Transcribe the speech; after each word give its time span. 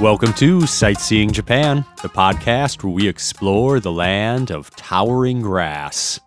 Welcome 0.00 0.32
to 0.34 0.64
Sightseeing 0.64 1.32
Japan, 1.32 1.84
the 2.02 2.08
podcast 2.08 2.84
where 2.84 2.92
we 2.92 3.08
explore 3.08 3.80
the 3.80 3.90
land 3.90 4.52
of 4.52 4.70
towering 4.76 5.42
grass. 5.42 6.20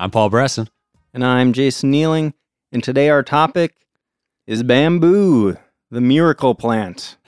I'm 0.00 0.10
Paul 0.10 0.30
Bresson. 0.30 0.70
And 1.12 1.22
I'm 1.22 1.52
Jason 1.52 1.92
Nealing. 1.92 2.32
And 2.72 2.82
today 2.82 3.10
our 3.10 3.22
topic 3.22 3.74
is 4.46 4.62
bamboo, 4.62 5.58
the 5.90 6.00
miracle 6.00 6.54
plant. 6.54 7.18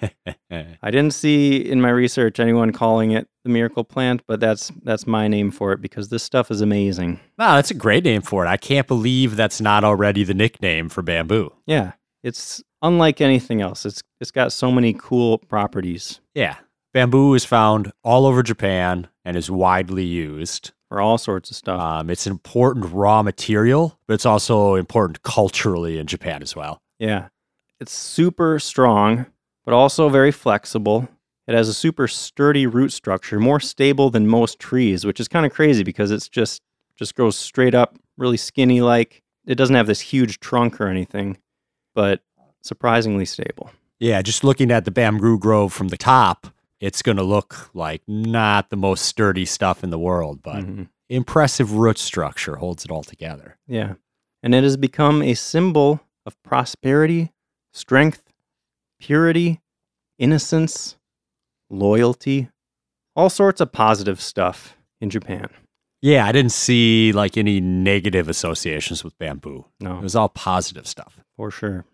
I 0.50 0.90
didn't 0.90 1.12
see 1.12 1.56
in 1.56 1.78
my 1.78 1.90
research 1.90 2.40
anyone 2.40 2.72
calling 2.72 3.10
it 3.10 3.28
the 3.42 3.50
miracle 3.50 3.84
plant, 3.84 4.22
but 4.26 4.40
that's 4.40 4.72
that's 4.82 5.06
my 5.06 5.28
name 5.28 5.50
for 5.50 5.72
it 5.72 5.82
because 5.82 6.08
this 6.08 6.22
stuff 6.22 6.50
is 6.50 6.62
amazing. 6.62 7.20
Wow, 7.38 7.56
that's 7.56 7.70
a 7.70 7.74
great 7.74 8.04
name 8.04 8.22
for 8.22 8.46
it. 8.46 8.48
I 8.48 8.56
can't 8.56 8.88
believe 8.88 9.36
that's 9.36 9.60
not 9.60 9.84
already 9.84 10.24
the 10.24 10.32
nickname 10.32 10.88
for 10.88 11.02
bamboo. 11.02 11.52
Yeah, 11.66 11.92
it's 12.22 12.62
unlike 12.84 13.20
anything 13.20 13.60
else. 13.60 13.84
It's 13.84 14.00
it's 14.20 14.30
got 14.30 14.52
so 14.52 14.70
many 14.70 14.94
cool 14.96 15.38
properties 15.38 16.20
Yeah. 16.34 16.56
Bamboo 16.92 17.34
is 17.34 17.44
found 17.44 17.90
all 18.04 18.24
over 18.24 18.40
Japan 18.44 19.08
and 19.24 19.36
is 19.36 19.50
widely 19.50 20.04
used. 20.04 20.70
for 20.88 21.00
all 21.00 21.18
sorts 21.18 21.50
of 21.50 21.56
stuff. 21.56 21.80
Um, 21.80 22.08
it's 22.08 22.24
an 22.26 22.30
important 22.30 22.86
raw 22.92 23.20
material, 23.24 23.98
but 24.06 24.14
it's 24.14 24.24
also 24.26 24.76
important 24.76 25.24
culturally 25.24 25.98
in 25.98 26.06
Japan 26.06 26.40
as 26.40 26.54
well. 26.54 26.80
Yeah. 27.00 27.28
It's 27.80 27.90
super 27.92 28.60
strong, 28.60 29.26
but 29.64 29.74
also 29.74 30.08
very 30.08 30.30
flexible. 30.30 31.08
It 31.48 31.54
has 31.56 31.68
a 31.68 31.74
super 31.74 32.06
sturdy 32.06 32.68
root 32.68 32.92
structure, 32.92 33.40
more 33.40 33.58
stable 33.58 34.08
than 34.10 34.28
most 34.28 34.60
trees, 34.60 35.04
which 35.04 35.18
is 35.18 35.26
kind 35.26 35.44
of 35.44 35.52
crazy 35.52 35.82
because 35.82 36.12
it's 36.12 36.28
just 36.28 36.62
just 36.96 37.16
grows 37.16 37.36
straight 37.36 37.74
up, 37.74 37.98
really 38.16 38.36
skinny 38.36 38.80
like. 38.80 39.20
It 39.46 39.56
doesn't 39.56 39.74
have 39.74 39.88
this 39.88 40.00
huge 40.00 40.38
trunk 40.38 40.80
or 40.80 40.86
anything, 40.86 41.38
but 41.96 42.20
surprisingly 42.64 43.24
stable. 43.24 43.70
Yeah, 44.00 44.22
just 44.22 44.42
looking 44.42 44.70
at 44.70 44.84
the 44.84 44.90
bamboo 44.90 45.38
grove 45.38 45.72
from 45.72 45.88
the 45.88 45.96
top, 45.96 46.48
it's 46.80 47.02
going 47.02 47.16
to 47.16 47.22
look 47.22 47.70
like 47.74 48.02
not 48.08 48.70
the 48.70 48.76
most 48.76 49.04
sturdy 49.04 49.44
stuff 49.44 49.84
in 49.84 49.90
the 49.90 49.98
world, 49.98 50.42
but 50.42 50.64
Mhm. 50.64 50.88
impressive 51.08 51.72
root 51.72 51.98
structure 51.98 52.56
holds 52.56 52.84
it 52.84 52.90
all 52.90 53.04
together. 53.04 53.56
Yeah. 53.66 53.94
And 54.42 54.54
it 54.54 54.64
has 54.64 54.76
become 54.76 55.22
a 55.22 55.34
symbol 55.34 56.00
of 56.26 56.40
prosperity, 56.42 57.32
strength, 57.72 58.22
purity, 58.98 59.60
innocence, 60.18 60.96
loyalty, 61.70 62.48
all 63.16 63.30
sorts 63.30 63.60
of 63.60 63.72
positive 63.72 64.20
stuff 64.20 64.76
in 65.00 65.10
Japan. 65.10 65.48
Yeah, 66.02 66.26
I 66.26 66.32
didn't 66.32 66.52
see 66.52 67.12
like 67.12 67.36
any 67.38 67.60
negative 67.60 68.28
associations 68.28 69.02
with 69.04 69.16
bamboo. 69.18 69.64
No. 69.80 69.98
It 69.98 70.02
was 70.02 70.14
all 70.16 70.28
positive 70.28 70.86
stuff. 70.86 71.20
For 71.36 71.50
sure. 71.50 71.84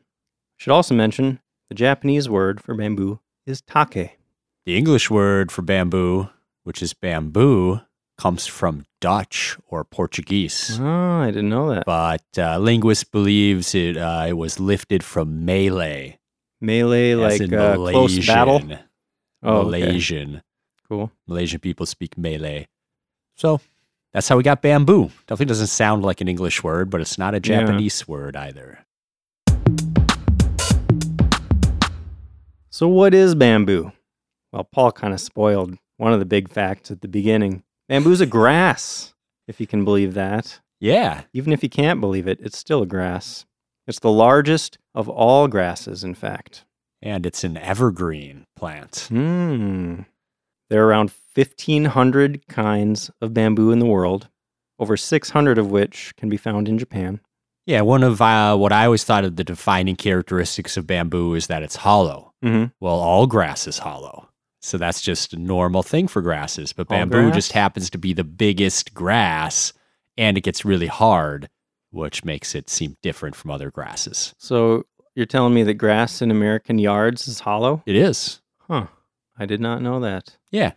Should 0.61 0.72
also 0.75 0.94
mention 0.94 1.41
the 1.70 1.75
Japanese 1.75 2.28
word 2.28 2.61
for 2.62 2.75
bamboo 2.75 3.20
is 3.47 3.62
take. 3.62 4.19
The 4.66 4.77
English 4.77 5.11
word 5.11 5.50
for 5.50 5.62
bamboo, 5.62 6.28
which 6.64 6.83
is 6.83 6.92
bamboo, 6.92 7.80
comes 8.19 8.47
from 8.47 8.84
Dutch 9.00 9.56
or 9.69 9.84
Portuguese. 9.84 10.78
Oh, 10.78 11.20
I 11.22 11.28
didn't 11.28 11.48
know 11.48 11.70
that. 11.70 11.86
But 11.86 12.27
uh, 12.36 12.58
linguist 12.58 13.11
believes 13.11 13.75
it 13.75 13.97
uh, 13.97 14.27
it 14.28 14.34
was 14.34 14.61
lifted 14.61 15.03
from 15.03 15.47
Malay, 15.47 16.19
Malay, 16.61 17.14
like 17.14 17.41
in 17.41 17.55
uh, 17.55 17.77
close 17.77 18.27
battle. 18.27 18.58
Malaysian. 18.61 18.84
Oh, 19.42 19.69
okay. 19.69 20.42
Cool. 20.86 21.11
Malaysian 21.27 21.61
people 21.61 21.86
speak 21.86 22.19
Malay. 22.19 22.66
So 23.34 23.62
that's 24.12 24.28
how 24.28 24.36
we 24.36 24.42
got 24.42 24.61
bamboo. 24.61 25.05
Definitely 25.27 25.47
doesn't 25.47 25.69
sound 25.69 26.03
like 26.05 26.20
an 26.20 26.28
English 26.28 26.62
word, 26.62 26.91
but 26.91 27.00
it's 27.00 27.16
not 27.16 27.33
a 27.33 27.38
Yeah. 27.38 27.61
Japanese 27.61 28.06
word 28.06 28.36
either. 28.36 28.84
So, 32.81 32.89
what 32.89 33.13
is 33.13 33.35
bamboo? 33.35 33.93
Well, 34.55 34.65
Paul 34.65 34.91
kind 34.91 35.13
of 35.13 35.21
spoiled 35.21 35.77
one 35.99 36.15
of 36.15 36.19
the 36.19 36.25
big 36.25 36.49
facts 36.49 36.91
at 36.91 37.03
the 37.03 37.09
beginning. 37.09 37.63
Bamboo's 37.91 38.23
a 38.23 38.27
grass, 38.27 39.13
if 39.47 39.61
you 39.61 39.67
can 39.67 39.85
believe 39.85 40.15
that. 40.15 40.61
Yeah. 40.81 41.25
Even 41.35 41.53
if 41.53 41.63
you 41.63 41.69
can't 41.69 42.01
believe 42.01 42.27
it, 42.27 42.41
it's 42.41 42.57
still 42.57 42.81
a 42.81 42.87
grass. 42.87 43.45
It's 43.87 43.99
the 43.99 44.11
largest 44.11 44.79
of 44.95 45.11
all 45.11 45.47
grasses, 45.47 46.03
in 46.03 46.15
fact. 46.15 46.65
And 47.03 47.27
it's 47.27 47.45
an 47.45 47.59
evergreen 47.59 48.47
plant. 48.57 49.09
Hmm. 49.11 50.05
There 50.71 50.83
are 50.83 50.89
around 50.89 51.12
1,500 51.35 52.49
kinds 52.49 53.11
of 53.21 53.35
bamboo 53.35 53.73
in 53.73 53.79
the 53.79 53.85
world, 53.85 54.29
over 54.79 54.97
600 54.97 55.59
of 55.59 55.71
which 55.71 56.15
can 56.17 56.31
be 56.31 56.39
found 56.39 56.67
in 56.67 56.79
Japan. 56.79 57.21
Yeah, 57.70 57.82
one 57.82 58.03
of 58.03 58.20
uh, 58.20 58.56
what 58.56 58.72
I 58.72 58.86
always 58.86 59.04
thought 59.04 59.22
of 59.22 59.36
the 59.36 59.44
defining 59.44 59.94
characteristics 59.94 60.76
of 60.76 60.88
bamboo 60.88 61.34
is 61.34 61.47
that 61.47 61.62
it's 61.62 61.76
hollow. 61.76 62.34
Mm-hmm. 62.44 62.72
Well, 62.81 62.97
all 62.97 63.28
grass 63.28 63.69
is 63.69 63.78
hollow. 63.78 64.28
So 64.60 64.76
that's 64.76 65.00
just 65.00 65.34
a 65.34 65.36
normal 65.36 65.84
thing 65.84 66.08
for 66.08 66.20
grasses. 66.20 66.72
But 66.72 66.91
All 66.91 66.97
bamboo 66.97 67.22
grass? 67.26 67.34
just 67.36 67.53
happens 67.53 67.88
to 67.91 67.98
be 67.98 68.12
the 68.12 68.25
biggest 68.25 68.92
grass 68.92 69.72
and 70.19 70.36
it 70.36 70.41
gets 70.41 70.64
really 70.64 70.88
hard, 70.88 71.48
which 71.92 72.25
makes 72.25 72.56
it 72.56 72.69
seem 72.69 72.97
different 73.04 73.36
from 73.36 73.53
other 73.53 73.70
grasses. 73.70 74.34
So, 74.37 74.87
you're 75.14 75.25
telling 75.25 75.54
me 75.54 75.62
that 75.62 75.75
grass 75.75 76.20
in 76.20 76.32
American 76.32 76.81
yards 76.81 77.28
is 77.28 77.38
hollow? 77.38 77.84
It 77.87 77.94
is. 77.94 78.41
Huh. 78.66 78.88
I 79.38 79.47
did 79.47 79.60
not 79.60 79.81
know 79.81 80.00
that. 80.00 80.37
Yeah. 80.50 80.72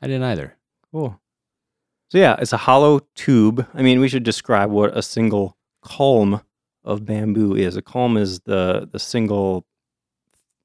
I 0.00 0.06
didn't 0.06 0.22
either. 0.22 0.56
Cool. 0.92 1.20
So 2.10 2.18
yeah, 2.18 2.36
it's 2.38 2.52
a 2.52 2.56
hollow 2.56 3.00
tube. 3.16 3.66
I 3.74 3.82
mean, 3.82 3.98
we 3.98 4.08
should 4.08 4.22
describe 4.22 4.70
what 4.70 4.96
a 4.96 5.02
single 5.02 5.56
culm 5.84 6.42
of 6.84 7.04
bamboo 7.04 7.54
is. 7.54 7.76
A 7.76 7.82
culm 7.82 8.18
is 8.18 8.40
the 8.40 8.88
the 8.90 8.98
single, 8.98 9.66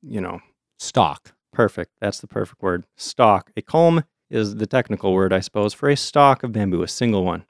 you 0.01 0.21
know, 0.21 0.39
Stalk. 0.79 1.33
perfect. 1.53 1.91
That's 2.01 2.19
the 2.19 2.27
perfect 2.27 2.61
word. 2.61 2.85
Stalk. 2.95 3.51
A 3.57 3.61
culm 3.61 4.03
is 4.29 4.55
the 4.55 4.65
technical 4.67 5.13
word, 5.13 5.31
I 5.33 5.39
suppose, 5.39 5.73
for 5.73 5.89
a 5.89 5.95
stalk 5.95 6.43
of 6.43 6.51
bamboo, 6.51 6.83
a 6.83 6.87
single 6.87 7.23
one. 7.23 7.45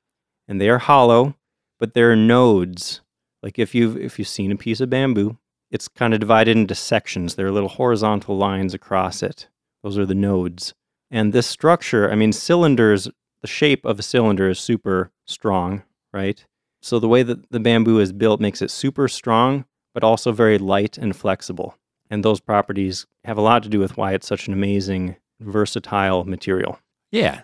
And 0.48 0.60
they 0.60 0.70
are 0.70 0.78
hollow, 0.80 1.36
but 1.80 1.94
there 1.94 2.12
are 2.12 2.16
nodes. 2.16 3.02
Like 3.42 3.58
if 3.60 3.74
you've 3.76 3.98
if 3.98 4.20
you've 4.20 4.28
seen 4.28 4.52
a 4.52 4.56
piece 4.58 4.82
of 4.82 4.90
bamboo, 4.90 5.38
it's 5.72 5.88
kind 5.88 6.14
of 6.14 6.20
divided 6.20 6.56
into 6.58 6.76
sections. 6.76 7.36
There 7.36 7.48
are 7.48 7.52
little 7.52 7.70
horizontal 7.70 8.38
lines 8.38 8.74
across 8.74 9.24
it. 9.24 9.48
Those 9.84 9.98
are 9.98 10.06
the 10.06 10.16
nodes. 10.16 10.74
And 11.12 11.34
this 11.34 11.48
structure, 11.48 12.12
I 12.12 12.16
mean, 12.16 12.34
cylinders, 12.34 13.08
the 13.42 13.48
shape 13.48 13.86
of 13.86 14.00
a 14.00 14.04
cylinder 14.04 14.50
is 14.50 14.60
super 14.60 15.12
strong, 15.26 15.84
right? 16.12 16.46
So 16.86 17.00
the 17.00 17.08
way 17.08 17.24
that 17.24 17.50
the 17.50 17.60
bamboo 17.60 17.98
is 17.98 18.14
built 18.14 18.40
makes 18.40 18.62
it 18.62 18.70
super 18.70 19.08
strong, 19.08 19.66
but 19.96 20.04
also 20.04 20.32
very 20.32 20.60
light 20.60 21.00
and 21.00 21.16
flexible. 21.16 21.76
And 22.12 22.24
those 22.24 22.40
properties 22.40 23.08
have 23.24 23.40
a 23.40 23.42
lot 23.42 23.64
to 23.64 23.70
do 23.70 23.80
with 23.80 23.98
why 23.98 24.14
it's 24.14 24.28
such 24.28 24.48
an 24.48 24.54
amazing, 24.54 25.16
versatile 25.40 26.26
material. 26.26 26.78
Yeah. 27.12 27.42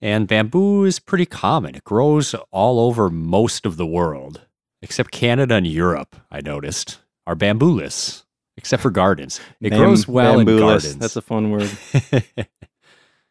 And 0.00 0.28
bamboo 0.28 0.84
is 0.84 1.00
pretty 1.00 1.26
common. 1.26 1.74
It 1.74 1.82
grows 1.82 2.36
all 2.52 2.78
over 2.78 3.10
most 3.10 3.66
of 3.66 3.78
the 3.78 3.84
world, 3.86 4.42
except 4.80 5.10
Canada 5.10 5.56
and 5.56 5.66
Europe, 5.66 6.14
I 6.30 6.40
noticed, 6.40 7.00
are 7.26 7.34
bambooless, 7.34 8.22
except 8.56 8.80
for 8.80 8.90
gardens. 8.90 9.40
It 9.60 9.70
Bam- 9.70 9.80
grows 9.80 10.06
well 10.06 10.38
in 10.38 10.46
gardens. 10.46 10.98
That's 10.98 11.16
a 11.16 11.22
fun 11.22 11.50
word. 11.50 11.70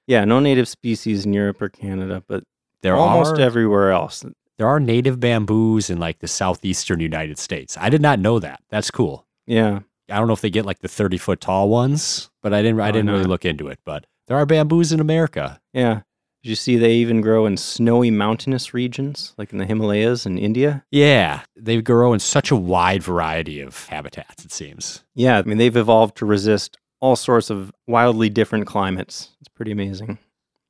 Yeah, 0.05 0.25
no 0.25 0.41
native 0.41 0.67
species 0.67 1.25
in 1.25 1.31
Europe 1.31 1.61
or 1.61 1.69
Canada, 1.69 2.21
but 2.27 2.43
there 2.81 2.97
almost 2.97 3.35
are 3.35 3.39
everywhere 3.39 3.91
else. 3.91 4.25
There 4.57 4.67
are 4.67 4.79
native 4.79 5.19
bamboos 5.19 5.89
in 5.89 5.99
like 5.99 6.19
the 6.19 6.27
southeastern 6.27 6.99
United 6.99 7.37
States. 7.37 7.77
I 7.79 7.89
did 7.89 8.01
not 8.01 8.19
know 8.19 8.39
that. 8.39 8.61
That's 8.69 8.91
cool. 8.91 9.25
Yeah. 9.45 9.79
I 10.09 10.17
don't 10.17 10.27
know 10.27 10.33
if 10.33 10.41
they 10.41 10.49
get 10.49 10.65
like 10.65 10.79
the 10.79 10.87
30 10.87 11.17
foot 11.17 11.41
tall 11.41 11.69
ones, 11.69 12.29
but 12.41 12.53
I 12.53 12.61
didn't 12.61 12.79
I 12.79 12.91
didn't 12.91 13.09
really 13.09 13.23
look 13.23 13.45
into 13.45 13.67
it. 13.69 13.79
But 13.85 14.05
there 14.27 14.37
are 14.37 14.45
bamboos 14.45 14.91
in 14.91 14.99
America. 14.99 15.61
Yeah. 15.73 16.01
Did 16.43 16.49
you 16.49 16.55
see 16.55 16.75
they 16.75 16.93
even 16.95 17.21
grow 17.21 17.45
in 17.45 17.55
snowy 17.55 18.11
mountainous 18.11 18.73
regions, 18.73 19.33
like 19.37 19.53
in 19.53 19.59
the 19.59 19.65
Himalayas 19.65 20.25
in 20.25 20.37
India? 20.37 20.83
Yeah, 20.91 21.43
they 21.55 21.81
grow 21.81 22.11
in 22.11 22.19
such 22.19 22.51
a 22.51 22.55
wide 22.57 23.01
variety 23.01 23.61
of 23.61 23.85
habitats. 23.87 24.43
It 24.43 24.51
seems. 24.51 25.05
Yeah, 25.15 25.37
I 25.37 25.43
mean, 25.43 25.57
they've 25.57 25.77
evolved 25.77 26.17
to 26.17 26.25
resist 26.25 26.77
all 26.99 27.15
sorts 27.15 27.49
of 27.49 27.71
wildly 27.87 28.29
different 28.29 28.67
climates. 28.67 29.29
It's 29.39 29.47
pretty 29.47 29.71
amazing. 29.71 30.17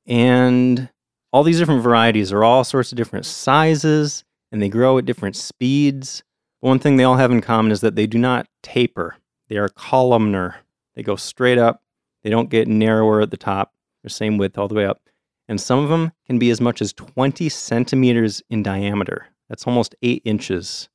And 0.06 0.90
all 1.34 1.42
these 1.42 1.58
different 1.58 1.82
varieties 1.82 2.32
are 2.32 2.44
all 2.44 2.62
sorts 2.62 2.92
of 2.92 2.96
different 2.96 3.26
sizes 3.26 4.22
and 4.52 4.62
they 4.62 4.68
grow 4.68 4.98
at 4.98 5.04
different 5.04 5.34
speeds. 5.34 6.22
One 6.60 6.78
thing 6.78 6.96
they 6.96 7.02
all 7.02 7.16
have 7.16 7.32
in 7.32 7.40
common 7.40 7.72
is 7.72 7.80
that 7.80 7.96
they 7.96 8.06
do 8.06 8.18
not 8.18 8.46
taper, 8.62 9.16
they 9.48 9.56
are 9.56 9.68
columnar. 9.68 10.60
They 10.94 11.02
go 11.02 11.16
straight 11.16 11.58
up, 11.58 11.82
they 12.22 12.30
don't 12.30 12.50
get 12.50 12.68
narrower 12.68 13.20
at 13.20 13.32
the 13.32 13.36
top, 13.36 13.74
they're 14.00 14.10
same 14.10 14.38
width 14.38 14.56
all 14.56 14.68
the 14.68 14.76
way 14.76 14.86
up. 14.86 15.00
And 15.48 15.60
some 15.60 15.80
of 15.80 15.88
them 15.88 16.12
can 16.24 16.38
be 16.38 16.50
as 16.50 16.60
much 16.60 16.80
as 16.80 16.92
20 16.92 17.48
centimeters 17.48 18.40
in 18.48 18.62
diameter. 18.62 19.26
That's 19.48 19.66
almost 19.66 19.96
eight 20.02 20.22
inches. 20.24 20.88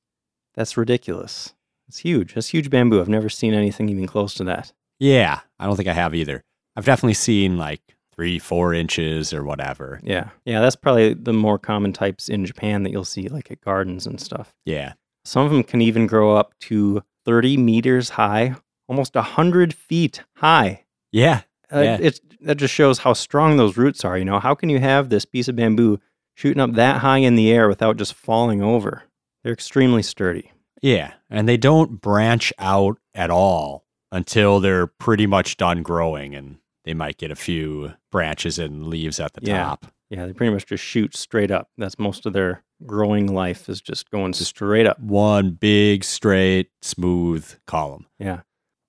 That's 0.55 0.77
ridiculous. 0.77 1.53
It's 1.89 1.97
huge. 1.97 2.35
That's 2.35 2.47
huge 2.47 2.69
bamboo. 2.69 3.01
I've 3.01 3.09
never 3.09 3.27
seen 3.27 3.53
anything 3.53 3.89
even 3.89 4.07
close 4.07 4.35
to 4.35 4.45
that. 4.45 4.71
Yeah, 4.99 5.41
I 5.59 5.65
don't 5.65 5.75
think 5.75 5.89
I 5.89 5.93
have 5.93 6.15
either. 6.15 6.45
I've 6.77 6.85
definitely 6.85 7.15
seen 7.15 7.57
like 7.57 7.97
three, 8.19 8.37
four 8.37 8.73
inches 8.73 9.33
or 9.33 9.45
whatever. 9.45 10.01
Yeah. 10.03 10.31
Yeah, 10.43 10.59
that's 10.59 10.75
probably 10.75 11.13
the 11.13 11.31
more 11.31 11.57
common 11.57 11.93
types 11.93 12.27
in 12.27 12.45
Japan 12.45 12.83
that 12.83 12.91
you'll 12.91 13.05
see 13.05 13.29
like 13.29 13.49
at 13.49 13.61
gardens 13.61 14.05
and 14.05 14.19
stuff. 14.19 14.53
Yeah. 14.65 14.93
Some 15.23 15.45
of 15.45 15.51
them 15.53 15.63
can 15.63 15.79
even 15.81 16.05
grow 16.05 16.35
up 16.35 16.53
to 16.61 17.01
30 17.25 17.55
meters 17.55 18.09
high, 18.09 18.55
almost 18.89 19.15
100 19.15 19.73
feet 19.73 20.21
high. 20.35 20.83
Yeah. 21.13 21.43
Uh, 21.73 21.79
Yeah. 21.79 21.97
It's 22.01 22.19
that 22.41 22.55
just 22.55 22.73
shows 22.73 22.99
how 22.99 23.13
strong 23.13 23.55
those 23.55 23.77
roots 23.77 24.03
are. 24.03 24.17
You 24.17 24.25
know, 24.25 24.39
how 24.39 24.53
can 24.53 24.67
you 24.69 24.79
have 24.79 25.07
this 25.07 25.23
piece 25.23 25.47
of 25.47 25.55
bamboo 25.55 26.01
shooting 26.35 26.59
up 26.61 26.73
that 26.73 26.97
high 26.97 27.19
in 27.19 27.35
the 27.35 27.49
air 27.53 27.69
without 27.69 27.95
just 27.95 28.13
falling 28.15 28.61
over? 28.61 29.03
They're 29.45 29.53
extremely 29.53 30.03
sturdy. 30.03 30.51
Yeah. 30.81 31.13
And 31.29 31.47
they 31.47 31.55
don't 31.55 32.01
branch 32.01 32.51
out 32.59 32.97
at 33.15 33.29
all 33.29 33.85
until 34.11 34.59
they're 34.59 34.87
pretty 34.87 35.25
much 35.25 35.55
done 35.55 35.83
growing 35.83 36.35
and 36.35 36.57
they 36.85 36.93
might 36.93 37.17
get 37.17 37.31
a 37.31 37.35
few 37.35 37.93
branches 38.11 38.57
and 38.59 38.87
leaves 38.87 39.19
at 39.19 39.33
the 39.33 39.41
Yeah. 39.43 39.63
top. 39.63 39.85
Yeah, 40.09 40.25
they 40.25 40.33
pretty 40.33 40.51
much 40.53 40.65
just 40.65 40.83
shoot 40.83 41.15
straight 41.15 41.51
up. 41.51 41.69
That's 41.77 41.99
most 41.99 42.25
of 42.25 42.33
their 42.33 42.63
growing 42.85 43.31
life 43.33 43.69
is 43.69 43.79
just 43.81 44.09
going 44.09 44.33
straight 44.33 44.87
up. 44.87 44.99
One 44.99 45.51
big, 45.51 46.03
straight, 46.03 46.71
smooth 46.81 47.53
column. 47.67 48.07
Yeah. 48.17 48.41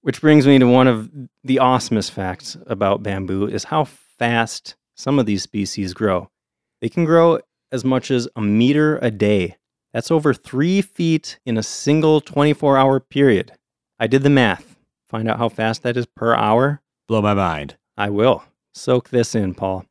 Which 0.02 0.22
brings 0.22 0.46
me 0.46 0.58
to 0.58 0.66
one 0.66 0.86
of 0.88 1.10
the 1.44 1.56
awesomest 1.56 2.10
facts 2.12 2.56
about 2.66 3.02
bamboo 3.02 3.46
is 3.46 3.64
how 3.64 3.84
fast 3.84 4.76
some 4.96 5.18
of 5.18 5.26
these 5.26 5.42
species 5.42 5.92
grow. 5.92 6.30
They 6.80 6.88
can 6.88 7.04
grow 7.04 7.40
as 7.70 7.84
much 7.84 8.10
as 8.10 8.26
a 8.34 8.40
meter 8.40 8.98
a 9.02 9.10
day. 9.10 9.56
That's 9.92 10.10
over 10.10 10.32
three 10.32 10.80
feet 10.80 11.38
in 11.44 11.58
a 11.58 11.62
single 11.62 12.20
24 12.22 12.78
hour 12.78 12.98
period. 13.00 13.52
I 13.98 14.06
did 14.06 14.22
the 14.22 14.30
math. 14.30 14.76
Find 15.08 15.28
out 15.28 15.38
how 15.38 15.48
fast 15.50 15.82
that 15.82 15.96
is 15.98 16.06
per 16.06 16.34
hour? 16.34 16.80
Blow 17.08 17.20
my 17.20 17.34
mind. 17.34 17.76
I 18.00 18.08
will. 18.08 18.42
Soak 18.72 19.10
this 19.10 19.34
in, 19.34 19.52
Paul. 19.54 19.84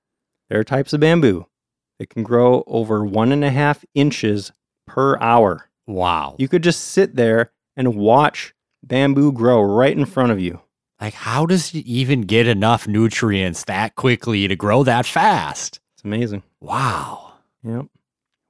There 0.50 0.60
are 0.60 0.64
types 0.64 0.94
of 0.94 1.00
bamboo 1.00 1.46
that 2.00 2.10
can 2.10 2.24
grow 2.24 2.64
over 2.66 3.06
one 3.06 3.32
and 3.32 3.46
a 3.46 3.52
half 3.52 3.86
inches 3.94 4.52
per 4.88 5.16
hour. 5.20 5.70
Wow. 5.86 6.36
You 6.40 6.48
could 6.48 6.64
just 6.64 6.86
sit 6.86 7.16
there 7.16 7.52
and 7.78 7.94
watch 7.96 8.56
bamboo 8.82 9.32
grow 9.32 9.62
right 9.62 9.96
in 9.96 10.06
front 10.06 10.32
of 10.32 10.40
you. 10.40 10.60
like, 11.00 11.14
how 11.14 11.46
does 11.46 11.74
it 11.74 11.86
even 11.86 12.22
get 12.22 12.48
enough 12.48 12.88
nutrients 12.88 13.64
that 13.66 13.96
quickly 13.96 14.48
to 14.48 14.56
grow 14.56 14.84
that 14.84 15.06
fast? 15.06 15.80
It's 15.96 16.04
amazing. 16.04 16.44
Wow. 16.60 17.34
Yep. 17.64 17.86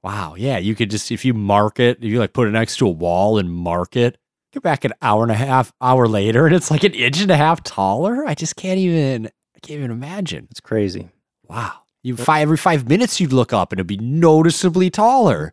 Wow. 0.02 0.34
Yeah. 0.36 0.58
You 0.58 0.74
could 0.74 0.90
just, 0.90 1.12
if 1.12 1.24
you 1.24 1.34
mark 1.34 1.78
it, 1.78 1.98
if 1.98 2.04
you 2.04 2.18
like 2.18 2.32
put 2.32 2.48
it 2.48 2.52
next 2.52 2.76
to 2.78 2.86
a 2.86 2.90
wall 2.90 3.38
and 3.38 3.52
mark 3.52 3.96
it, 3.96 4.16
get 4.52 4.62
back 4.62 4.84
an 4.84 4.94
hour 5.02 5.22
and 5.22 5.30
a 5.30 5.36
half, 5.36 5.72
hour 5.80 6.08
later, 6.08 6.46
and 6.46 6.54
it's 6.54 6.70
like 6.70 6.82
an 6.82 6.94
inch 6.94 7.20
and 7.20 7.30
a 7.30 7.36
half 7.36 7.62
taller. 7.62 8.24
I 8.26 8.34
just 8.34 8.56
can't 8.56 8.78
even, 8.78 9.30
I 9.62 9.66
can't 9.66 9.78
even 9.78 9.90
imagine. 9.90 10.48
It's 10.50 10.60
crazy. 10.60 11.10
Wow. 11.48 11.72
You 12.02 12.16
five, 12.16 12.42
every 12.42 12.56
five 12.56 12.88
minutes 12.88 13.20
you'd 13.20 13.32
look 13.32 13.52
up 13.52 13.72
and 13.72 13.78
it'd 13.78 13.86
be 13.86 13.98
noticeably 13.98 14.88
taller. 14.88 15.52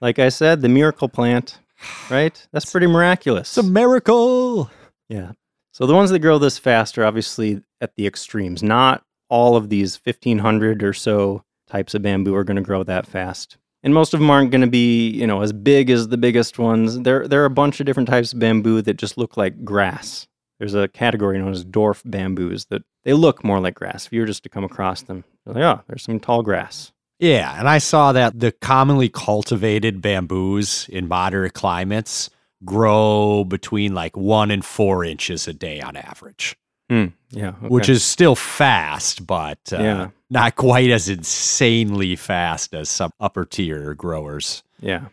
Like 0.00 0.20
I 0.20 0.28
said, 0.28 0.60
the 0.60 0.68
miracle 0.68 1.08
plant, 1.08 1.58
right? 2.10 2.46
That's 2.52 2.70
pretty 2.70 2.86
miraculous. 2.86 3.56
It's 3.56 3.66
a 3.66 3.68
miracle. 3.68 4.70
yeah. 5.08 5.32
So 5.72 5.86
the 5.86 5.94
ones 5.94 6.10
that 6.10 6.20
grow 6.20 6.38
this 6.38 6.58
fast 6.58 6.98
are 6.98 7.04
obviously 7.04 7.62
at 7.80 7.96
the 7.96 8.06
extremes. 8.06 8.62
Not 8.62 9.02
all 9.28 9.56
of 9.56 9.70
these 9.70 9.98
1500 10.02 10.82
or 10.82 10.92
so 10.92 11.42
types 11.68 11.94
of 11.94 12.02
bamboo 12.02 12.34
are 12.34 12.44
going 12.44 12.56
to 12.56 12.62
grow 12.62 12.84
that 12.84 13.06
fast. 13.06 13.56
And 13.82 13.94
most 13.94 14.14
of 14.14 14.20
them 14.20 14.30
aren't 14.30 14.50
going 14.50 14.62
to 14.62 14.66
be, 14.68 15.08
you 15.10 15.26
know, 15.26 15.42
as 15.42 15.52
big 15.52 15.90
as 15.90 16.08
the 16.08 16.16
biggest 16.16 16.58
ones. 16.58 17.00
There 17.00 17.28
there 17.28 17.42
are 17.42 17.46
a 17.46 17.50
bunch 17.50 17.78
of 17.78 17.86
different 17.86 18.08
types 18.08 18.32
of 18.32 18.38
bamboo 18.40 18.82
that 18.82 18.94
just 18.94 19.16
look 19.18 19.36
like 19.36 19.64
grass. 19.64 20.26
There's 20.58 20.74
a 20.74 20.88
category 20.88 21.38
known 21.38 21.52
as 21.52 21.64
dwarf 21.64 22.02
bamboos 22.04 22.66
that 22.66 22.82
they 23.04 23.12
look 23.12 23.44
more 23.44 23.60
like 23.60 23.74
grass. 23.74 24.06
If 24.06 24.12
you 24.12 24.20
were 24.20 24.26
just 24.26 24.42
to 24.42 24.48
come 24.48 24.64
across 24.64 25.02
them, 25.02 25.24
you're 25.46 25.54
like, 25.54 25.64
oh, 25.64 25.82
there's 25.86 26.02
some 26.02 26.18
tall 26.20 26.42
grass. 26.42 26.92
Yeah, 27.20 27.58
and 27.58 27.68
I 27.68 27.78
saw 27.78 28.12
that 28.12 28.38
the 28.38 28.52
commonly 28.52 29.08
cultivated 29.08 30.00
bamboos 30.02 30.88
in 30.88 31.08
moderate 31.08 31.54
climates 31.54 32.30
grow 32.64 33.44
between 33.44 33.94
like 33.94 34.16
one 34.16 34.50
and 34.50 34.64
four 34.64 35.04
inches 35.04 35.46
a 35.48 35.52
day 35.52 35.80
on 35.80 35.96
average, 35.96 36.56
Hmm. 36.90 37.06
Yeah. 37.30 37.52
which 37.52 37.88
is 37.88 38.02
still 38.04 38.34
fast, 38.34 39.26
but 39.26 39.58
uh, 39.72 39.78
Yeah. 39.82 40.08
not 40.30 40.56
quite 40.56 40.90
as 40.90 41.08
insanely 41.08 42.16
fast 42.16 42.74
as 42.74 42.88
some 42.88 43.10
upper 43.20 43.44
tier 43.44 43.94
growers. 43.94 44.62
yeah. 44.80 45.06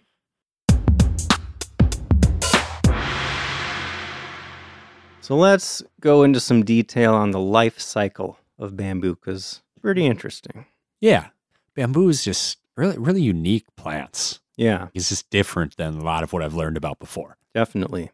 So 5.25 5.35
let's 5.35 5.81
go 6.01 6.21
into 6.21 6.39
some 6.39 6.63
detail 6.63 7.15
on 7.15 7.31
the 7.31 7.39
life 7.39 7.79
cycle 7.79 8.37
of 8.59 8.77
bamboo 8.77 9.15
because 9.15 9.61
it's 9.73 9.81
pretty 9.81 10.05
interesting. 10.05 10.67
Yeah, 11.01 11.29
bamboo 11.73 12.09
is 12.09 12.23
just 12.23 12.59
really, 12.75 12.95
really 12.99 13.23
unique 13.23 13.65
plants. 13.75 14.39
Yeah, 14.55 14.89
It's 14.93 15.09
just 15.09 15.31
different 15.31 15.77
than 15.77 15.95
a 15.95 16.03
lot 16.03 16.21
of 16.21 16.31
what 16.31 16.43
I've 16.43 16.53
learned 16.53 16.77
about 16.77 16.99
before. 16.99 17.37
definitely. 17.55 18.11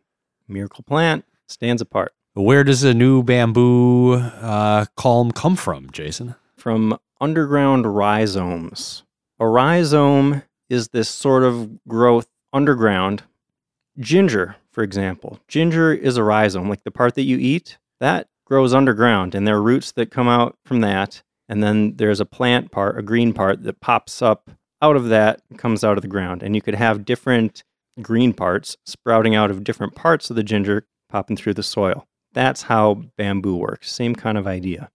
Miracle 0.47 0.85
plant 0.85 1.25
stands 1.47 1.81
apart 1.81 2.13
Where 2.33 2.63
does 2.63 2.83
a 2.85 2.93
new 2.93 3.23
bamboo 3.23 4.13
uh, 4.13 4.85
culm 4.97 5.35
come 5.35 5.57
from, 5.57 5.89
Jason? 5.91 6.35
from 6.55 6.97
underground 7.19 7.85
rhizomes. 7.93 9.03
A 9.37 9.45
rhizome 9.47 10.43
is 10.69 10.87
this 10.89 11.09
sort 11.09 11.43
of 11.43 11.85
growth 11.89 12.27
underground. 12.53 13.23
Ginger, 13.99 14.55
for 14.71 14.83
example, 14.83 15.39
ginger 15.47 15.93
is 15.93 16.17
a 16.17 16.23
rhizome, 16.23 16.69
like 16.69 16.83
the 16.83 16.91
part 16.91 17.15
that 17.15 17.23
you 17.23 17.37
eat, 17.37 17.77
that 17.99 18.27
grows 18.45 18.73
underground, 18.73 19.35
and 19.35 19.47
there 19.47 19.57
are 19.57 19.61
roots 19.61 19.91
that 19.93 20.11
come 20.11 20.27
out 20.27 20.57
from 20.65 20.81
that. 20.81 21.23
And 21.47 21.61
then 21.61 21.95
there's 21.97 22.21
a 22.21 22.25
plant 22.25 22.71
part, 22.71 22.97
a 22.97 23.01
green 23.01 23.33
part 23.33 23.63
that 23.63 23.81
pops 23.81 24.21
up 24.21 24.49
out 24.81 24.95
of 24.95 25.09
that, 25.09 25.41
comes 25.57 25.83
out 25.83 25.97
of 25.97 26.01
the 26.01 26.07
ground. 26.07 26.41
And 26.41 26.55
you 26.55 26.61
could 26.61 26.75
have 26.75 27.03
different 27.03 27.63
green 28.01 28.31
parts 28.31 28.77
sprouting 28.85 29.35
out 29.35 29.51
of 29.51 29.63
different 29.63 29.93
parts 29.93 30.29
of 30.29 30.37
the 30.37 30.43
ginger 30.43 30.85
popping 31.09 31.35
through 31.35 31.55
the 31.55 31.63
soil. 31.63 32.07
That's 32.33 32.63
how 32.63 33.03
bamboo 33.17 33.57
works. 33.57 33.91
Same 33.91 34.15
kind 34.15 34.37
of 34.37 34.47
idea. 34.47 34.89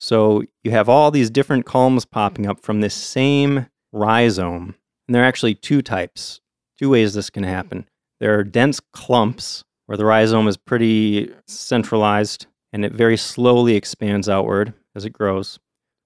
So 0.00 0.42
you 0.64 0.72
have 0.72 0.88
all 0.88 1.10
these 1.10 1.30
different 1.30 1.66
culms 1.66 2.08
popping 2.08 2.46
up 2.46 2.60
from 2.62 2.80
this 2.80 2.94
same 2.94 3.66
rhizome. 3.92 4.74
And 5.06 5.14
there 5.14 5.22
are 5.22 5.26
actually 5.26 5.54
two 5.54 5.82
types, 5.82 6.40
two 6.78 6.90
ways 6.90 7.14
this 7.14 7.30
can 7.30 7.44
happen. 7.44 7.86
There 8.20 8.38
are 8.38 8.44
dense 8.44 8.80
clumps 8.92 9.64
where 9.86 9.98
the 9.98 10.04
rhizome 10.04 10.48
is 10.48 10.56
pretty 10.56 11.32
centralized 11.46 12.46
and 12.72 12.84
it 12.84 12.92
very 12.92 13.16
slowly 13.16 13.74
expands 13.76 14.28
outward 14.28 14.72
as 14.94 15.04
it 15.04 15.10
grows. 15.10 15.58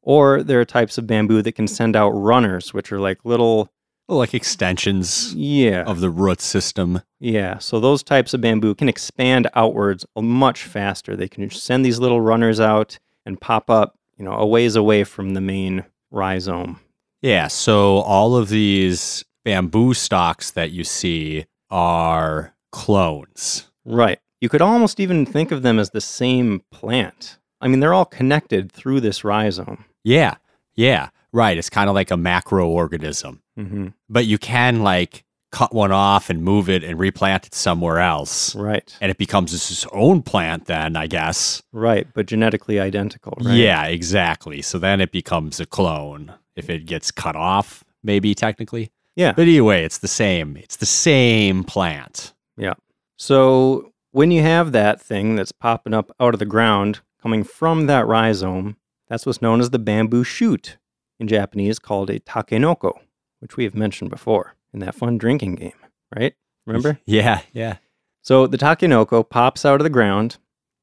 Or 0.03 0.43
there 0.43 0.61
are 0.61 0.65
types 0.65 0.99
of 0.99 1.07
bamboo 1.07 1.43
that 1.43 1.53
can 1.53 1.67
send 1.69 1.95
out 1.97 2.11
runners, 2.11 2.73
which 2.75 2.91
are 2.93 3.01
like 3.01 3.25
little, 3.25 3.69
Oh, 4.09 4.17
like 4.17 4.34
extensions 4.34 5.32
yeah, 5.34 5.84
of 5.84 6.01
the 6.01 6.11
root 6.11 6.41
system. 6.41 7.01
yeah. 7.20 7.58
So 7.58 7.79
those 7.79 8.03
types 8.03 8.34
of 8.34 8.41
bamboo 8.41 8.75
can 8.75 8.89
expand 8.89 9.49
outwards 9.55 10.05
much 10.17 10.65
faster. 10.65 11.15
They 11.15 11.29
can 11.29 11.49
send 11.51 11.84
these 11.84 12.01
little 12.01 12.20
runners 12.20 12.58
out 12.58 12.99
and 13.25 13.41
pop 13.41 13.70
up, 13.70 13.94
you 14.17 14.25
know, 14.25 14.32
a 14.32 14.46
ways 14.46 14.75
away 14.75 15.05
from 15.05 15.34
the 15.34 15.41
main 15.41 15.84
rhizome. 16.11 16.81
Yeah, 17.23 17.46
so 17.49 17.99
all 17.99 18.34
of 18.37 18.49
these 18.49 19.25
bamboo 19.44 19.94
stalks 19.94 20.51
that 20.53 20.70
you 20.73 20.82
see 20.82 21.46
are 21.70 22.55
clones. 22.72 23.70
Right. 23.84 24.19
You 24.41 24.48
could 24.48 24.62
almost 24.62 25.00
even 25.00 25.27
think 25.27 25.53
of 25.53 25.62
them 25.62 25.79
as 25.79 25.91
the 25.91 26.00
same 26.00 26.62
plant. 26.70 27.39
I 27.60 27.69
mean, 27.69 27.81
they're 27.81 27.94
all 27.94 28.06
connected 28.06 28.72
through 28.72 29.00
this 29.00 29.22
rhizome. 29.22 29.84
Yeah, 30.03 30.36
yeah, 30.74 31.10
right. 31.32 31.58
It's 31.58 31.69
kind 31.69 31.91
of 31.91 31.94
like 31.94 32.10
a 32.10 32.15
macroorganism, 32.15 33.41
hmm 33.56 33.89
but 34.08 34.24
you 34.24 34.39
can 34.39 34.82
like 34.82 35.24
cut 35.53 35.74
one 35.74 35.93
off 35.93 36.31
and 36.31 36.43
move 36.43 36.69
it 36.70 36.82
and 36.84 36.98
replant 36.98 37.46
it 37.46 37.55
somewhere 37.55 37.98
else. 37.98 38.55
Right. 38.55 38.96
And 39.00 39.10
it 39.10 39.19
becomes 39.19 39.53
its 39.53 39.86
own 39.93 40.22
plant, 40.22 40.67
then, 40.67 40.96
I 40.96 41.06
guess. 41.06 41.62
Right. 41.72 42.06
But 42.15 42.27
genetically 42.27 42.79
identical, 42.81 43.36
right? 43.41 43.56
Yeah, 43.56 43.84
exactly. 43.86 44.62
So 44.62 44.79
then 44.79 45.00
it 45.00 45.12
becomes 45.12 45.60
a 45.60 45.67
clone 45.67 46.32
if 46.56 46.70
it 46.70 46.86
gets 46.86 47.10
cut 47.10 47.36
off, 47.36 47.84
maybe 48.03 48.34
technically. 48.34 48.91
Yeah. 49.17 49.32
But 49.32 49.43
anyway, 49.43 49.84
it's 49.84 49.98
the 49.98 50.08
same. 50.08 50.56
It's 50.56 50.76
the 50.76 50.86
same 50.86 51.64
plant. 51.64 52.32
Yeah. 52.56 52.74
So 53.17 53.93
when 54.12 54.31
you 54.31 54.43
have 54.43 54.72
that 54.72 55.00
thing 55.00 55.36
that's 55.36 55.52
popping 55.52 55.94
up 55.94 56.10
out 56.20 56.34
of 56.34 56.38
the 56.40 56.46
ground 56.46 57.00
coming 57.22 57.44
from 57.44 57.86
that 57.86 58.06
rhizome, 58.06 58.76
that's 59.08 59.26
what's 59.26 59.43
known 59.43 59.60
as 59.60 59.70
the 59.70 59.79
bamboo 59.79 60.24
shoot 60.24 60.79
in 61.19 61.29
Japanese 61.29 61.79
called 61.79 62.10
a 62.10 62.20
takenoko, 62.20 62.93
which 63.40 63.56
we 63.56 63.64
have 63.64 63.74
mentioned 63.74 64.10
before 64.10 64.55
in 64.72 64.81
that 64.81 64.94
fun 64.94 65.19
drinking 65.19 65.56
game, 65.56 65.72
right? 66.17 66.34
Remember? 66.67 66.98
Yeah, 67.06 67.43
yeah. 67.52 67.76
So 68.22 68.46
the 68.46 68.58
takenoko 68.58 69.29
pops 69.29 69.64
out 69.64 69.81
of 69.81 69.84
the 69.84 69.90
ground, 69.90 70.38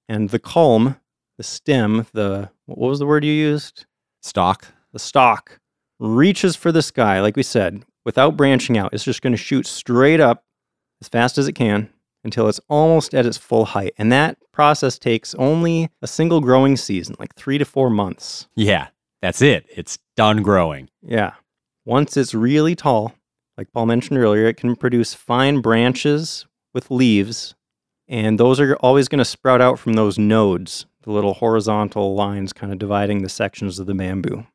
and 0.10 0.30
the 0.30 0.40
culm, 0.40 1.00
the 1.38 1.44
stem, 1.44 2.08
the 2.14 2.50
what 2.66 2.78
was 2.78 3.00
the 3.00 3.06
word 3.06 3.24
you 3.24 3.32
used? 3.32 3.86
Stalk. 4.22 4.68
The 4.92 5.00
stalk 5.00 5.60
reaches 6.00 6.56
for 6.56 6.72
the 6.72 6.82
sky, 6.82 7.22
like 7.22 7.36
we 7.36 7.44
said, 7.44 7.84
without 8.08 8.38
branching 8.38 8.78
out. 8.78 8.94
It's 8.94 9.04
just 9.04 9.22
going 9.22 9.34
to 9.34 9.38
shoot 9.38 9.68
straight 9.68 10.22
up 10.22 10.46
as 11.02 11.10
fast 11.10 11.38
as 11.38 11.50
it 11.50 11.56
can 11.56 11.90
until 12.24 12.48
it's 12.48 12.62
almost 12.70 13.14
at 13.14 13.26
its 13.26 13.38
full 13.38 13.66
height. 13.66 13.94
And 13.98 14.14
that 14.14 14.38
process 14.54 14.98
takes 14.98 15.36
only 15.36 15.90
a 16.02 16.08
single 16.08 16.40
growing 16.40 16.78
season, 16.78 17.18
like 17.20 17.36
three 17.36 17.58
to 17.58 17.66
four 17.66 17.90
months. 17.90 18.48
Yeah, 18.56 18.88
that's 19.22 19.42
it. 19.42 19.66
It's 19.76 20.00
done 20.16 20.42
growing. 20.42 20.90
Yeah. 21.02 21.34
Once 21.86 22.16
it's 22.16 22.34
really 22.34 22.76
tall, 22.76 23.14
like 23.58 23.74
Paul 23.74 23.88
mentioned 23.88 24.20
earlier, 24.20 24.46
it 24.46 24.56
can 24.56 24.78
produce 24.78 25.14
fine 25.14 25.60
branches 25.60 26.46
with 26.74 26.90
leaves, 26.90 27.56
and 28.08 28.40
those 28.40 28.58
are 28.62 28.76
always 28.78 29.10
going 29.10 29.20
to 29.20 29.26
sprout 29.26 29.60
out 29.60 29.80
from 29.80 29.94
those 29.94 30.18
nodes, 30.18 30.86
the 31.02 31.12
little 31.12 31.34
horizontal 31.34 32.16
lines 32.16 32.54
kind 32.54 32.72
of 32.72 32.80
dividing 32.80 33.22
the 33.22 33.30
sections 33.30 33.80
of 33.80 33.86
the 33.86 33.94
bamboo. 33.94 34.48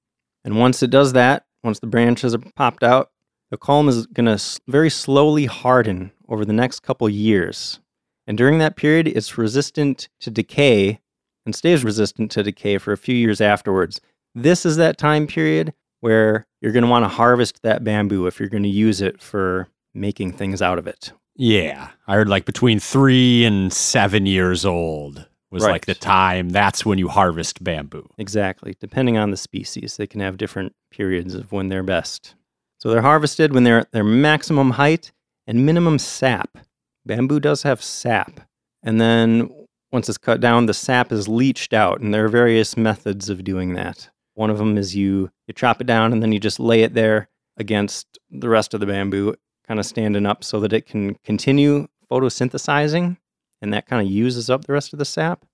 And 0.42 0.58
once 0.58 0.82
it 0.82 0.90
does 0.90 1.12
that, 1.12 1.44
once 1.62 1.80
the 1.80 1.86
branches 1.86 2.34
are 2.34 2.42
popped 2.56 2.82
out, 2.82 3.10
the 3.52 3.58
culm 3.58 3.86
is 3.86 4.06
going 4.06 4.24
to 4.34 4.42
very 4.66 4.88
slowly 4.88 5.44
harden 5.44 6.10
over 6.26 6.42
the 6.46 6.54
next 6.54 6.80
couple 6.80 7.06
years. 7.06 7.80
And 8.26 8.38
during 8.38 8.56
that 8.58 8.76
period, 8.76 9.06
it's 9.06 9.36
resistant 9.36 10.08
to 10.20 10.30
decay 10.30 11.00
and 11.44 11.54
stays 11.54 11.84
resistant 11.84 12.30
to 12.30 12.42
decay 12.42 12.78
for 12.78 12.92
a 12.92 12.96
few 12.96 13.14
years 13.14 13.42
afterwards. 13.42 14.00
This 14.34 14.64
is 14.64 14.78
that 14.78 14.96
time 14.96 15.26
period 15.26 15.74
where 16.00 16.46
you're 16.62 16.72
going 16.72 16.84
to 16.84 16.90
want 16.90 17.04
to 17.04 17.08
harvest 17.10 17.60
that 17.62 17.84
bamboo 17.84 18.26
if 18.26 18.40
you're 18.40 18.48
going 18.48 18.62
to 18.62 18.70
use 18.70 19.02
it 19.02 19.20
for 19.20 19.68
making 19.92 20.32
things 20.32 20.62
out 20.62 20.78
of 20.78 20.86
it. 20.86 21.12
Yeah. 21.36 21.90
I 22.06 22.14
heard 22.14 22.28
like 22.30 22.46
between 22.46 22.80
three 22.80 23.44
and 23.44 23.70
seven 23.70 24.24
years 24.24 24.64
old 24.64 25.26
was 25.50 25.62
Right. 25.62 25.72
like 25.72 25.84
the 25.84 25.94
time. 25.94 26.48
That's 26.48 26.86
when 26.86 26.96
you 26.96 27.08
harvest 27.08 27.62
bamboo. 27.62 28.08
Exactly. 28.16 28.74
Depending 28.80 29.18
on 29.18 29.30
the 29.30 29.36
species, 29.36 29.98
they 29.98 30.06
can 30.06 30.20
have 30.20 30.38
different 30.38 30.74
periods 30.90 31.34
of 31.34 31.52
when 31.52 31.68
they're 31.68 31.82
best. 31.82 32.34
So 32.82 32.90
they're 32.90 33.00
harvested 33.00 33.54
when 33.54 33.62
they're 33.62 33.78
at 33.78 33.92
their 33.92 34.02
maximum 34.02 34.72
height 34.72 35.12
and 35.46 35.64
minimum 35.64 36.00
sap. 36.00 36.58
Bamboo 37.06 37.38
does 37.38 37.62
have 37.62 37.80
sap. 37.80 38.40
And 38.82 39.00
then 39.00 39.50
once 39.92 40.08
it's 40.08 40.18
cut 40.18 40.40
down, 40.40 40.66
the 40.66 40.74
sap 40.74 41.12
is 41.12 41.28
leached 41.28 41.74
out, 41.74 42.00
and 42.00 42.12
there 42.12 42.24
are 42.24 42.28
various 42.28 42.76
methods 42.76 43.30
of 43.30 43.44
doing 43.44 43.74
that. 43.74 44.10
One 44.34 44.50
of 44.50 44.58
them 44.58 44.76
is 44.76 44.96
you 44.96 45.30
you 45.46 45.54
chop 45.54 45.80
it 45.80 45.86
down 45.86 46.12
and 46.12 46.20
then 46.20 46.32
you 46.32 46.40
just 46.40 46.58
lay 46.58 46.82
it 46.82 46.92
there 46.92 47.28
against 47.56 48.18
the 48.32 48.48
rest 48.48 48.74
of 48.74 48.80
the 48.80 48.86
bamboo, 48.86 49.36
kind 49.64 49.78
of 49.78 49.86
standing 49.86 50.26
up 50.26 50.42
so 50.42 50.58
that 50.58 50.72
it 50.72 50.84
can 50.84 51.14
continue 51.22 51.86
photosynthesizing, 52.10 53.16
and 53.60 53.72
that 53.72 53.86
kind 53.86 54.04
of 54.04 54.12
uses 54.12 54.50
up 54.50 54.64
the 54.64 54.72
rest 54.72 54.92
of 54.92 54.98
the 54.98 55.04
sap. 55.04 55.44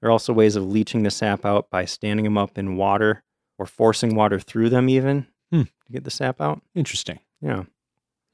There 0.00 0.08
are 0.08 0.12
also 0.12 0.32
ways 0.32 0.56
of 0.56 0.66
leaching 0.66 1.02
the 1.02 1.10
sap 1.10 1.44
out 1.44 1.68
by 1.68 1.84
standing 1.84 2.24
them 2.24 2.38
up 2.38 2.56
in 2.56 2.78
water 2.78 3.22
or 3.58 3.66
forcing 3.66 4.14
water 4.14 4.40
through 4.40 4.70
them, 4.70 4.88
even 4.88 5.26
Hmm. 5.54 5.62
to 5.86 5.92
get 5.92 6.02
the 6.02 6.10
sap 6.10 6.40
out. 6.40 6.60
Interesting. 6.74 7.20
Yeah. 7.40 7.64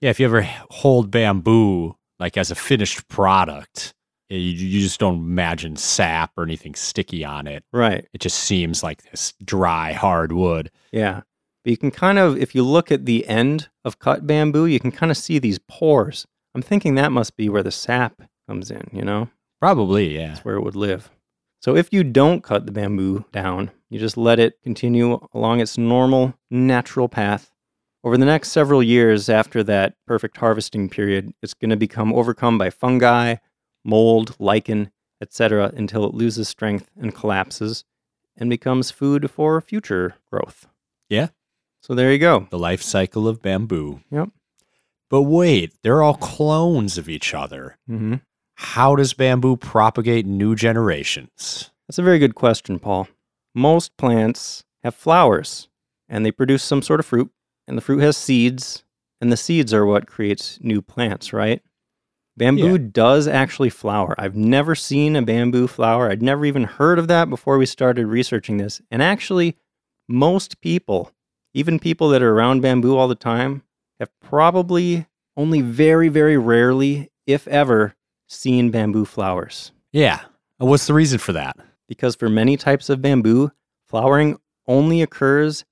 Yeah. 0.01 0.11
If 0.11 0.21
you 0.21 0.27
ever 0.27 0.43
hold 0.71 1.11
bamboo 1.11 1.97
like 2.19 2.37
as 2.37 2.51
a 2.51 2.55
finished 2.55 3.09
product, 3.09 3.93
you, 4.31 4.39
you 4.39 4.81
just 4.81 5.01
don't 5.01 5.17
imagine 5.17 5.77
sap 5.77 6.33
or 6.37 6.45
anything 6.45 6.75
sticky 6.75 7.25
on 7.25 7.47
it. 7.47 7.65
Right. 7.73 8.07
It 8.15 8.21
just 8.21 8.39
seems 8.39 8.83
like 8.83 9.03
this 9.11 9.35
dry, 9.45 9.93
hard 9.93 10.33
wood. 10.33 10.71
Yeah. 10.93 11.23
But 11.63 11.71
you 11.73 11.77
can 11.77 11.91
kind 11.91 12.19
of, 12.19 12.39
if 12.39 12.55
you 12.55 12.63
look 12.63 12.91
at 12.91 13.05
the 13.05 13.27
end 13.27 13.69
of 13.85 13.99
cut 13.99 14.27
bamboo, 14.27 14.65
you 14.65 14.81
can 14.81 14.93
kind 14.93 15.11
of 15.11 15.19
see 15.19 15.39
these 15.39 15.59
pores. 15.59 16.27
I'm 16.55 16.63
thinking 16.63 16.95
that 16.95 17.13
must 17.13 17.37
be 17.37 17.51
where 17.51 17.63
the 17.63 17.71
sap 17.71 18.23
comes 18.49 18.71
in, 18.71 18.89
you 18.93 19.03
know? 19.03 19.29
Probably, 19.61 20.17
yeah. 20.17 20.29
That's 20.29 20.45
where 20.45 20.57
it 20.57 20.63
would 20.63 20.77
live. 20.77 21.11
So 21.61 21.77
if 21.77 21.93
you 21.93 22.03
don't 22.03 22.43
cut 22.43 22.65
the 22.65 22.73
bamboo 22.73 23.27
down, 23.31 23.73
you 23.91 23.99
just 23.99 24.17
let 24.17 24.39
it 24.39 24.63
continue 24.63 25.19
along 25.35 25.61
its 25.61 25.77
normal, 25.77 26.35
natural 26.51 27.09
path. 27.09 27.51
Over 28.03 28.17
the 28.17 28.25
next 28.25 28.51
several 28.51 28.83
years 28.83 29.29
after 29.29 29.63
that 29.65 29.95
perfect 30.07 30.39
harvesting 30.39 30.89
period, 30.89 31.35
it's 31.43 31.53
going 31.53 31.71
to 31.71 31.77
become 31.77 32.15
overcome 32.15 32.57
by 32.57 32.71
fungi, 32.71 33.35
mold, 33.85 34.37
lichen, 34.39 34.91
etc., 35.21 35.71
until 35.77 36.07
it 36.07 36.15
loses 36.15 36.49
strength 36.49 36.89
and 36.99 37.15
collapses 37.15 37.85
and 38.39 38.49
becomes 38.49 38.91
food 38.91 39.31
for 39.31 39.61
future 39.61 40.15
growth. 40.31 40.67
Yeah. 41.11 41.29
So 41.83 41.95
there 41.95 42.13
you 42.13 42.19
go. 42.19 42.47
The 42.49 42.59
life 42.59 42.81
cycle 42.83 43.29
of 43.29 43.43
bamboo. 43.43 44.01
Yep. 44.11 44.31
But 45.11 45.23
wait, 45.23 45.75
they're 45.83 46.03
all 46.03 46.15
clones 46.15 46.97
of 46.97 47.09
each 47.09 47.35
other. 47.35 47.77
hmm 47.87 48.15
How 48.55 48.95
does 48.97 49.13
bamboo 49.13 49.57
propagate 49.57 50.25
new 50.25 50.55
generations? 50.55 51.71
That's 51.89 51.99
a 51.99 52.03
very 52.03 52.19
good 52.19 52.35
question, 52.35 52.79
Paul. 52.79 53.09
Most 53.55 53.97
plants 53.97 54.65
have 54.83 54.95
flowers 54.95 55.69
and 56.09 56.25
they 56.27 56.31
produce 56.33 56.63
some 56.65 56.83
sort 56.83 56.99
of 57.01 57.07
fruit, 57.07 57.31
and 57.69 57.77
the 57.79 57.83
fruit 57.83 58.01
has 58.01 58.17
seeds, 58.17 58.85
and 59.21 59.31
the 59.31 59.37
seeds 59.37 59.73
are 59.73 59.87
what 59.87 60.09
creates 60.09 60.59
new 60.61 60.83
plants, 60.83 61.33
right? 61.33 61.63
Bamboo 62.37 62.73
Yeah. 62.73 62.89
does 62.91 63.29
actually 63.29 63.71
flower. 63.71 64.15
I've 64.19 64.35
never 64.35 64.75
seen 64.75 65.15
a 65.15 65.23
bamboo 65.23 65.69
flower. 65.69 66.11
I'd 66.11 66.23
never 66.23 66.45
even 66.45 66.65
heard 66.65 66.99
of 66.99 67.07
that 67.09 67.31
before 67.31 67.59
we 67.59 67.67
started 67.67 68.07
researching 68.07 68.57
this. 68.57 68.81
And 68.91 69.03
actually, 69.03 69.57
most 70.09 70.61
people, 70.61 71.13
even 71.55 71.79
people 71.79 72.09
that 72.09 72.23
are 72.23 72.33
around 72.33 72.61
bamboo 72.63 72.97
all 72.97 73.07
the 73.09 73.15
time, 73.15 73.63
have 74.01 74.11
probably 74.21 75.07
only 75.37 75.61
very, 75.61 76.09
very 76.09 76.37
rarely, 76.39 77.11
if 77.27 77.47
ever, 77.47 77.95
seen 78.27 78.71
bamboo 78.71 79.05
flowers 79.05 79.71
Yeah. 79.93 80.21
What's 80.59 80.87
the 80.87 80.95
reason 80.95 81.19
for 81.19 81.33
that? 81.35 81.57
Because 81.91 82.15
for 82.17 82.29
many 82.31 82.57
types 82.57 82.89
of 82.89 83.03
bamboo, 83.03 83.51
flowering 83.89 84.39
only 84.69 85.03
occurs 85.03 85.65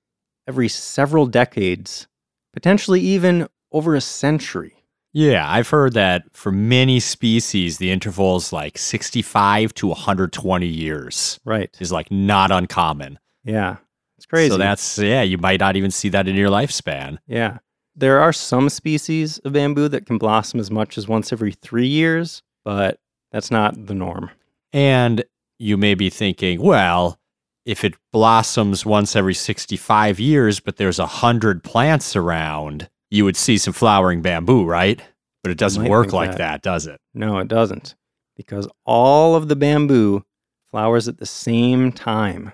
every 0.47 0.67
several 0.67 1.25
decades, 1.25 2.07
potentially 2.53 2.99
even 2.99 3.47
over 3.71 3.95
a 3.95 4.01
century. 4.01 4.75
Yeah, 5.13 5.49
I've 5.49 5.69
heard 5.69 5.93
that 5.93 6.25
for 6.33 6.51
many 6.51 6.99
species, 6.99 7.77
the 7.77 7.89
interval 7.89 8.35
is 8.35 8.51
like 8.53 8.77
65 8.77 9.73
to 9.75 9.87
120 9.87 10.67
years 10.67 11.39
Right. 11.45 11.75
is 11.79 11.91
like 11.91 12.11
not 12.11 12.51
uncommon. 12.51 13.17
Yeah. 13.43 13.77
It's 14.17 14.25
crazy. 14.25 14.49
So 14.51 14.57
that's, 14.57 14.97
yeah, 14.99 15.21
you 15.21 15.37
might 15.37 15.61
not 15.61 15.77
even 15.77 15.89
see 15.91 16.09
that 16.09 16.27
in 16.27 16.35
your 16.35 16.49
lifespan. 16.49 17.17
yeah. 17.25 17.59
There 17.95 18.19
are 18.21 18.31
some 18.31 18.69
species 18.69 19.39
of 19.39 19.51
bamboo 19.53 19.87
that 19.89 20.05
can 20.05 20.17
blossom 20.17 20.59
as 20.59 20.69
much 20.71 20.97
as 20.97 21.07
once 21.07 21.33
every 21.33 21.51
three 21.53 21.87
years, 21.87 22.43
but 22.63 22.99
that's 23.31 23.51
not 23.51 23.87
the 23.87 23.93
norm. 23.93 24.29
And 24.71 25.23
you 25.59 25.77
may 25.77 25.93
be 25.93 26.09
thinking, 26.09 26.61
well, 26.61 27.19
if 27.65 27.83
it 27.83 27.93
blossoms 28.11 28.85
once 28.85 29.15
every 29.15 29.33
65 29.33 30.19
years, 30.19 30.59
but 30.59 30.77
there's 30.77 30.99
a 30.99 31.03
100 31.03 31.63
plants 31.63 32.15
around, 32.15 32.89
you 33.11 33.25
would 33.25 33.37
see 33.37 33.57
some 33.57 33.73
flowering 33.73 34.21
bamboo, 34.21 34.65
right? 34.65 35.01
But 35.43 35.51
it 35.51 35.57
doesn't 35.57 35.87
work 35.87 36.13
like 36.13 36.31
that. 36.31 36.37
that, 36.37 36.61
does 36.61 36.87
it? 36.87 36.99
No, 37.13 37.37
it 37.39 37.47
doesn't. 37.47 37.95
Because 38.35 38.67
all 38.85 39.35
of 39.35 39.49
the 39.49 39.55
bamboo 39.55 40.23
flowers 40.71 41.07
at 41.07 41.17
the 41.17 41.25
same 41.25 41.91
time. 41.91 42.53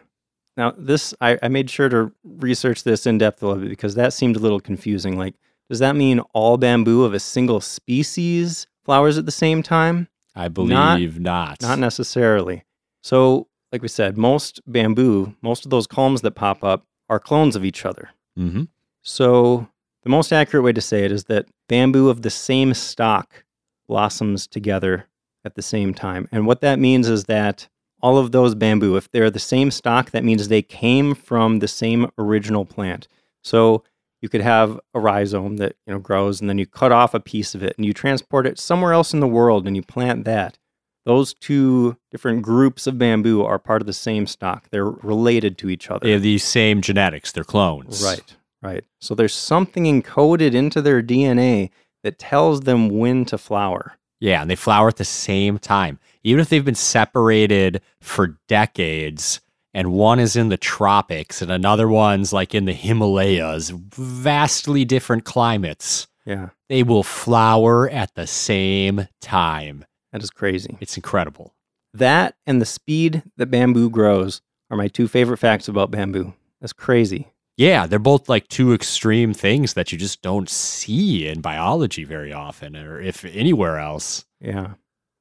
Now, 0.58 0.74
this, 0.78 1.14
I, 1.20 1.38
I 1.44 1.48
made 1.48 1.70
sure 1.70 1.90
to 1.90 2.12
research 2.24 2.84
this 2.84 3.06
in 3.06 3.18
depth 3.18 3.44
a 3.44 3.48
little 3.48 3.64
bit 3.64 3.70
because 3.70 3.96
that 3.96 4.14
seemed 4.14 4.36
a 4.36 4.40
little 4.40 4.60
confusing. 4.60 5.18
Like, 5.18 5.36
does 5.70 5.80
that 5.80 5.96
mean 5.96 6.20
all 6.34 6.58
bamboo 6.58 7.04
of 7.04 7.14
a 7.14 7.20
single 7.20 7.60
species 7.62 8.68
flowers 8.84 9.18
at 9.18 9.26
the 9.26 9.32
same 9.32 9.64
time? 9.64 10.08
I 10.36 10.48
believe 10.48 11.20
not. 11.20 11.62
Not 11.62 11.80
necessarily. 11.80 12.64
So, 13.06 13.50
like 13.72 13.84
we 13.84 13.88
said, 13.88 14.18
most 14.18 14.62
bamboo, 14.66 15.36
most 15.44 15.64
of 15.64 15.70
those 15.70 15.86
culms 15.86 16.22
that 16.22 16.32
pop 16.32 16.64
up 16.64 16.88
are 17.08 17.20
clones 17.20 17.56
of 17.56 17.64
each 17.64 17.86
other. 17.86 18.10
hmm 18.36 18.64
So, 19.04 19.68
the 20.02 20.10
most 20.10 20.34
accurate 20.34 20.64
way 20.64 20.74
to 20.74 20.82
say 20.82 21.06
it 21.06 21.12
is 21.12 21.26
that 21.26 21.46
bamboo 21.70 22.10
of 22.10 22.24
the 22.24 22.32
same 22.32 22.74
stock 22.74 23.44
blossoms 23.88 24.48
together 24.48 25.06
at 25.46 25.54
the 25.54 25.62
same 25.62 25.94
time. 25.94 26.28
And 26.32 26.48
what 26.48 26.62
that 26.62 26.80
means 26.80 27.08
is 27.08 27.26
that 27.26 27.68
all 28.02 28.18
of 28.18 28.32
those 28.32 28.56
bamboo, 28.56 28.96
if 28.96 29.12
they're 29.12 29.30
the 29.30 29.38
same 29.38 29.70
stock, 29.70 30.10
that 30.10 30.24
means 30.24 30.48
they 30.48 30.64
came 30.64 31.14
from 31.14 31.60
the 31.60 31.68
same 31.68 32.10
original 32.18 32.66
plant. 32.66 33.08
So, 33.44 33.84
you 34.20 34.30
could 34.30 34.42
have 34.42 34.80
a 34.96 35.00
rhizome 35.00 35.58
that 35.58 35.76
you 35.86 35.94
know 35.94 36.00
grows 36.00 36.42
and 36.42 36.50
then 36.50 36.58
you 36.58 36.66
cut 36.66 36.92
off 36.92 37.14
a 37.14 37.20
piece 37.20 37.54
of 37.54 37.62
it 37.62 37.76
and 37.78 37.86
you 37.86 37.94
transport 37.94 38.48
it 38.48 38.58
somewhere 38.58 38.94
else 38.94 39.14
in 39.14 39.20
the 39.20 39.28
world 39.28 39.68
and 39.68 39.76
you 39.76 39.84
plant 39.84 40.26
that. 40.26 40.58
Those 41.06 41.34
two 41.36 41.98
different 42.10 42.42
groups 42.42 42.88
of 42.88 42.98
bamboo 42.98 43.44
are 43.44 43.60
part 43.60 43.82
of 43.82 43.86
the 43.86 43.94
same 43.94 44.26
stock. 44.26 44.70
They're 44.72 44.90
related 44.90 45.58
to 45.60 45.70
each 45.70 45.92
other. 45.92 46.06
They 46.06 46.14
have 46.14 46.24
the 46.24 46.40
same 46.40 46.82
genetics. 46.82 47.32
They're 47.32 47.44
clones. 47.44 48.04
Right, 48.04 48.36
right. 48.62 48.84
So 49.00 49.14
there's 49.14 49.34
something 49.34 49.84
encoded 49.84 50.56
into 50.56 50.82
their 50.82 51.04
DNA 51.04 51.70
that 52.04 52.18
tells 52.18 52.62
them 52.62 52.90
when 52.90 53.26
to 53.26 53.38
flower. 53.38 53.98
Yeah, 54.20 54.42
and 54.42 54.50
they 54.50 54.56
flower 54.56 54.88
at 54.88 54.98
the 54.98 55.06
same 55.06 55.60
time. 55.60 56.00
Even 56.24 56.40
if 56.40 56.50
they've 56.50 56.66
been 56.66 56.74
separated 56.74 57.82
for 58.00 58.40
decades, 58.48 59.42
and 59.76 59.92
one 59.92 60.20
is 60.20 60.36
in 60.36 60.50
the 60.50 60.58
tropics 60.58 61.42
and 61.42 61.52
another 61.52 61.90
one's 61.90 62.32
like 62.32 62.56
in 62.56 62.66
the 62.66 62.74
Himalayas, 62.74 63.70
vastly 63.70 64.86
different 64.86 65.26
climates, 65.26 66.08
Yeah, 66.26 66.50
they 66.70 66.82
will 66.82 67.04
flower 67.04 67.90
at 67.90 68.16
the 68.16 68.26
same 68.26 69.08
time. 69.22 69.86
That 70.16 70.24
is 70.24 70.30
crazy. 70.32 70.78
It's 70.80 70.96
incredible. 70.96 71.54
That 71.94 72.38
and 72.48 72.62
the 72.62 72.66
speed 72.66 73.22
that 73.36 73.48
bamboo 73.52 73.90
grows 73.90 74.42
are 74.72 74.78
my 74.78 74.88
two 74.88 75.10
favorite 75.10 75.40
facts 75.40 75.68
about 75.68 75.92
bamboo. 75.92 76.34
That's 76.62 76.72
crazy. 76.72 77.28
Yeah, 77.58 77.86
they're 77.86 78.00
both 78.00 78.30
like 78.30 78.48
two 78.48 78.74
extreme 78.74 79.34
things 79.34 79.74
that 79.74 79.92
you 79.92 79.98
just 79.98 80.22
don't 80.22 80.50
see 80.50 81.28
in 81.28 81.42
biology 81.42 82.06
very 82.06 82.32
often, 82.32 82.78
or 82.78 83.02
if 83.02 83.26
anywhere 83.26 83.78
else. 83.78 84.24
Yeah, 84.40 84.76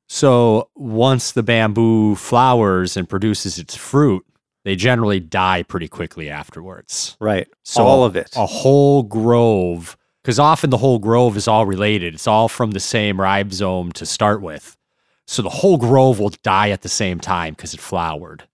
So 0.08 0.70
once 0.76 1.32
the 1.32 1.42
bamboo 1.42 2.14
flowers 2.14 2.96
and 2.96 3.08
produces 3.08 3.58
its 3.58 3.74
fruit, 3.74 4.24
they 4.64 4.76
generally 4.76 5.18
die 5.18 5.64
pretty 5.64 5.88
quickly 5.88 6.30
afterwards. 6.30 7.16
right. 7.18 7.48
So 7.64 7.82
All 7.82 8.04
of 8.04 8.14
it. 8.14 8.30
A 8.36 8.46
whole 8.46 9.02
grove, 9.02 9.96
because 10.22 10.38
often 10.38 10.70
the 10.70 10.78
whole 10.78 11.00
grove 11.00 11.36
is 11.36 11.48
all 11.48 11.66
related. 11.66 12.14
It's 12.14 12.28
all 12.28 12.48
from 12.48 12.70
the 12.70 12.80
same 12.80 13.20
rhizome 13.20 13.90
to 13.92 14.06
start 14.06 14.40
with. 14.40 14.76
So 15.26 15.42
the 15.42 15.48
whole 15.48 15.78
grove 15.78 16.18
will 16.20 16.32
die 16.42 16.70
at 16.70 16.82
the 16.82 16.88
same 16.88 17.18
time 17.20 17.54
because 17.54 17.74
it 17.74 17.80
flowered. 17.80 18.44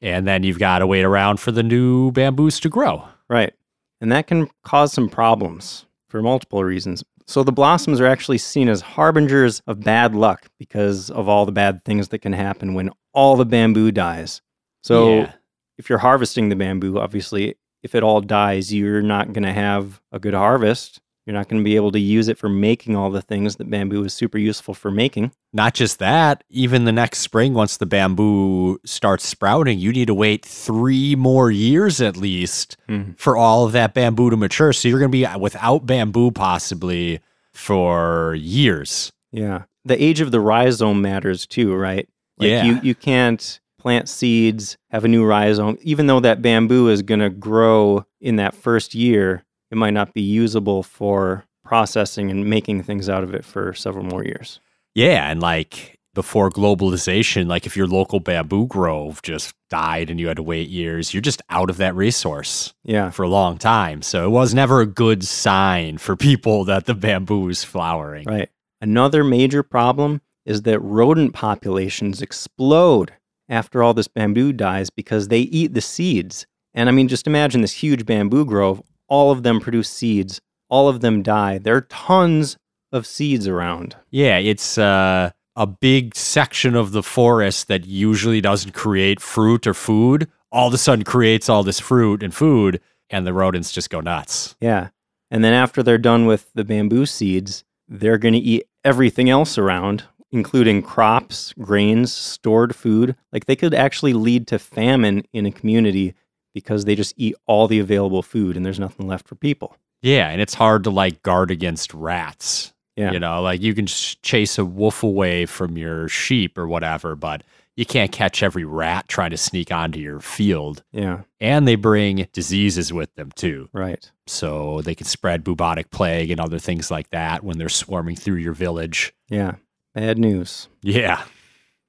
And 0.00 0.26
then 0.28 0.42
you've 0.42 0.58
got 0.58 0.78
to 0.80 0.86
wait 0.86 1.04
around 1.04 1.40
for 1.40 1.50
the 1.52 1.62
new 1.62 2.12
bamboos 2.12 2.60
to 2.60 2.68
grow. 2.68 3.04
Right. 3.28 3.52
And 4.00 4.12
that 4.12 4.26
can 4.26 4.48
cause 4.64 4.92
some 4.92 5.08
problems 5.08 5.86
for 6.08 6.22
multiple 6.22 6.62
reasons. 6.62 7.02
So 7.26 7.42
the 7.42 7.52
blossoms 7.52 8.00
are 8.00 8.06
actually 8.06 8.38
seen 8.38 8.68
as 8.68 8.80
harbingers 8.80 9.60
of 9.66 9.80
bad 9.80 10.14
luck 10.14 10.46
because 10.58 11.10
of 11.10 11.28
all 11.28 11.44
the 11.44 11.52
bad 11.52 11.84
things 11.84 12.08
that 12.08 12.20
can 12.20 12.32
happen 12.32 12.74
when 12.74 12.90
all 13.12 13.36
the 13.36 13.44
bamboo 13.44 13.90
dies. 13.90 14.40
So 14.82 15.14
Yeah. 15.20 15.32
if 15.76 15.88
you're 15.90 15.98
harvesting 15.98 16.48
the 16.48 16.56
bamboo, 16.56 16.98
obviously, 16.98 17.56
if 17.82 17.94
it 17.94 18.02
all 18.02 18.20
dies, 18.20 18.72
you're 18.72 19.02
not 19.02 19.32
going 19.32 19.42
to 19.44 19.52
have 19.52 20.00
a 20.12 20.18
good 20.18 20.34
harvest. 20.34 21.00
You're 21.28 21.34
not 21.36 21.48
going 21.50 21.60
to 21.60 21.64
be 21.64 21.76
able 21.76 21.92
to 21.92 22.00
use 22.00 22.28
it 22.28 22.38
for 22.38 22.48
making 22.48 22.96
all 22.96 23.10
the 23.10 23.20
things 23.20 23.56
that 23.56 23.68
bamboo 23.68 24.02
is 24.02 24.14
super 24.14 24.38
useful 24.38 24.72
for 24.72 24.90
making. 24.90 25.30
Not 25.52 25.74
just 25.74 25.98
that, 25.98 26.42
even 26.48 26.86
the 26.86 26.90
next 26.92 27.18
spring, 27.18 27.52
once 27.52 27.76
the 27.76 27.84
bamboo 27.84 28.78
starts 28.86 29.26
sprouting, 29.28 29.78
you 29.78 29.92
need 29.92 30.06
to 30.06 30.14
wait 30.14 30.42
three 30.42 31.14
more 31.14 31.50
years 31.50 32.00
at 32.00 32.16
least 32.16 32.78
Mhm. 32.88 33.18
for 33.18 33.36
all 33.36 33.66
of 33.66 33.72
that 33.72 33.92
bamboo 33.92 34.30
to 34.30 34.38
mature. 34.38 34.72
So 34.72 34.88
you're 34.88 34.98
going 34.98 35.12
to 35.12 35.18
be 35.34 35.38
without 35.38 35.84
bamboo 35.84 36.30
possibly 36.30 37.20
for 37.52 38.34
years. 38.34 39.12
Yeah. 39.30 39.64
The 39.84 40.02
age 40.02 40.22
of 40.22 40.30
the 40.30 40.40
rhizome 40.40 41.02
matters 41.02 41.46
too, 41.46 41.74
right? 41.74 42.08
Like 42.38 42.48
Yeah. 42.48 42.64
you, 42.64 42.80
you 42.82 42.94
can't 42.94 43.60
plant 43.78 44.08
seeds, 44.08 44.78
have 44.90 45.04
a 45.04 45.08
new 45.08 45.26
rhizome, 45.26 45.76
even 45.82 46.06
though 46.06 46.20
that 46.20 46.40
bamboo 46.40 46.88
is 46.88 47.02
going 47.02 47.20
to 47.20 47.28
grow 47.28 48.06
in 48.18 48.36
that 48.36 48.54
first 48.54 48.94
year, 48.94 49.44
it 49.70 49.76
might 49.76 49.94
not 49.94 50.14
be 50.14 50.22
usable 50.22 50.82
for 50.82 51.44
processing 51.64 52.30
and 52.30 52.46
making 52.46 52.82
things 52.82 53.08
out 53.08 53.22
of 53.24 53.34
it 53.34 53.44
for 53.44 53.74
several 53.74 54.04
more 54.04 54.24
years. 54.24 54.60
Yeah. 54.94 55.30
And 55.30 55.40
like 55.40 55.98
before 56.14 56.50
globalization, 56.50 57.46
like 57.46 57.66
if 57.66 57.76
your 57.76 57.86
local 57.86 58.20
bamboo 58.20 58.66
grove 58.66 59.20
just 59.22 59.54
died 59.70 60.10
and 60.10 60.18
you 60.18 60.26
had 60.28 60.38
to 60.38 60.42
wait 60.42 60.68
years, 60.68 61.12
you're 61.12 61.20
just 61.20 61.42
out 61.50 61.68
of 61.70 61.76
that 61.76 61.94
resource 61.94 62.72
Yeah. 62.84 63.10
for 63.10 63.22
a 63.22 63.28
long 63.28 63.58
time. 63.58 64.02
So 64.02 64.24
it 64.24 64.30
was 64.30 64.54
never 64.54 64.80
a 64.80 64.86
good 64.86 65.22
sign 65.24 65.98
for 65.98 66.16
people 66.16 66.64
that 66.64 66.86
the 66.86 66.94
bamboo 66.94 67.48
is 67.50 67.62
flowering. 67.64 68.24
Right. 68.26 68.48
Another 68.80 69.22
major 69.22 69.62
problem 69.62 70.22
is 70.46 70.62
that 70.62 70.80
rodent 70.80 71.34
populations 71.34 72.22
explode 72.22 73.12
after 73.48 73.82
all 73.82 73.92
this 73.94 74.08
bamboo 74.08 74.52
dies 74.52 74.88
because 74.90 75.28
they 75.28 75.40
eat 75.40 75.74
the 75.74 75.80
seeds. 75.80 76.46
And 76.74 76.88
I 76.88 76.92
mean, 76.92 77.08
just 77.08 77.26
imagine 77.26 77.60
this 77.60 77.72
huge 77.72 78.06
bamboo 78.06 78.44
grove, 78.46 78.82
all 79.08 79.30
of 79.30 79.42
them 79.42 79.60
produce 79.60 79.88
seeds, 79.88 80.40
all 80.68 80.88
of 80.88 81.00
them 81.00 81.22
die. 81.22 81.58
There 81.58 81.76
are 81.76 81.82
tons 81.82 82.56
of 82.92 83.06
seeds 83.06 83.46
around. 83.46 83.96
Yeah, 84.10 84.38
it's 84.38 84.78
uh, 84.78 85.30
a 85.56 85.66
big 85.66 86.14
section 86.14 86.74
of 86.74 86.92
the 86.92 87.02
forest 87.02 87.68
that 87.68 87.86
usually 87.86 88.40
doesn't 88.40 88.72
create 88.72 89.20
fruit 89.20 89.66
or 89.66 89.74
food. 89.74 90.28
All 90.52 90.68
of 90.68 90.74
a 90.74 90.78
sudden 90.78 91.04
creates 91.04 91.48
all 91.48 91.62
this 91.62 91.80
fruit 91.80 92.22
and 92.22 92.34
food, 92.34 92.80
and 93.10 93.26
the 93.26 93.32
rodents 93.32 93.72
just 93.72 93.90
go 93.90 94.00
nuts. 94.00 94.56
Yeah. 94.60 94.88
And 95.30 95.44
then 95.44 95.52
after 95.52 95.82
they're 95.82 95.98
done 95.98 96.26
with 96.26 96.50
the 96.54 96.64
bamboo 96.64 97.06
seeds, 97.06 97.64
they're 97.86 98.18
going 98.18 98.34
to 98.34 98.40
eat 98.40 98.64
everything 98.84 99.28
else 99.28 99.58
around, 99.58 100.04
including 100.30 100.82
crops, 100.82 101.52
grains, 101.58 102.12
stored 102.12 102.74
food. 102.74 103.14
Like 103.32 103.46
they 103.46 103.56
could 103.56 103.74
actually 103.74 104.14
lead 104.14 104.46
to 104.48 104.58
famine 104.58 105.24
in 105.32 105.44
a 105.44 105.52
community 105.52 106.14
because 106.54 106.84
they 106.84 106.94
just 106.94 107.14
eat 107.16 107.34
all 107.46 107.68
the 107.68 107.78
available 107.78 108.22
food 108.22 108.56
and 108.56 108.64
there's 108.64 108.80
nothing 108.80 109.06
left 109.06 109.28
for 109.28 109.34
people. 109.34 109.76
Yeah, 110.02 110.28
and 110.28 110.40
it's 110.40 110.54
hard 110.54 110.84
to 110.84 110.90
like 110.90 111.22
guard 111.22 111.50
against 111.50 111.92
rats. 111.94 112.72
Yeah. 112.96 113.12
You 113.12 113.20
know, 113.20 113.40
like 113.42 113.62
you 113.62 113.74
can 113.74 113.86
chase 113.86 114.58
a 114.58 114.64
wolf 114.64 115.02
away 115.04 115.46
from 115.46 115.78
your 115.78 116.08
sheep 116.08 116.58
or 116.58 116.66
whatever, 116.66 117.14
but 117.14 117.44
you 117.76 117.86
can't 117.86 118.10
catch 118.10 118.42
every 118.42 118.64
rat 118.64 119.06
trying 119.06 119.30
to 119.30 119.36
sneak 119.36 119.70
onto 119.70 120.00
your 120.00 120.18
field. 120.18 120.82
Yeah. 120.90 121.20
And 121.40 121.68
they 121.68 121.76
bring 121.76 122.26
diseases 122.32 122.92
with 122.92 123.14
them 123.14 123.30
too. 123.36 123.68
Right. 123.72 124.10
So 124.26 124.82
they 124.82 124.96
can 124.96 125.06
spread 125.06 125.44
bubonic 125.44 125.92
plague 125.92 126.32
and 126.32 126.40
other 126.40 126.58
things 126.58 126.90
like 126.90 127.10
that 127.10 127.44
when 127.44 127.56
they're 127.56 127.68
swarming 127.68 128.16
through 128.16 128.38
your 128.38 128.52
village. 128.52 129.14
Yeah. 129.28 129.54
Bad 129.94 130.18
news. 130.18 130.68
Yeah. 130.82 131.22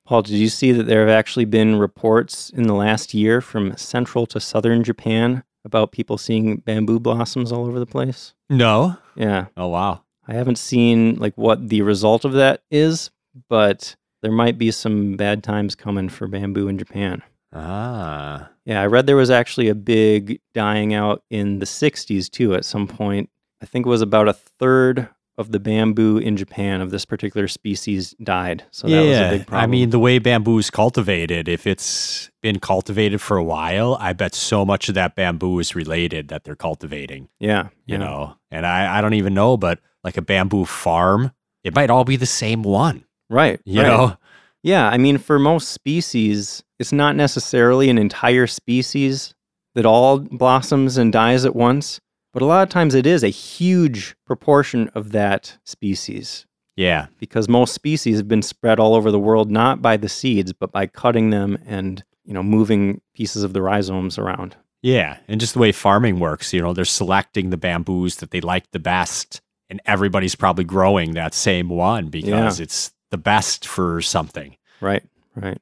Paul, 0.09 0.23
did 0.23 0.37
you 0.37 0.49
see 0.49 0.71
that 0.71 0.87
there 0.87 1.01
have 1.01 1.15
actually 1.15 1.45
been 1.45 1.75
reports 1.75 2.49
in 2.49 2.63
the 2.63 2.73
last 2.73 3.13
year 3.13 3.41
from 3.41 3.77
central 3.77 4.25
to 4.25 4.39
southern 4.39 4.83
Japan 4.83 5.43
about 5.63 5.91
people 5.91 6.17
seeing 6.17 6.57
bamboo 6.57 6.99
blossoms 6.99 7.51
all 7.51 7.67
over 7.67 7.77
the 7.77 7.85
place? 7.85 8.33
No. 8.49 8.97
Yeah. 9.15 9.45
Oh, 9.55 9.67
wow. 9.67 10.01
I 10.27 10.33
haven't 10.33 10.57
seen 10.57 11.17
like 11.17 11.35
what 11.35 11.69
the 11.69 11.83
result 11.83 12.25
of 12.25 12.33
that 12.33 12.63
is, 12.71 13.11
but 13.49 13.95
there 14.23 14.31
might 14.31 14.57
be 14.57 14.71
some 14.71 15.15
bad 15.15 15.43
times 15.43 15.75
coming 15.75 16.09
for 16.09 16.27
bamboo 16.27 16.67
in 16.67 16.79
Japan. 16.79 17.21
Ah. 17.53 18.49
Yeah, 18.65 18.81
I 18.81 18.87
read 18.87 19.05
there 19.05 19.15
was 19.15 19.29
actually 19.29 19.69
a 19.69 19.75
big 19.75 20.41
dying 20.55 20.91
out 20.91 21.21
in 21.29 21.59
the 21.59 21.67
60s 21.67 22.31
too 22.31 22.55
at 22.55 22.65
some 22.65 22.87
point. 22.87 23.29
I 23.61 23.67
think 23.67 23.85
it 23.85 23.89
was 23.89 24.01
about 24.01 24.27
a 24.27 24.33
third 24.33 25.07
of 25.39 25.51
the 25.53 25.59
bamboo 25.59 26.17
in 26.17 26.35
Japan 26.35 26.81
of 26.81 26.91
this 26.91 27.05
particular 27.05 27.47
species 27.47 28.13
died. 28.21 28.65
So 28.71 28.87
that 28.87 29.01
was 29.01 29.17
a 29.17 29.29
big 29.29 29.47
problem. 29.47 29.63
I 29.63 29.67
mean, 29.67 29.89
the 29.89 29.97
way 29.97 30.19
bamboo 30.19 30.57
is 30.59 30.69
cultivated, 30.69 31.47
if 31.47 31.65
it's 31.65 32.29
been 32.41 32.59
cultivated 32.59 33.21
for 33.21 33.37
a 33.37 33.43
while, 33.43 33.97
I 34.01 34.11
bet 34.13 34.35
so 34.35 34.65
much 34.65 34.89
of 34.89 34.95
that 34.95 35.15
bamboo 35.15 35.57
is 35.59 35.75
related 35.75 36.27
that 36.27 36.43
they're 36.43 36.57
cultivating, 36.57 37.29
yeah, 37.39 37.69
you 37.85 37.93
yeah. 37.93 37.97
know? 37.97 38.35
And 38.51 38.65
I, 38.65 38.97
I 38.97 39.01
don't 39.01 39.13
even 39.13 39.33
know, 39.33 39.55
but 39.55 39.79
like 40.03 40.17
a 40.17 40.21
bamboo 40.21 40.65
farm, 40.65 41.31
it 41.63 41.73
might 41.73 41.89
all 41.89 42.03
be 42.03 42.17
the 42.17 42.25
same 42.25 42.61
one, 42.61 43.05
Right. 43.29 43.61
you 43.63 43.81
right. 43.81 43.87
know? 43.87 44.17
Yeah, 44.61 44.89
I 44.89 44.97
mean, 44.97 45.17
for 45.19 45.39
most 45.39 45.69
species, 45.69 46.63
it's 46.79 46.91
not 46.91 47.15
necessarily 47.15 47.89
an 47.89 47.97
entire 47.97 48.45
species 48.45 49.33
that 49.75 49.85
all 49.85 50.19
blossoms 50.19 50.97
and 50.97 51.13
dies 51.13 51.45
at 51.45 51.55
once, 51.55 52.01
but 52.33 52.41
a 52.41 52.45
lot 52.45 52.63
of 52.63 52.69
times 52.69 52.93
it 52.95 53.05
is 53.05 53.23
a 53.23 53.29
huge 53.29 54.15
proportion 54.25 54.89
of 54.95 55.11
that 55.11 55.57
species 55.63 56.45
Yeah. 56.75 57.07
because 57.19 57.47
most 57.49 57.73
species 57.73 58.17
have 58.17 58.27
been 58.27 58.41
spread 58.41 58.79
all 58.79 58.95
over 58.95 59.11
the 59.11 59.19
world 59.19 59.49
not 59.51 59.81
by 59.81 59.97
the 59.97 60.09
seeds, 60.09 60.53
but 60.53 60.71
by 60.71 60.85
cutting 60.87 61.29
them 61.31 61.57
and, 61.65 62.03
you 62.25 62.33
know, 62.33 62.43
moving 62.43 63.01
pieces 63.15 63.43
of 63.43 63.53
the 63.53 63.61
rhizomes 63.61 64.17
around. 64.17 64.55
Yeah. 64.81 65.17
And 65.27 65.39
just 65.41 65.53
the 65.55 65.59
way 65.59 65.71
farming 65.71 66.19
works, 66.19 66.53
you 66.53 66.61
know, 66.61 66.73
they're 66.73 66.85
selecting 66.85 67.49
the 67.49 67.57
bamboos 67.57 68.17
that 68.17 68.31
they 68.31 68.39
like 68.41 68.71
the 68.71 68.79
best, 68.79 69.41
and 69.69 69.81
everybody's 69.85 70.35
probably 70.35 70.63
growing 70.63 71.13
that 71.15 71.33
same 71.33 71.67
one 71.69 72.07
because 72.09 72.59
it's 72.59 72.91
the 73.11 73.17
best 73.17 73.67
for 73.67 74.01
something. 74.01 74.55
Right, 74.81 75.03
right. 75.35 75.59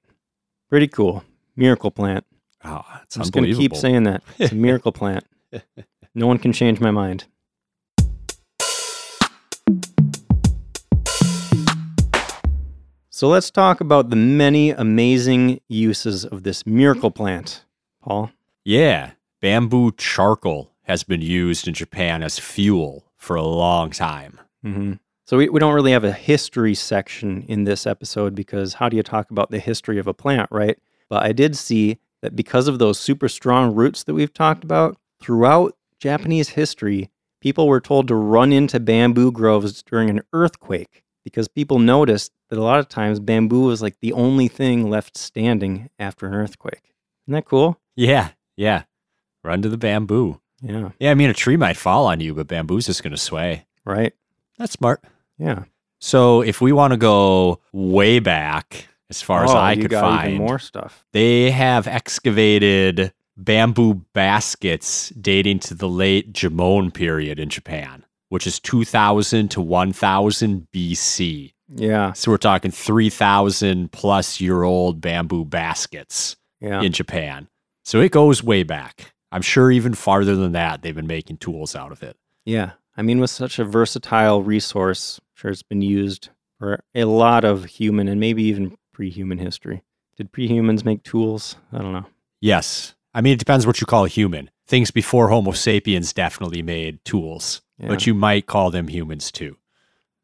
Pretty 0.69 0.87
cool. 0.87 1.23
Miracle 1.55 1.89
plant. 1.91 2.25
Ah, 2.63 2.83
oh, 2.85 2.99
it's 3.03 3.15
I'm 3.15 3.21
just 3.23 3.33
going 3.33 3.49
to 3.49 3.55
keep 3.57 3.75
saying 3.75 4.03
that. 4.03 4.21
It's 4.37 4.51
a 4.51 4.55
miracle 4.67 4.91
plant. 4.91 5.25
No 6.17 6.25
one 6.25 6.39
can 6.39 6.51
change 6.51 6.79
my 6.79 6.89
mind. 6.89 7.25
So 13.11 13.27
let's 13.27 13.51
talk 13.51 13.81
about 13.81 14.09
the 14.09 14.15
many 14.15 14.71
amazing 14.71 15.61
uses 15.69 16.25
of 16.25 16.41
this 16.41 16.65
miracle 16.65 17.11
plant, 17.11 17.65
Paul. 18.01 18.31
Yeah, 18.65 19.11
bamboo 19.41 19.91
charcoal 19.91 20.71
has 20.85 21.03
been 21.03 21.21
used 21.21 21.67
in 21.67 21.75
Japan 21.75 22.23
as 22.23 22.39
fuel 22.39 23.05
for 23.15 23.35
a 23.35 23.43
long 23.43 23.91
time. 23.91 24.39
hmm 24.63 24.93
So 25.23 25.37
we, 25.37 25.49
we 25.49 25.59
don't 25.59 25.75
really 25.75 25.91
have 25.91 26.03
a 26.03 26.11
history 26.11 26.73
section 26.73 27.45
in 27.47 27.65
this 27.65 27.85
episode 27.85 28.33
because 28.33 28.73
how 28.73 28.89
do 28.89 28.97
you 28.97 29.03
talk 29.03 29.29
about 29.29 29.51
the 29.51 29.59
history 29.59 29.99
of 29.99 30.07
a 30.07 30.15
plant, 30.15 30.49
right? 30.49 30.79
But 31.09 31.21
I 31.21 31.31
did 31.31 31.55
see 31.55 31.99
that 32.23 32.35
because 32.35 32.67
of 32.67 32.79
those 32.79 32.99
super 32.99 33.29
strong 33.29 33.75
roots 33.75 34.03
that 34.05 34.15
we've 34.15 34.33
talked 34.33 34.63
about, 34.63 34.97
throughout 35.19 35.76
Japanese 35.99 36.49
history, 36.49 37.09
people 37.41 37.67
were 37.67 37.81
told 37.81 38.07
to 38.07 38.15
run 38.15 38.51
into 38.53 38.79
bamboo 38.79 39.31
groves 39.31 39.81
during 39.83 40.09
an 40.09 40.21
earthquake 40.33 41.03
because 41.23 41.47
people 41.47 41.79
noticed 41.79 42.31
that 42.49 42.57
a 42.59 42.63
lot 42.63 42.79
of 42.79 42.87
times 42.87 43.19
bamboo 43.19 43.61
was 43.65 43.81
like 43.81 43.97
the 43.99 44.13
only 44.13 44.47
thing 44.47 44.89
left 44.89 45.17
standing 45.17 45.89
after 45.99 46.27
an 46.27 46.33
earthquake. 46.33 46.93
Isn't 47.27 47.33
that 47.33 47.45
cool? 47.45 47.79
Yeah, 47.95 48.29
yeah. 48.55 48.83
Run 49.43 49.61
to 49.61 49.69
the 49.69 49.77
bamboo. 49.77 50.39
Yeah, 50.61 50.89
Yeah, 50.99 51.11
I 51.11 51.13
mean, 51.13 51.29
a 51.29 51.33
tree 51.33 51.57
might 51.57 51.77
fall 51.77 52.05
on 52.07 52.19
you, 52.19 52.33
but 52.33 52.47
bamboo's 52.47 52.85
just 52.87 53.03
going 53.03 53.11
to 53.11 53.17
sway. 53.17 53.65
right? 53.85 54.13
That's 54.57 54.73
smart. 54.73 55.03
Yeah. 55.37 55.65
So, 55.99 56.41
if 56.41 56.61
we 56.61 56.71
want 56.71 56.93
to 56.93 56.97
go 56.97 57.59
way 57.71 58.19
back, 58.19 58.87
as 59.09 59.21
far 59.21 59.43
as 59.43 59.51
Oh, 59.51 59.57
I 59.57 59.73
you 59.73 59.83
could 59.83 59.91
find, 59.91 60.33
even 60.33 60.37
more 60.45 60.57
stuff. 60.59 61.05
they 61.13 61.51
have 61.51 61.87
excavated 61.87 63.13
bamboo 63.37 63.93
baskets 64.13 65.09
dating 65.09 65.59
to 65.59 65.73
the 65.73 65.87
late 65.87 66.33
Jomon 66.33 66.93
period 66.93 67.39
in 67.39 67.49
Japan, 67.49 68.03
which 68.29 68.47
is 68.47 68.59
2000 68.59 69.49
to 69.51 69.61
1000 69.61 70.67
BC. 70.73 71.53
Yeah, 71.69 72.13
So 72.13 72.31
we're 72.31 72.37
talking 72.37 72.71
3000 72.71 73.91
plus 73.91 74.39
year 74.39 74.63
old 74.63 75.01
bamboo 75.01 75.43
baskets 75.43 76.37
yeah. 76.61 76.81
in 76.81 76.93
Japan. 76.93 77.49
So 77.83 77.99
it 77.99 78.11
goes 78.11 78.41
way 78.41 78.63
back. 78.63 79.13
I'm 79.33 79.41
sure 79.41 79.69
even 79.69 79.93
farther 79.93 80.35
than 80.35 80.53
that, 80.53 80.81
they've 80.81 80.95
been 80.95 81.07
making 81.07 81.37
tools 81.37 81.75
out 81.75 81.91
of 81.91 82.03
it. 82.03 82.15
Yeah. 82.45 82.71
I 82.95 83.01
mean, 83.01 83.19
with 83.19 83.29
such 83.29 83.59
a 83.59 83.65
versatile 83.65 84.41
resource, 84.43 85.19
I'm 85.19 85.41
sure 85.41 85.51
it's 85.51 85.61
been 85.61 85.81
used 85.81 86.29
for 86.57 86.79
a 86.95 87.03
lot 87.03 87.43
of 87.43 87.65
human 87.65 88.07
and 88.07 88.19
maybe 88.19 88.43
even 88.43 88.77
pre-human 88.93 89.37
history. 89.37 89.83
Did 90.15 90.31
pre-humans 90.31 90.85
make 90.85 91.03
tools? 91.03 91.57
I 91.71 91.79
don't 91.79 91.93
know. 91.93 92.05
Yes. 92.41 92.95
I 93.17 93.21
mean, 93.21 93.33
it 93.33 93.39
depends 93.39 93.65
what 93.65 93.81
you 93.81 93.87
call 93.87 94.05
a 94.05 94.09
human. 94.09 94.51
Things 94.67 94.91
before 94.91 95.29
Homo 95.29 95.51
sapiens 95.53 96.13
definitely 96.13 96.61
made 96.61 97.03
tools, 97.03 97.61
Yeah. 97.79 97.87
but 97.87 98.05
you 98.05 98.13
might 98.13 98.45
call 98.45 98.69
them 98.69 98.87
humans 98.87 99.31
too. 99.31 99.57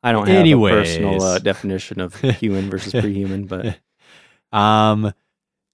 I 0.03 0.11
don't 0.11 0.27
have 0.27 0.35
Anyways. 0.37 0.73
a 0.73 0.99
personal 0.99 1.23
uh, 1.23 1.39
definition 1.39 1.99
of 1.99 2.13
human 2.39 2.69
versus 2.69 2.91
pre-human, 2.93 3.45
but 3.47 3.79
Um, 4.55 5.13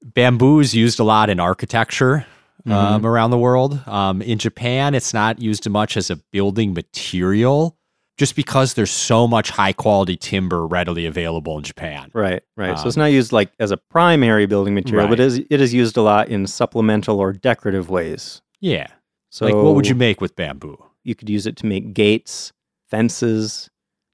bamboo 0.01 0.61
is 0.61 0.73
used 0.73 0.99
a 0.99 1.03
lot 1.03 1.29
in 1.29 1.39
architecture 1.39 2.25
Mm-hmm. 2.67 2.71
um, 2.73 3.05
around 3.05 3.31
the 3.31 3.37
world. 3.37 3.81
Um, 3.87 4.21
in 4.21 4.37
Japan, 4.37 4.93
it's 4.93 5.13
not 5.13 5.39
used 5.41 5.67
much 5.69 5.95
as 5.95 6.09
a 6.09 6.17
building 6.17 6.73
material 6.73 7.77
just 8.19 8.35
because 8.35 8.75
there's 8.75 8.91
so 8.91 9.27
much 9.27 9.49
high 9.49 9.73
quality 9.73 10.15
timber 10.15 10.67
readily 10.67 11.05
available 11.07 11.57
in 11.57 11.63
Japan. 11.63 12.11
right, 12.13 12.43
right. 12.57 12.77
so 12.77 12.83
Um, 12.83 12.87
it's 12.89 12.97
not 12.97 13.05
used 13.05 13.31
like 13.31 13.49
as 13.59 13.71
a 13.71 13.77
primary 13.77 14.45
building 14.45 14.75
material, 14.75 15.07
but 15.07 15.17
Right. 15.17 15.19
it 15.21 15.25
is, 15.25 15.37
it 15.49 15.61
is 15.61 15.73
used 15.73 15.97
a 15.97 16.01
lot 16.01 16.27
in 16.29 16.45
supplemental 16.45 17.19
or 17.19 17.33
decorative 17.33 17.89
ways. 17.89 18.41
Yeah. 18.59 18.87
So 19.31 19.45
like, 19.45 19.55
what 19.55 19.73
would 19.75 19.87
you 19.87 19.95
make 19.95 20.21
with 20.21 20.35
bamboo? 20.35 20.77
you 21.05 21.15
could 21.15 21.29
use 21.29 21.47
it 21.47 21.55
to 21.55 21.65
make 21.65 21.93
gates, 21.93 22.51
fences, 22.89 23.69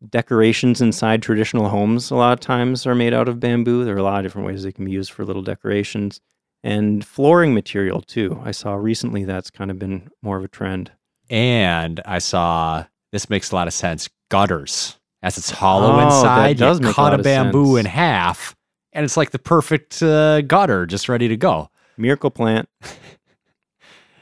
decorations 0.09 0.81
inside 0.81 1.21
traditional 1.21 1.69
homes. 1.69 2.11
A 2.11 2.15
lot 2.15 2.33
of 2.33 2.39
times 2.39 2.85
are 2.85 2.95
made 2.95 3.13
out 3.13 3.27
of 3.27 3.39
bamboo. 3.39 3.83
There 3.83 3.95
are 3.95 3.99
a 3.99 4.03
lot 4.03 4.19
of 4.19 4.23
different 4.23 4.45
ways 4.47 4.63
they 4.63 4.71
can 4.71 4.85
be 4.85 4.91
used 4.91 5.11
for 5.11 5.25
little 5.25 5.41
decorations 5.41 6.21
and 6.63 7.03
flooring 7.03 7.53
material 7.53 8.01
too. 8.01 8.39
I 8.45 8.51
saw 8.51 8.75
recently 8.75 9.25
that's 9.25 9.49
kind 9.49 9.71
of 9.71 9.79
been 9.79 10.09
more 10.21 10.37
of 10.37 10.43
a 10.43 10.47
trend. 10.47 10.91
And 11.29 11.99
I 12.05 12.19
saw 12.19 12.85
this 13.15 13.29
makes 13.29 13.51
a 13.51 13.55
lot 13.55 13.67
of 13.67 13.73
sense 13.73 14.09
gutters. 14.29 14.97
As 15.23 15.37
it's 15.39 15.49
hollow 15.49 15.93
Oh, 15.95 15.99
inside, 16.05 16.57
does 16.57 16.79
you 16.79 16.89
a 16.89 16.93
cut 16.93 17.13
a 17.13 17.15
of 17.17 17.23
bamboo 17.23 17.77
sense. 17.77 17.79
in 17.79 17.85
half, 17.91 18.55
and 18.93 19.03
it's 19.03 19.17
like 19.17 19.31
the 19.31 19.39
perfect 19.39 20.03
uh, 20.03 20.41
gutter 20.41 20.85
just 20.85 21.09
ready 21.09 21.27
to 21.27 21.37
go. 21.37 21.69
Miracle 21.97 22.29
plant. 22.29 22.69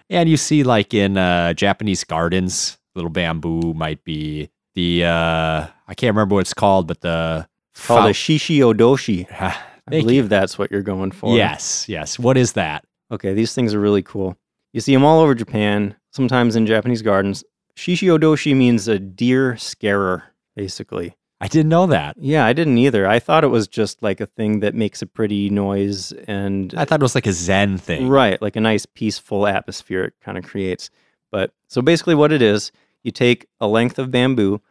And 0.10 0.30
you 0.30 0.38
see, 0.38 0.64
like 0.64 0.94
in 0.94 1.18
uh, 1.18 1.54
Japanese 1.54 2.04
gardens, 2.04 2.78
little 2.94 3.10
bamboo 3.10 3.74
might 3.74 4.04
be 4.04 4.50
the 4.76 5.06
uh, 5.06 5.68
I 5.88 5.94
can't 5.96 6.16
remember 6.16 6.36
what 6.36 6.42
it's 6.42 6.54
called, 6.54 6.88
but 6.88 7.02
the 7.02 7.48
Called 7.76 8.02
a 8.12 8.14
fou- 8.14 8.36
shishi 8.38 8.58
odoshi. 8.60 9.26
I 9.32 9.50
Thank 9.90 9.94
you. 9.94 10.02
believe 10.02 10.30
that's 10.30 10.60
what 10.60 10.72
you're 10.72 10.84
going 10.84 11.12
for. 11.12 11.36
Yes, 11.36 11.90
yes. 11.90 12.20
What 12.20 12.38
is 12.38 12.54
that? 12.54 12.86
Okay, 13.12 13.34
these 13.34 13.54
things 13.56 13.74
are 13.74 13.80
really 13.80 14.04
cool. 14.04 14.38
You 14.72 14.82
see 14.82 14.94
them 14.94 15.04
all 15.04 15.20
over 15.20 15.34
Japan, 15.34 15.96
sometimes 16.12 16.56
in 16.56 16.68
Japanese 16.68 17.02
gardens. 17.02 17.44
Shishi 17.76 18.08
odoshi 18.08 18.56
means 18.56 18.88
a 18.88 19.00
deer 19.00 19.58
scarer, 19.58 20.24
basically. 20.56 21.16
I 21.42 21.48
didn't 21.48 21.70
know 21.70 21.88
that. 21.88 22.16
Yeah, 22.18 22.46
I 22.46 22.54
didn't 22.54 22.78
either. 22.78 23.06
I 23.06 23.20
thought 23.20 23.44
it 23.44 23.50
was 23.50 23.68
just 23.68 24.02
like 24.02 24.22
a 24.22 24.26
thing 24.26 24.62
that 24.62 24.76
makes 24.76 25.02
a 25.02 25.06
pretty 25.06 25.50
noise 25.50 26.14
and 26.26 26.74
I 26.78 26.86
thought 26.86 27.02
it 27.02 27.04
was 27.04 27.16
like 27.16 27.28
a 27.28 27.34
Zen 27.34 27.78
thing. 27.78 28.08
right, 28.08 28.42
like 28.42 28.56
a 28.56 28.62
nice 28.62 28.86
peaceful 28.86 29.46
atmosphere 29.46 30.06
it 30.06 30.14
kind 30.22 30.38
of 30.38 30.46
creates. 30.46 30.90
But 31.32 31.52
so 31.68 31.82
basically 31.82 32.16
what 32.16 32.32
it 32.32 32.42
is, 32.42 32.72
you 33.04 33.12
take 33.12 33.48
a 33.60 33.68
length 33.68 34.00
of 34.00 34.10
bamboo, 34.10 34.62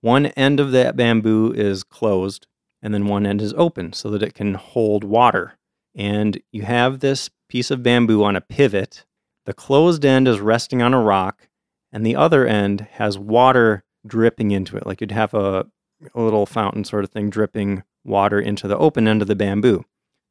one 0.00 0.26
end 0.26 0.58
of 0.58 0.72
that 0.72 0.96
bamboo 0.96 1.52
is 1.52 1.84
closed 1.84 2.46
and 2.80 2.94
then 2.94 3.08
one 3.08 3.26
end 3.26 3.42
is 3.42 3.52
open 3.58 3.92
so 3.92 4.08
that 4.08 4.22
it 4.22 4.32
can 4.32 4.54
hold 4.54 5.04
water. 5.04 5.58
And 5.94 6.40
you 6.50 6.62
have 6.62 7.00
this 7.00 7.28
piece 7.48 7.70
of 7.70 7.82
bamboo 7.82 8.24
on 8.24 8.36
a 8.36 8.40
pivot. 8.40 9.04
The 9.44 9.52
closed 9.52 10.02
end 10.04 10.26
is 10.26 10.40
resting 10.40 10.80
on 10.80 10.94
a 10.94 11.02
rock 11.02 11.48
and 11.92 12.04
the 12.04 12.16
other 12.16 12.46
end 12.46 12.86
has 12.92 13.18
water 13.18 13.84
dripping 14.06 14.50
into 14.50 14.76
it. 14.76 14.86
Like 14.86 15.00
you'd 15.00 15.12
have 15.12 15.34
a 15.34 15.66
a 16.14 16.20
little 16.20 16.46
fountain 16.46 16.84
sort 16.84 17.04
of 17.04 17.10
thing 17.10 17.30
dripping 17.30 17.82
water 18.04 18.40
into 18.40 18.66
the 18.66 18.76
open 18.76 19.06
end 19.06 19.22
of 19.22 19.28
the 19.28 19.36
bamboo. 19.36 19.84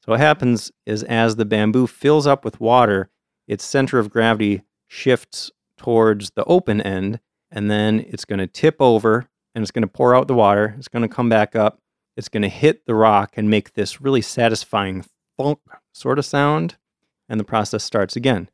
So 0.04 0.12
what 0.12 0.19
happens 0.19 0.71
is 0.86 1.04
as 1.04 1.36
the 1.36 1.45
bamboo 1.45 1.88
fills 1.88 2.28
up 2.28 2.43
with 2.43 2.60
water, 2.60 3.10
its 3.47 3.63
center 3.63 4.00
of 4.00 4.10
gravity 4.10 4.63
shifts 4.88 5.52
towards 5.78 6.32
the 6.32 6.43
open 6.45 6.82
end, 6.82 7.19
and 7.52 7.69
then 7.69 8.06
it's 8.08 8.26
going 8.26 8.39
to 8.39 8.47
tip 8.47 8.76
over 8.80 9.30
and 9.54 9.62
it's 9.62 9.71
going 9.71 9.84
to 9.84 9.88
pour 9.88 10.15
out 10.15 10.28
the 10.28 10.34
water. 10.34 10.76
It's 10.78 10.88
going 10.88 11.08
to 11.08 11.13
come 11.13 11.30
back 11.30 11.56
up. 11.56 11.80
It's 12.17 12.30
going 12.30 12.43
to 12.43 12.50
hit 12.50 12.86
the 12.86 12.95
rock 12.95 13.34
and 13.36 13.50
make 13.50 13.74
this 13.74 14.02
really 14.02 14.21
satisfying 14.21 15.06
thunk 15.38 15.60
sort 15.93 16.19
of 16.19 16.26
sound, 16.26 16.78
and 17.30 17.39
the 17.39 17.43
process 17.45 17.84
starts 17.84 18.15
again. 18.15 18.50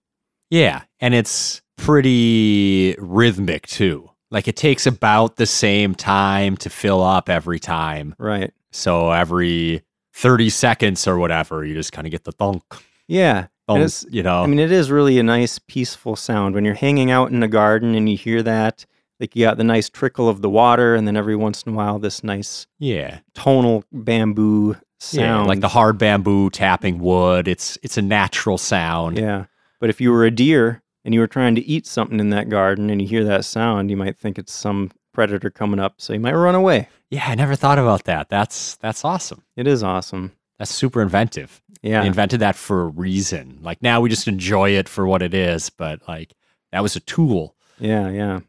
Yeah, 0.49 0.83
and 0.99 1.13
it's 1.13 1.61
pretty 1.77 2.95
rhythmic 2.99 3.67
too. 3.67 4.09
Like 4.29 4.47
it 4.47 4.55
takes 4.57 4.85
about 4.85 5.37
the 5.37 5.45
same 5.45 5.95
time 5.95 6.57
to 6.57 6.69
fill 6.69 7.01
up 7.01 7.29
every 7.29 7.59
time. 7.59 8.15
Right. 8.19 8.51
So 8.71 9.11
every 9.11 9.83
30 10.13 10.49
seconds 10.49 11.07
or 11.07 11.17
whatever, 11.17 11.63
you 11.63 11.73
just 11.73 11.93
kind 11.93 12.05
of 12.05 12.11
get 12.11 12.25
the 12.25 12.31
thunk, 12.33 12.63
Yeah. 13.07 13.47
Thunk, 13.67 13.91
you 14.09 14.23
know. 14.23 14.43
I 14.43 14.47
mean, 14.47 14.59
it 14.59 14.71
is 14.71 14.89
really 14.89 15.19
a 15.19 15.23
nice, 15.23 15.59
peaceful 15.59 16.15
sound 16.15 16.55
when 16.55 16.63
you're 16.63 16.73
hanging 16.73 17.11
out 17.11 17.31
in 17.31 17.43
a 17.43 17.49
garden 17.49 17.95
and 17.95 18.09
you 18.09 18.17
hear 18.17 18.41
that. 18.43 18.85
Like 19.19 19.35
you 19.35 19.45
got 19.45 19.57
the 19.57 19.63
nice 19.63 19.89
trickle 19.89 20.29
of 20.29 20.41
the 20.41 20.49
water, 20.49 20.95
and 20.95 21.07
then 21.07 21.17
every 21.17 21.35
once 21.35 21.63
in 21.63 21.73
a 21.73 21.75
while, 21.75 21.97
this 21.99 22.23
nice 22.23 22.67
yeah. 22.79 23.19
tonal 23.33 23.83
bamboo 23.91 24.77
sound. 24.99 25.25
Yeah, 25.25 25.41
like 25.41 25.59
the 25.59 25.67
hard 25.67 25.97
bamboo 25.97 26.49
tapping 26.51 26.99
wood. 26.99 27.47
It's 27.47 27.77
it's 27.81 27.97
a 27.97 28.01
natural 28.01 28.57
sound. 28.57 29.17
Yeah. 29.17 29.45
But 29.79 29.89
if 29.89 29.99
you 29.99 30.11
were 30.11 30.23
a 30.23 30.31
deer 30.31 30.81
and 31.07 31.13
you 31.13 31.21
were 31.21 31.27
trying 31.27 31.55
to 31.55 31.65
eat 31.65 31.87
something 31.87 32.19
in 32.19 32.31
that 32.31 32.49
garden 32.49 32.89
and 32.89 33.01
you 33.01 33.07
hear 33.07 33.23
that 33.23 33.45
sound, 33.45 33.89
you 33.89 33.95
might 33.95 34.17
think 34.17 34.37
it's 34.37 34.51
some 34.51 34.91
predator 35.13 35.49
coming 35.49 35.79
up. 35.79 36.01
So 36.01 36.11
you 36.11 36.19
might 36.19 36.33
run 36.33 36.53
away. 36.53 36.89
Yeah, 37.09 37.23
I 37.27 37.35
never 37.35 37.55
thought 37.55 37.79
about 37.79 38.03
that. 38.03 38.27
That's 38.27 38.75
that's 38.75 39.05
awesome. 39.05 39.41
It 39.55 39.67
is 39.67 39.83
awesome. 39.83 40.33
That's 40.59 40.69
super 40.69 41.01
inventive. 41.01 41.61
Yeah. 41.81 42.01
They 42.01 42.07
invented 42.07 42.41
that 42.41 42.57
for 42.57 42.81
a 42.81 42.87
reason. 42.87 43.59
Like 43.61 43.81
now 43.81 44.01
we 44.01 44.09
just 44.09 44.27
enjoy 44.27 44.71
it 44.71 44.89
for 44.89 45.07
what 45.07 45.21
it 45.21 45.33
is, 45.33 45.69
but 45.69 46.05
like 46.09 46.33
that 46.73 46.83
was 46.83 46.97
a 46.97 46.99
tool. 46.99 47.55
Yeah. 47.79 48.09
Yeah. 48.09 48.41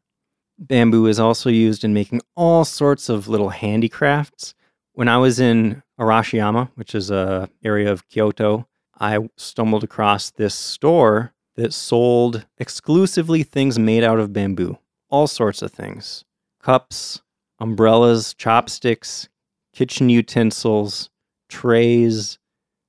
Bamboo 0.58 1.06
is 1.06 1.20
also 1.20 1.50
used 1.50 1.84
in 1.84 1.94
making 1.94 2.22
all 2.34 2.64
sorts 2.64 3.08
of 3.08 3.28
little 3.28 3.50
handicrafts. 3.50 4.52
When 4.94 5.06
I 5.06 5.18
was 5.18 5.38
in 5.38 5.84
Arashiyama, 6.00 6.70
which 6.74 6.96
is 6.96 7.08
a 7.08 7.48
area 7.62 7.92
of 7.92 8.08
Kyoto, 8.08 8.66
I 8.98 9.28
stumbled 9.36 9.84
across 9.84 10.30
this 10.30 10.56
store 10.56 11.34
that 11.58 11.74
sold 11.74 12.46
exclusively 12.58 13.42
things 13.42 13.78
made 13.80 14.04
out 14.04 14.20
of 14.20 14.32
bamboo. 14.32 14.78
All 15.10 15.26
sorts 15.26 15.60
of 15.60 15.72
things. 15.72 16.24
Cups, 16.62 17.20
umbrellas, 17.58 18.32
chopsticks, 18.34 19.28
kitchen 19.74 20.08
utensils, 20.08 21.10
trays, 21.48 22.38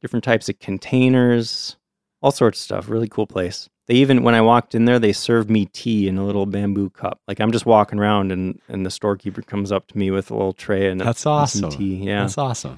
different 0.01 0.23
types 0.23 0.49
of 0.49 0.59
containers, 0.59 1.77
all 2.21 2.31
sorts 2.31 2.59
of 2.59 2.63
stuff. 2.63 2.89
Really 2.89 3.07
cool 3.07 3.25
place. 3.27 3.69
They 3.87 3.95
even 3.95 4.21
when 4.21 4.35
I 4.35 4.41
walked 4.41 4.75
in 4.75 4.85
there, 4.85 4.99
they 4.99 5.13
served 5.13 5.49
me 5.49 5.65
tea 5.65 6.07
in 6.07 6.19
a 6.19 6.25
little 6.25 6.45
bamboo 6.45 6.91
cup. 6.91 7.19
Like 7.27 7.39
I'm 7.39 7.51
just 7.51 7.65
walking 7.65 7.97
around 7.97 8.31
and 8.31 8.59
and 8.67 8.85
the 8.85 8.91
storekeeper 8.91 9.41
comes 9.41 9.71
up 9.71 9.87
to 9.87 9.97
me 9.97 10.11
with 10.11 10.29
a 10.29 10.35
little 10.35 10.53
tray 10.53 10.89
and, 10.91 11.01
That's 11.01 11.25
awesome. 11.25 11.71
tea. 11.71 11.95
Yeah. 11.95 12.21
That's 12.21 12.37
awesome. 12.37 12.77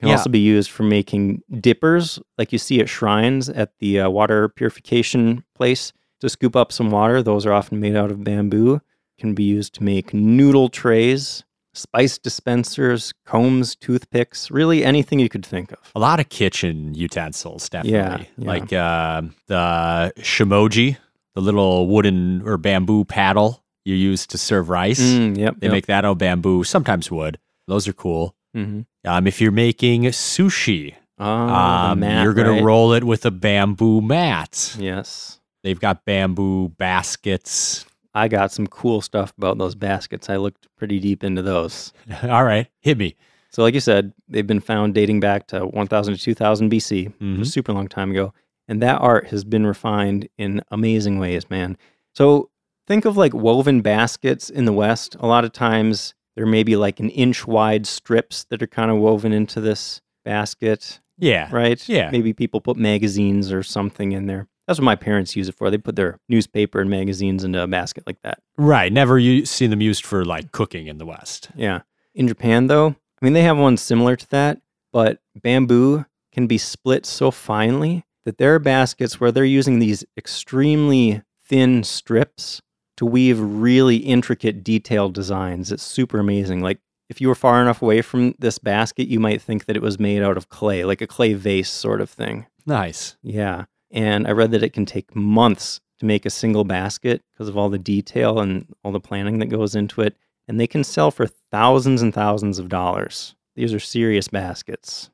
Can 0.00 0.08
Yeah. 0.08 0.16
also 0.16 0.30
be 0.30 0.38
used 0.40 0.70
for 0.70 0.82
making 0.82 1.42
dippers, 1.60 2.18
like 2.38 2.52
you 2.52 2.58
see 2.58 2.80
at 2.80 2.88
shrines 2.88 3.48
at 3.50 3.78
the 3.80 4.00
uh, 4.00 4.10
water 4.10 4.48
purification 4.48 5.44
place 5.54 5.92
to 6.20 6.28
scoop 6.28 6.56
up 6.56 6.72
some 6.72 6.90
water. 6.90 7.22
Those 7.22 7.44
are 7.46 7.52
often 7.52 7.80
made 7.80 7.96
out 7.96 8.10
of 8.10 8.24
bamboo. 8.24 8.80
Can 9.18 9.34
be 9.34 9.44
used 9.44 9.74
to 9.74 9.82
make 9.84 10.14
noodle 10.14 10.70
trays, 10.70 11.44
spice 11.74 12.16
dispensers, 12.16 13.12
combs, 13.26 13.76
toothpicks, 13.76 14.50
really 14.50 14.82
anything 14.82 15.20
you 15.20 15.28
could 15.28 15.44
think 15.44 15.70
of. 15.72 15.78
A 15.94 16.00
lot 16.00 16.18
of 16.18 16.30
kitchen 16.30 16.94
utensils, 16.94 17.68
definitely. 17.68 18.28
yeah. 18.38 18.46
Like 18.48 18.72
uh, 18.72 19.22
the 19.48 20.12
shamoji, 20.18 20.96
the 21.34 21.42
little 21.42 21.86
wooden 21.86 22.40
or 22.48 22.56
bamboo 22.56 23.04
paddle 23.04 23.62
you 23.84 23.94
use 23.94 24.26
to 24.28 24.38
serve 24.38 24.70
rice. 24.70 25.00
Mm, 25.00 25.36
yep. 25.36 25.56
They 25.58 25.66
yep. 25.66 25.72
make 25.72 25.86
that 25.86 26.04
out 26.06 26.12
of 26.12 26.18
bamboo, 26.18 26.64
sometimes 26.64 27.10
wood. 27.10 27.38
Those 27.66 27.86
are 27.86 27.92
cool. 27.92 28.34
Mhm. 28.56 28.86
Um, 29.04 29.26
if 29.26 29.40
you're 29.40 29.52
making 29.52 30.02
sushi, 30.04 30.94
Oh, 31.18 31.24
um, 31.26 32.00
mat, 32.00 32.22
you're 32.24 32.34
gonna 32.34 32.52
right? 32.52 32.62
roll 32.62 32.92
it 32.94 33.04
with 33.04 33.24
a 33.26 33.30
bamboo 33.30 34.00
mat. 34.00 34.74
Yes. 34.78 35.38
They've 35.62 35.78
got 35.78 36.04
bamboo 36.04 36.70
baskets. 36.70 37.84
I 38.14 38.26
got 38.28 38.50
some 38.50 38.66
cool 38.66 39.00
stuff 39.02 39.32
about 39.38 39.58
those 39.58 39.74
baskets. 39.74 40.28
I 40.28 40.36
looked 40.36 40.66
pretty 40.76 40.98
deep 40.98 41.22
into 41.22 41.42
those. 41.42 41.92
All 42.24 42.44
right, 42.44 42.66
hit 42.80 42.98
me. 42.98 43.14
So, 43.52 43.62
like 43.62 43.74
you 43.74 43.80
said, 43.80 44.12
they've 44.28 44.46
been 44.46 44.60
found 44.60 44.94
dating 44.94 45.20
back 45.20 45.46
to 45.48 45.66
1000 45.66 46.14
to 46.14 46.20
2000 46.20 46.70
BC, 46.70 47.12
Mhm. 47.20 47.40
a 47.40 47.44
super 47.44 47.72
long 47.72 47.88
time 47.88 48.10
ago. 48.10 48.32
And 48.68 48.80
that 48.82 49.00
art 49.00 49.28
has 49.28 49.44
been 49.44 49.66
refined 49.66 50.28
in 50.38 50.62
amazing 50.70 51.18
ways, 51.18 51.48
man. 51.50 51.76
So, 52.14 52.50
think 52.86 53.04
of 53.04 53.16
like 53.16 53.34
woven 53.34 53.80
baskets 53.80 54.50
in 54.50 54.64
the 54.64 54.72
West. 54.72 55.16
A 55.20 55.26
lot 55.26 55.44
of 55.44 55.52
times, 55.52 56.14
there 56.36 56.46
may 56.46 56.62
be 56.62 56.76
like 56.76 57.00
an 57.00 57.10
inch 57.10 57.46
wide 57.46 57.86
strips 57.86 58.44
that 58.44 58.62
are 58.62 58.66
kind 58.66 58.90
of 58.90 58.98
woven 58.98 59.32
into 59.32 59.60
this 59.60 60.00
basket, 60.24 61.00
Yeah, 61.18 61.48
right? 61.52 61.86
Yeah. 61.88 62.10
Maybe 62.10 62.32
people 62.32 62.60
put 62.60 62.76
magazines 62.76 63.52
or 63.52 63.62
something 63.62 64.12
in 64.12 64.26
there. 64.26 64.46
That's 64.66 64.78
what 64.78 64.84
my 64.84 64.94
parents 64.96 65.34
use 65.34 65.48
it 65.48 65.56
for. 65.56 65.68
They 65.70 65.78
put 65.78 65.96
their 65.96 66.18
newspaper 66.28 66.80
and 66.80 66.88
magazines 66.88 67.42
into 67.42 67.60
a 67.62 67.66
basket 67.66 68.04
like 68.06 68.20
that. 68.22 68.40
right. 68.56 68.92
Never 68.92 69.18
you 69.18 69.44
seen 69.44 69.70
them 69.70 69.80
used 69.80 70.06
for 70.06 70.24
like 70.24 70.52
cooking 70.52 70.86
in 70.86 70.98
the 70.98 71.06
West. 71.06 71.50
Yeah. 71.56 71.80
In 72.14 72.28
Japan, 72.28 72.68
though, 72.68 72.88
I 73.20 73.24
mean, 73.24 73.32
they 73.32 73.42
have 73.42 73.58
one 73.58 73.76
similar 73.76 74.14
to 74.16 74.28
that, 74.30 74.60
but 74.92 75.18
bamboo 75.34 76.04
can 76.32 76.46
be 76.46 76.58
split 76.58 77.04
so 77.06 77.30
finely 77.32 78.04
that 78.24 78.38
there 78.38 78.54
are 78.54 78.58
baskets 78.60 79.18
where 79.18 79.32
they're 79.32 79.44
using 79.44 79.78
these 79.80 80.04
extremely 80.50 81.22
thin 81.48 81.82
strips 81.82 82.60
to 83.00 83.06
weave 83.06 83.40
really 83.40 83.96
intricate, 83.96 84.62
detailed 84.62 85.14
designs. 85.14 85.72
It's 85.72 85.82
super 85.82 86.18
amazing. 86.18 86.60
Like, 86.60 86.80
if 87.08 87.18
you 87.18 87.28
were 87.28 87.34
far 87.34 87.62
enough 87.62 87.80
away 87.80 88.02
from 88.02 88.34
this 88.38 88.58
basket, 88.58 89.08
you 89.08 89.18
might 89.18 89.40
think 89.40 89.64
that 89.64 89.74
it 89.74 89.80
was 89.80 89.98
made 89.98 90.22
out 90.22 90.36
of 90.36 90.50
clay, 90.50 90.84
like 90.84 91.00
a 91.00 91.06
clay 91.06 91.32
vase 91.32 91.70
sort 91.70 92.02
of 92.02 92.10
thing. 92.10 92.44
Nice. 92.66 93.16
Yeah. 93.22 93.64
And 93.90 94.28
I 94.28 94.32
read 94.32 94.50
that 94.50 94.62
it 94.62 94.74
can 94.74 94.84
take 94.84 95.16
months 95.16 95.80
to 95.98 96.04
make 96.04 96.26
a 96.26 96.30
single 96.30 96.64
basket 96.64 97.22
because 97.32 97.48
of 97.48 97.56
all 97.56 97.70
the 97.70 97.78
detail 97.78 98.38
and 98.38 98.66
all 98.84 98.92
the 98.92 99.00
planning 99.00 99.38
that 99.38 99.46
goes 99.46 99.74
into 99.74 100.02
it. 100.02 100.14
And 100.46 100.60
they 100.60 100.66
can 100.66 100.84
sell 100.84 101.10
for 101.10 101.26
thousands 101.26 102.02
and 102.02 102.12
thousands 102.12 102.58
of 102.58 102.68
dollars. 102.68 103.34
These 103.56 103.72
are 103.72 103.80
serious 103.80 104.28
baskets. 104.28 105.08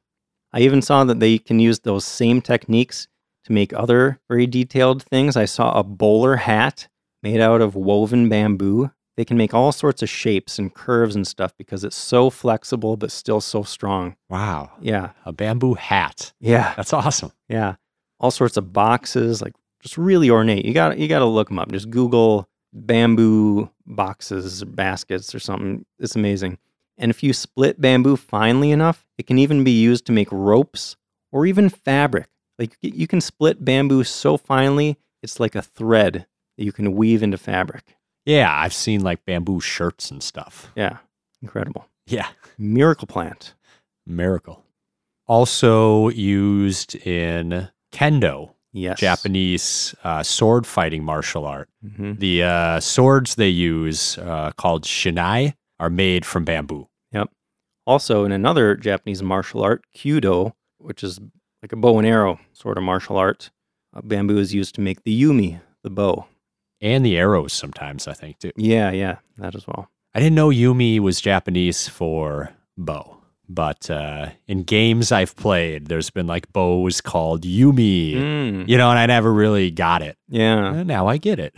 I 0.52 0.58
even 0.62 0.82
saw 0.82 1.04
that 1.04 1.20
they 1.20 1.38
can 1.38 1.60
use 1.60 1.78
those 1.78 2.04
same 2.04 2.40
techniques 2.42 3.06
to 3.44 3.52
make 3.52 3.72
other 3.72 4.18
very 4.28 4.48
detailed 4.48 5.04
things. 5.04 5.36
I 5.36 5.44
saw 5.44 5.78
a 5.78 5.84
bowler 5.84 6.34
hat 6.34 6.88
made 7.22 7.40
out 7.40 7.60
of 7.60 7.74
woven 7.74 8.28
bamboo. 8.28 8.90
They 9.16 9.24
can 9.24 9.36
make 9.36 9.54
all 9.54 9.72
sorts 9.72 10.02
of 10.02 10.10
shapes 10.10 10.58
and 10.58 10.72
curves 10.74 11.16
and 11.16 11.26
stuff 11.26 11.56
because 11.56 11.84
it's 11.84 11.96
so 11.96 12.28
flexible 12.28 12.96
but 12.96 13.10
still 13.10 13.40
so 13.40 13.62
strong. 13.62 14.16
Wow. 14.28 14.72
Yeah. 14.80 15.10
A 15.24 15.32
bamboo 15.32 15.74
hat. 15.74 16.32
Yeah. 16.38 16.74
That's 16.76 16.92
awesome. 16.92 17.32
Yeah. 17.48 17.76
All 18.20 18.30
sorts 18.30 18.56
of 18.56 18.72
boxes, 18.72 19.40
like 19.40 19.54
just 19.80 19.96
really 19.96 20.30
ornate. 20.30 20.64
You 20.64 20.74
got 20.74 20.98
you 20.98 21.08
got 21.08 21.20
to 21.20 21.26
look 21.26 21.48
them 21.48 21.58
up. 21.58 21.70
Just 21.70 21.90
Google 21.90 22.48
bamboo 22.72 23.70
boxes, 23.86 24.62
or 24.62 24.66
baskets, 24.66 25.34
or 25.34 25.38
something. 25.38 25.84
It's 25.98 26.16
amazing. 26.16 26.58
And 26.98 27.10
if 27.10 27.22
you 27.22 27.32
split 27.32 27.80
bamboo 27.80 28.16
finely 28.16 28.70
enough, 28.70 29.06
it 29.18 29.26
can 29.26 29.38
even 29.38 29.64
be 29.64 29.70
used 29.70 30.06
to 30.06 30.12
make 30.12 30.28
ropes 30.30 30.96
or 31.30 31.46
even 31.46 31.68
fabric. 31.68 32.28
Like 32.58 32.76
you 32.80 33.06
can 33.06 33.20
split 33.20 33.64
bamboo 33.64 34.04
so 34.04 34.36
finely, 34.36 34.98
it's 35.22 35.38
like 35.38 35.54
a 35.54 35.62
thread 35.62 36.26
that 36.56 36.64
you 36.64 36.72
can 36.72 36.94
weave 36.94 37.22
into 37.22 37.38
fabric. 37.38 37.96
Yeah, 38.24 38.52
I've 38.52 38.74
seen 38.74 39.02
like 39.02 39.24
bamboo 39.24 39.60
shirts 39.60 40.10
and 40.10 40.22
stuff. 40.22 40.70
Yeah, 40.76 40.98
incredible. 41.42 41.86
Yeah. 42.06 42.28
Miracle 42.58 43.06
plant. 43.06 43.54
Miracle. 44.06 44.62
Also 45.26 46.08
used 46.10 46.94
in 47.06 47.68
kendo, 47.92 48.50
Yes. 48.72 48.98
Japanese 49.00 49.94
uh, 50.04 50.22
sword 50.22 50.66
fighting 50.66 51.02
martial 51.02 51.46
art. 51.46 51.68
hmm 51.82 52.12
The 52.18 52.42
uh, 52.42 52.80
swords 52.80 53.34
they 53.36 53.48
use, 53.48 54.18
uh, 54.18 54.50
called 54.52 54.84
shinai, 54.84 55.54
are 55.80 55.88
made 55.90 56.26
from 56.26 56.44
bamboo. 56.44 56.86
Yep. 57.12 57.30
Also, 57.86 58.24
in 58.24 58.32
another 58.32 58.76
Japanese 58.76 59.22
martial 59.22 59.62
art, 59.62 59.82
Kyudo, 59.96 60.52
which 60.78 61.02
is 61.02 61.18
like 61.62 61.72
a 61.72 61.76
bow 61.76 61.98
and 61.98 62.06
arrow 62.06 62.38
sort 62.52 62.76
of 62.76 62.84
martial 62.84 63.16
art, 63.16 63.50
uh, 63.94 64.02
bamboo 64.02 64.36
is 64.38 64.52
used 64.52 64.74
to 64.74 64.80
make 64.82 65.02
the 65.04 65.22
yumi, 65.22 65.60
the 65.82 65.90
bow. 65.90 66.26
And 66.80 67.04
the 67.06 67.16
arrows 67.16 67.52
sometimes, 67.52 68.06
I 68.06 68.12
think, 68.12 68.38
too. 68.38 68.52
Yeah, 68.56 68.90
yeah, 68.90 69.16
that 69.38 69.54
as 69.54 69.66
well. 69.66 69.88
I 70.14 70.20
didn't 70.20 70.34
know 70.34 70.48
Yumi 70.50 70.98
was 71.00 71.20
Japanese 71.20 71.88
for 71.88 72.50
bow, 72.76 73.18
but 73.48 73.90
uh, 73.90 74.30
in 74.46 74.62
games 74.62 75.10
I've 75.12 75.34
played, 75.36 75.86
there's 75.86 76.10
been 76.10 76.26
like 76.26 76.52
bows 76.52 77.00
called 77.00 77.42
Yumi, 77.44 78.14
Mm, 78.14 78.68
you 78.68 78.76
know, 78.76 78.90
and 78.90 78.98
I 78.98 79.06
never 79.06 79.32
really 79.32 79.70
got 79.70 80.02
it. 80.02 80.16
yeah, 80.28 80.68
Uh, 80.68 80.82
now 80.82 81.06
I 81.06 81.16
get 81.16 81.38
it. 81.38 81.54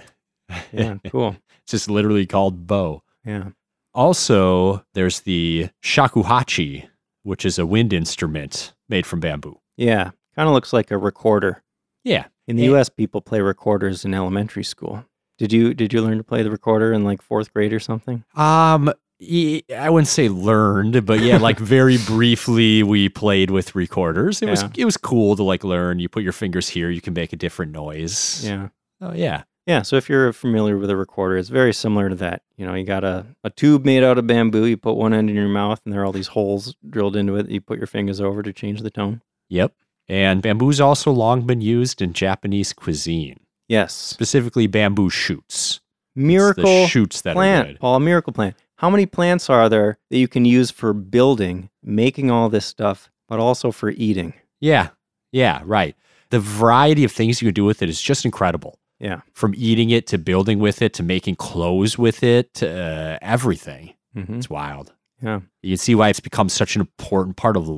yeah, 0.73 0.97
cool. 1.11 1.37
It's 1.63 1.73
just 1.73 1.91
literally 1.91 2.27
called 2.27 2.67
bow. 2.67 3.03
Yeah. 3.25 3.49
Also, 3.95 4.85
there's 4.95 5.21
the 5.21 5.69
shakuhachi, 5.83 6.89
which 7.25 7.45
is 7.45 7.59
a 7.59 7.67
wind 7.67 7.93
instrument 7.93 8.73
made 8.89 9.05
from 9.07 9.19
bamboo. 9.21 9.59
Yeah, 9.77 10.11
kind 10.37 10.49
of 10.49 10.55
looks 10.55 10.73
like 10.73 10.91
a 10.93 10.99
recorder. 10.99 11.63
Yeah. 12.05 12.27
In 12.47 12.57
the 12.57 12.63
Yeah. 12.63 12.71
U.S., 12.71 12.89
people 12.89 13.21
play 13.21 13.41
recorders 13.41 14.05
in 14.05 14.15
elementary 14.15 14.65
school. 14.65 15.05
Did 15.39 15.53
you 15.53 15.73
did 15.73 15.93
you 15.93 16.03
learn 16.03 16.19
to 16.19 16.25
play 16.25 16.43
the 16.43 16.51
recorder 16.51 16.93
in 16.93 17.05
like 17.05 17.23
fourth 17.23 17.53
grade 17.55 17.73
or 17.73 17.81
something? 17.81 18.25
Um, 18.35 18.93
I 19.21 19.91
wouldn't 19.91 20.09
say 20.09 20.29
learned, 20.29 21.05
but 21.07 21.21
yeah, 21.21 21.39
like 21.39 21.59
very 21.77 21.99
briefly, 21.99 22.83
we 22.83 23.09
played 23.09 23.51
with 23.51 23.75
recorders. 23.75 24.43
It 24.43 24.49
was 24.49 24.65
it 24.77 24.85
was 24.85 24.97
cool 24.97 25.37
to 25.37 25.43
like 25.43 25.65
learn. 25.65 25.99
You 25.99 26.09
put 26.09 26.23
your 26.23 26.33
fingers 26.33 26.69
here, 26.69 26.91
you 26.91 27.01
can 27.01 27.15
make 27.15 27.33
a 27.33 27.37
different 27.37 27.73
noise. 27.73 28.45
Yeah. 28.45 28.69
Oh 29.01 29.13
yeah. 29.13 29.45
Yeah, 29.67 29.83
so 29.83 29.97
if 29.97 30.09
you're 30.09 30.33
familiar 30.33 30.79
with 30.79 30.89
a 30.89 30.97
recorder, 30.97 31.37
it's 31.37 31.51
very 31.51 31.75
similar 31.75 32.09
to 32.09 32.15
that. 32.15 32.41
You 32.57 32.65
know, 32.65 32.73
you 32.73 32.85
got 32.85 33.05
a, 33.05 33.27
a 33.45 33.51
tube 33.51 33.85
made 33.85 34.03
out 34.03 34.17
of 34.17 34.27
bamboo, 34.27 34.65
you 34.65 34.79
put 34.79 34.95
one 34.95 35.13
end 35.13 35.29
in 35.29 35.37
your 35.37 35.47
mouth, 35.47 35.83
and 35.85 35.93
there 35.93 36.01
are 36.01 36.07
all 36.07 36.13
these 36.13 36.29
holes 36.29 36.75
drilled 36.89 37.17
into 37.17 37.37
it 37.37 37.43
that 37.43 37.53
you 37.53 37.61
put 37.61 37.77
your 37.77 37.87
fingers 37.87 38.19
over 38.19 38.43
to 38.43 38.51
change 38.51 38.81
the 38.81 38.89
tone. 38.89 39.21
Yep. 39.51 39.75
And 40.09 40.41
bamboo's 40.41 40.81
also 40.81 41.11
long 41.11 41.47
been 41.47 41.61
used 41.61 42.01
in 42.01 42.15
Japanese 42.15 42.73
cuisine, 42.73 43.41
Yes. 43.69 43.95
specifically 43.95 44.67
bamboo 44.67 45.11
shoots. 45.11 45.81
Miracle 46.17 46.65
the 46.65 46.87
shoots 46.87 47.21
that 47.23 47.31
are 47.31 47.35
plant. 47.35 47.79
Paul, 47.81 48.01
miracle 48.01 48.33
plant. 48.33 48.57
How 48.77 48.91
many 48.91 49.07
plants 49.07 49.49
are 49.51 49.69
there 49.69 49.99
that 50.11 50.19
you 50.19 50.27
can 50.29 50.45
use 50.45 50.71
for 50.71 50.93
building, 50.93 51.69
making 51.83 52.31
all 52.31 52.49
this 52.49 52.65
stuff, 52.67 53.11
but 53.29 53.39
also 53.39 53.71
for 53.71 53.91
eating? 53.91 54.33
Yeah. 54.61 54.89
Yeah, 55.33 55.63
right. 55.65 55.95
The 56.31 56.41
variety 56.41 57.05
of 57.05 57.13
things 57.13 57.41
you 57.43 57.47
can 57.47 57.55
do 57.55 57.65
with 57.65 57.83
it 57.83 57.89
is 57.89 58.01
just 58.01 58.25
incredible. 58.25 58.79
Yeah. 58.99 59.21
From 59.33 59.55
eating 59.57 59.91
it 59.91 60.07
to 60.09 60.19
building 60.19 60.59
with 60.59 60.83
it 60.83 60.93
to 60.95 61.03
making 61.03 61.37
clothes 61.37 61.97
with 61.99 62.23
it 62.23 62.55
to 62.55 62.69
uh, 62.69 63.19
everything. 63.23 63.95
hmm 64.15 64.37
It's 64.39 64.51
wild. 64.51 64.93
Yeah. 65.23 65.41
You 65.63 65.73
can 65.73 65.79
see 65.79 65.95
why 65.95 66.09
it's 66.09 66.21
become 66.21 66.49
such 66.49 66.75
an 66.75 66.81
important 66.81 67.37
part 67.37 67.57
of 67.57 67.69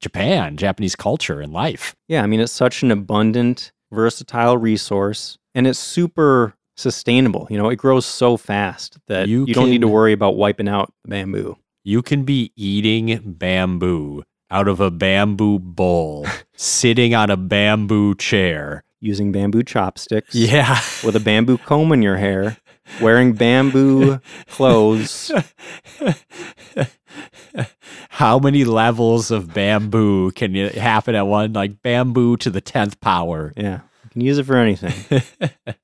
Japan, 0.00 0.56
Japanese 0.56 0.94
culture 0.96 1.40
and 1.40 1.52
life. 1.52 1.94
Yeah, 2.08 2.22
I 2.22 2.26
mean, 2.26 2.40
it's 2.40 2.52
such 2.52 2.82
an 2.82 2.90
abundant, 2.90 3.72
versatile 3.94 4.58
resource, 4.58 5.38
and 5.54 5.66
it's 5.66 5.78
super 5.78 6.54
sustainable. 6.76 7.46
You 7.50 7.56
know, 7.58 7.68
it 7.70 7.76
grows 7.76 8.04
so 8.04 8.36
fast 8.36 8.98
that 9.06 9.28
You 9.28 9.44
you, 9.46 9.54
don't 9.54 9.70
need 9.70 9.80
to 9.82 9.88
worry 9.88 10.12
about 10.12 10.36
wiping 10.36 10.68
out 10.68 10.92
bamboo. 11.06 11.56
You 11.84 12.02
can 12.02 12.24
be 12.24 12.52
eating 12.56 13.20
bamboo 13.24 14.24
out 14.50 14.68
of 14.68 14.80
a 14.80 14.90
bamboo 14.90 15.58
bowl, 15.58 16.26
sitting 16.56 17.14
on 17.14 17.30
a 17.30 17.36
bamboo 17.36 18.14
chair. 18.16 18.84
Using 19.00 19.32
bamboo 19.32 19.62
chopsticks. 19.62 20.34
Yeah. 20.34 20.80
with 21.04 21.14
a 21.14 21.20
bamboo 21.20 21.58
comb 21.66 21.92
in 21.92 22.00
your 22.00 22.16
hair, 22.16 22.56
wearing 23.02 23.34
bamboo 23.34 24.18
clothes. 24.48 25.30
How 28.10 28.38
many 28.38 28.64
levels 28.64 29.30
of 29.30 29.54
bamboo 29.54 30.32
can 30.32 30.54
you 30.54 30.68
happen 30.70 31.14
at 31.14 31.26
one? 31.26 31.52
Like 31.52 31.82
bamboo 31.82 32.36
to 32.38 32.50
the 32.50 32.62
10th 32.62 33.00
power. 33.00 33.52
Yeah, 33.56 33.80
you 34.04 34.10
can 34.10 34.20
use 34.20 34.38
it 34.38 34.44
for 34.44 34.56
anything. 34.56 35.22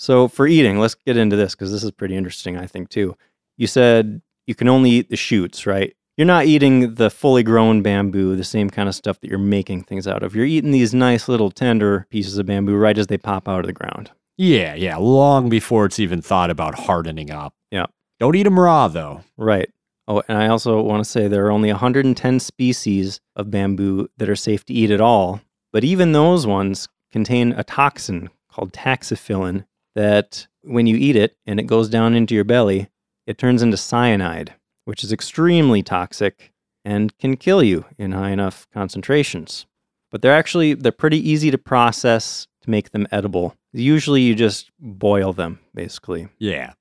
So, 0.00 0.28
for 0.28 0.46
eating, 0.46 0.78
let's 0.78 0.94
get 0.94 1.16
into 1.16 1.34
this 1.34 1.56
because 1.56 1.72
this 1.72 1.82
is 1.82 1.90
pretty 1.90 2.14
interesting, 2.14 2.56
I 2.56 2.66
think, 2.68 2.88
too. 2.88 3.16
You 3.56 3.66
said 3.66 4.22
you 4.46 4.54
can 4.54 4.68
only 4.68 4.90
eat 4.90 5.10
the 5.10 5.16
shoots, 5.16 5.66
right? 5.66 5.92
You're 6.16 6.24
not 6.26 6.46
eating 6.46 6.94
the 6.94 7.10
fully 7.10 7.42
grown 7.42 7.82
bamboo, 7.82 8.36
the 8.36 8.44
same 8.44 8.70
kind 8.70 8.88
of 8.88 8.94
stuff 8.94 9.20
that 9.20 9.28
you're 9.28 9.38
making 9.40 9.82
things 9.82 10.06
out 10.06 10.22
of. 10.22 10.36
You're 10.36 10.44
eating 10.44 10.70
these 10.70 10.94
nice 10.94 11.28
little 11.28 11.50
tender 11.50 12.06
pieces 12.10 12.38
of 12.38 12.46
bamboo 12.46 12.76
right 12.76 12.96
as 12.96 13.08
they 13.08 13.18
pop 13.18 13.48
out 13.48 13.60
of 13.60 13.66
the 13.66 13.72
ground. 13.72 14.12
yeah, 14.36 14.74
yeah. 14.74 14.96
Long 14.96 15.48
before 15.48 15.86
it's 15.86 15.98
even 15.98 16.22
thought 16.22 16.50
about 16.50 16.76
hardening 16.76 17.32
up. 17.32 17.54
Yeah. 17.72 17.86
Don't 18.20 18.36
eat 18.36 18.44
them 18.44 18.58
raw, 18.58 18.86
though. 18.86 19.22
Right. 19.36 19.68
Oh, 20.10 20.22
and 20.26 20.38
I 20.38 20.48
also 20.48 20.80
want 20.80 21.04
to 21.04 21.08
say 21.08 21.28
there 21.28 21.46
are 21.46 21.52
only 21.52 21.70
110 21.70 22.40
species 22.40 23.20
of 23.36 23.50
bamboo 23.50 24.08
that 24.16 24.30
are 24.30 24.36
safe 24.36 24.64
to 24.64 24.74
eat 24.74 24.90
at 24.90 25.02
all. 25.02 25.42
But 25.70 25.84
even 25.84 26.12
those 26.12 26.46
ones 26.46 26.88
contain 27.12 27.52
a 27.52 27.62
toxin 27.62 28.30
called 28.50 28.72
taxiphyllin 28.72 29.66
that 29.94 30.46
when 30.62 30.86
you 30.86 30.96
eat 30.96 31.14
it 31.14 31.36
and 31.46 31.60
it 31.60 31.64
goes 31.64 31.90
down 31.90 32.14
into 32.14 32.34
your 32.34 32.44
belly, 32.44 32.88
it 33.26 33.36
turns 33.36 33.62
into 33.62 33.76
cyanide, 33.76 34.54
which 34.86 35.04
is 35.04 35.12
extremely 35.12 35.82
toxic 35.82 36.52
and 36.86 37.16
can 37.18 37.36
kill 37.36 37.62
you 37.62 37.84
in 37.98 38.12
high 38.12 38.30
enough 38.30 38.66
concentrations. 38.72 39.66
But 40.10 40.22
they're 40.22 40.34
actually 40.34 40.72
they're 40.72 40.90
pretty 40.90 41.18
easy 41.28 41.50
to 41.50 41.58
process 41.58 42.46
to 42.62 42.70
make 42.70 42.92
them 42.92 43.06
edible. 43.12 43.54
Usually 43.74 44.22
you 44.22 44.34
just 44.34 44.70
boil 44.80 45.34
them 45.34 45.58
basically. 45.74 46.28
Yeah. 46.38 46.72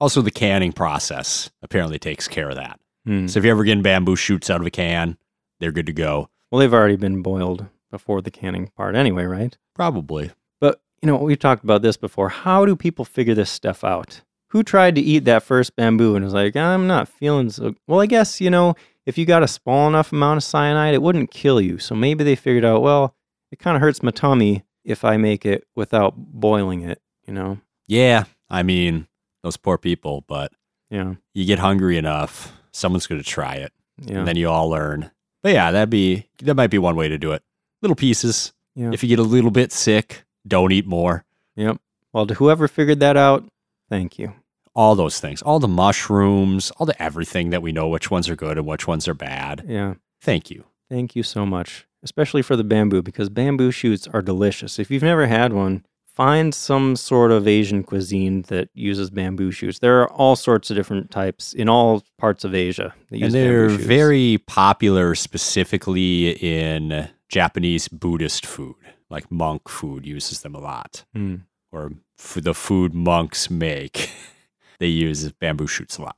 Also, 0.00 0.22
the 0.22 0.30
canning 0.30 0.72
process 0.72 1.50
apparently 1.62 1.98
takes 1.98 2.28
care 2.28 2.48
of 2.48 2.56
that. 2.56 2.80
Hmm. 3.06 3.26
So 3.26 3.38
if 3.38 3.44
you're 3.44 3.54
ever 3.54 3.64
getting 3.64 3.82
bamboo 3.82 4.16
shoots 4.16 4.50
out 4.50 4.60
of 4.60 4.66
a 4.66 4.70
can, 4.70 5.18
they're 5.60 5.72
good 5.72 5.86
to 5.86 5.92
go. 5.92 6.28
Well, 6.50 6.60
they've 6.60 6.74
already 6.74 6.96
been 6.96 7.22
boiled 7.22 7.66
before 7.90 8.20
the 8.20 8.30
canning 8.30 8.68
part 8.76 8.96
anyway, 8.96 9.24
right? 9.24 9.56
Probably. 9.74 10.32
But, 10.60 10.80
you 11.00 11.06
know, 11.06 11.16
we've 11.16 11.38
talked 11.38 11.64
about 11.64 11.82
this 11.82 11.96
before. 11.96 12.28
How 12.28 12.64
do 12.64 12.76
people 12.76 13.04
figure 13.04 13.34
this 13.34 13.50
stuff 13.50 13.84
out? 13.84 14.22
Who 14.48 14.62
tried 14.62 14.94
to 14.96 15.00
eat 15.00 15.24
that 15.24 15.42
first 15.42 15.74
bamboo 15.76 16.16
and 16.16 16.24
was 16.24 16.34
like, 16.34 16.54
I'm 16.56 16.86
not 16.86 17.08
feeling 17.08 17.50
so. 17.50 17.74
Well, 17.88 18.00
I 18.00 18.06
guess, 18.06 18.40
you 18.40 18.50
know, 18.50 18.74
if 19.04 19.18
you 19.18 19.26
got 19.26 19.42
a 19.42 19.48
small 19.48 19.88
enough 19.88 20.12
amount 20.12 20.38
of 20.38 20.44
cyanide, 20.44 20.94
it 20.94 21.02
wouldn't 21.02 21.30
kill 21.30 21.60
you. 21.60 21.78
So 21.78 21.94
maybe 21.94 22.24
they 22.24 22.36
figured 22.36 22.64
out, 22.64 22.82
well, 22.82 23.14
it 23.50 23.58
kind 23.58 23.76
of 23.76 23.80
hurts 23.82 24.02
my 24.02 24.10
tummy 24.10 24.64
if 24.84 25.04
I 25.04 25.16
make 25.16 25.44
it 25.44 25.66
without 25.74 26.14
boiling 26.16 26.82
it, 26.82 27.00
you 27.26 27.34
know? 27.34 27.58
Yeah. 27.86 28.24
I 28.48 28.62
mean, 28.62 29.08
those 29.44 29.56
poor 29.56 29.78
people, 29.78 30.24
but 30.26 30.52
Yeah. 30.90 31.14
you 31.34 31.44
get 31.44 31.60
hungry 31.60 31.96
enough, 31.96 32.52
someone's 32.72 33.06
going 33.06 33.22
to 33.22 33.26
try 33.28 33.54
it. 33.56 33.72
Yeah. 34.04 34.18
and 34.18 34.26
then 34.26 34.34
you 34.34 34.48
all 34.50 34.68
learn. 34.68 35.12
But 35.44 35.52
yeah, 35.52 35.70
that'd 35.70 35.88
be 35.88 36.26
that 36.42 36.54
might 36.56 36.70
be 36.70 36.78
one 36.78 36.96
way 36.96 37.08
to 37.08 37.16
do 37.16 37.30
it. 37.30 37.44
Little 37.80 37.94
pieces. 37.94 38.52
Yeah. 38.74 38.90
If 38.92 39.04
you 39.04 39.08
get 39.08 39.20
a 39.20 39.22
little 39.22 39.52
bit 39.52 39.70
sick, 39.70 40.24
don't 40.48 40.72
eat 40.72 40.84
more. 40.84 41.24
Yep. 41.54 41.76
Well, 42.12 42.26
to 42.26 42.34
whoever 42.34 42.66
figured 42.66 42.98
that 43.00 43.16
out, 43.16 43.44
thank 43.88 44.18
you. 44.18 44.32
All 44.74 44.96
those 44.96 45.20
things, 45.20 45.42
all 45.42 45.60
the 45.60 45.68
mushrooms, 45.68 46.72
all 46.72 46.86
the 46.86 47.00
everything 47.00 47.50
that 47.50 47.62
we 47.62 47.70
know 47.70 47.86
which 47.86 48.10
ones 48.10 48.28
are 48.28 48.34
good 48.34 48.58
and 48.58 48.66
which 48.66 48.88
ones 48.88 49.06
are 49.06 49.14
bad. 49.14 49.64
Yeah. 49.68 49.94
Thank 50.20 50.50
you. 50.50 50.64
Thank 50.90 51.14
you 51.14 51.22
so 51.22 51.46
much, 51.46 51.86
especially 52.02 52.42
for 52.42 52.56
the 52.56 52.64
bamboo 52.64 53.02
because 53.02 53.28
bamboo 53.28 53.70
shoots 53.70 54.08
are 54.08 54.22
delicious. 54.22 54.80
If 54.80 54.90
you've 54.90 55.02
never 55.04 55.26
had 55.28 55.52
one, 55.52 55.84
find 56.14 56.54
some 56.54 56.94
sort 56.96 57.32
of 57.32 57.48
Asian 57.48 57.82
cuisine 57.82 58.42
that 58.42 58.68
uses 58.72 59.10
bamboo 59.10 59.50
shoots. 59.50 59.80
There 59.80 60.00
are 60.00 60.10
all 60.12 60.36
sorts 60.36 60.70
of 60.70 60.76
different 60.76 61.10
types 61.10 61.52
in 61.52 61.68
all 61.68 62.04
parts 62.18 62.44
of 62.44 62.54
Asia 62.54 62.94
that 63.10 63.18
use 63.18 63.26
and 63.26 63.34
they're 63.34 63.68
very 63.68 64.38
popular 64.46 65.14
specifically 65.14 66.30
in 66.30 67.08
Japanese 67.28 67.88
Buddhist 67.88 68.46
food. 68.46 68.76
Like 69.10 69.30
monk 69.30 69.68
food 69.68 70.06
uses 70.06 70.42
them 70.42 70.54
a 70.54 70.60
lot. 70.60 71.04
Mm. 71.16 71.42
Or 71.72 71.92
for 72.16 72.40
the 72.40 72.54
food 72.54 72.94
monks 72.94 73.50
make, 73.50 74.10
they 74.78 74.86
use 74.86 75.30
bamboo 75.32 75.66
shoots 75.66 75.98
a 75.98 76.02
lot. 76.02 76.16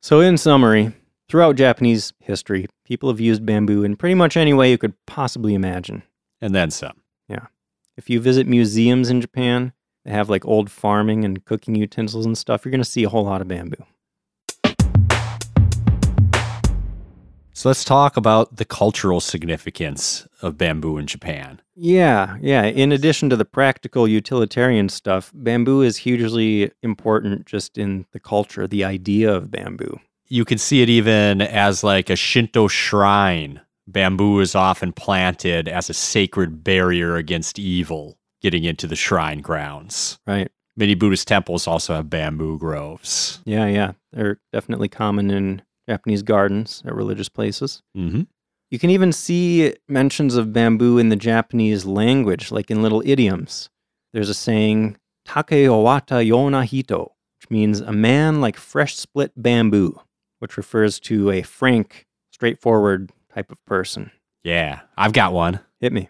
So, 0.00 0.20
in 0.20 0.36
summary, 0.36 0.92
throughout 1.28 1.56
Japanese 1.56 2.12
history, 2.20 2.66
people 2.84 3.08
have 3.08 3.18
used 3.18 3.44
bamboo 3.44 3.82
in 3.82 3.96
pretty 3.96 4.14
much 4.14 4.36
any 4.36 4.52
way 4.52 4.70
you 4.70 4.78
could 4.78 4.94
possibly 5.06 5.54
imagine. 5.54 6.04
And 6.40 6.54
then 6.54 6.70
some. 6.70 7.00
If 7.96 8.10
you 8.10 8.20
visit 8.20 8.46
museums 8.46 9.08
in 9.08 9.22
Japan, 9.22 9.72
they 10.04 10.10
have 10.10 10.28
like 10.28 10.44
old 10.44 10.70
farming 10.70 11.24
and 11.24 11.42
cooking 11.46 11.74
utensils 11.74 12.26
and 12.26 12.36
stuff, 12.36 12.62
you're 12.62 12.70
going 12.70 12.82
to 12.82 12.84
see 12.84 13.04
a 13.04 13.08
whole 13.08 13.24
lot 13.24 13.40
of 13.40 13.48
bamboo. 13.48 13.82
So 17.54 17.70
let's 17.70 17.84
talk 17.84 18.18
about 18.18 18.56
the 18.56 18.66
cultural 18.66 19.18
significance 19.18 20.28
of 20.42 20.58
bamboo 20.58 20.98
in 20.98 21.06
Japan. 21.06 21.62
Yeah, 21.74 22.36
yeah. 22.42 22.64
In 22.64 22.92
addition 22.92 23.30
to 23.30 23.36
the 23.36 23.46
practical 23.46 24.06
utilitarian 24.06 24.90
stuff, 24.90 25.32
bamboo 25.34 25.80
is 25.80 25.96
hugely 25.96 26.70
important 26.82 27.46
just 27.46 27.78
in 27.78 28.04
the 28.12 28.20
culture, 28.20 28.66
the 28.66 28.84
idea 28.84 29.32
of 29.32 29.50
bamboo. 29.50 30.00
You 30.28 30.44
can 30.44 30.58
see 30.58 30.82
it 30.82 30.90
even 30.90 31.40
as 31.40 31.82
like 31.82 32.10
a 32.10 32.16
Shinto 32.16 32.68
shrine. 32.68 33.62
Bamboo 33.86 34.40
is 34.40 34.54
often 34.54 34.92
planted 34.92 35.68
as 35.68 35.88
a 35.88 35.94
sacred 35.94 36.64
barrier 36.64 37.16
against 37.16 37.58
evil 37.58 38.18
getting 38.42 38.64
into 38.64 38.86
the 38.86 38.96
shrine 38.96 39.40
grounds. 39.40 40.18
Right. 40.26 40.50
Many 40.76 40.94
Buddhist 40.94 41.26
temples 41.26 41.66
also 41.66 41.94
have 41.94 42.10
bamboo 42.10 42.58
groves. 42.58 43.40
Yeah, 43.44 43.66
yeah. 43.66 43.92
They're 44.12 44.40
definitely 44.52 44.88
common 44.88 45.30
in 45.30 45.62
Japanese 45.88 46.22
gardens 46.22 46.82
at 46.84 46.94
religious 46.94 47.28
places. 47.28 47.82
Mm-hmm. 47.96 48.22
You 48.70 48.78
can 48.78 48.90
even 48.90 49.12
see 49.12 49.74
mentions 49.88 50.34
of 50.34 50.52
bamboo 50.52 50.98
in 50.98 51.08
the 51.08 51.16
Japanese 51.16 51.86
language, 51.86 52.50
like 52.50 52.70
in 52.70 52.82
little 52.82 53.02
idioms. 53.06 53.70
There's 54.12 54.28
a 54.28 54.34
saying, 54.34 54.96
Take 55.24 55.66
owata 55.66 56.26
yona 56.26 56.64
hito, 56.64 57.14
which 57.40 57.50
means 57.50 57.80
a 57.80 57.92
man 57.92 58.40
like 58.40 58.56
fresh 58.56 58.96
split 58.96 59.32
bamboo, 59.36 60.00
which 60.40 60.56
refers 60.56 61.00
to 61.00 61.30
a 61.30 61.42
frank, 61.42 62.06
straightforward 62.32 63.12
type 63.36 63.52
of 63.52 63.64
person. 63.66 64.10
Yeah, 64.42 64.80
I've 64.96 65.12
got 65.12 65.32
one. 65.32 65.60
Hit 65.80 65.92
me. 65.92 66.08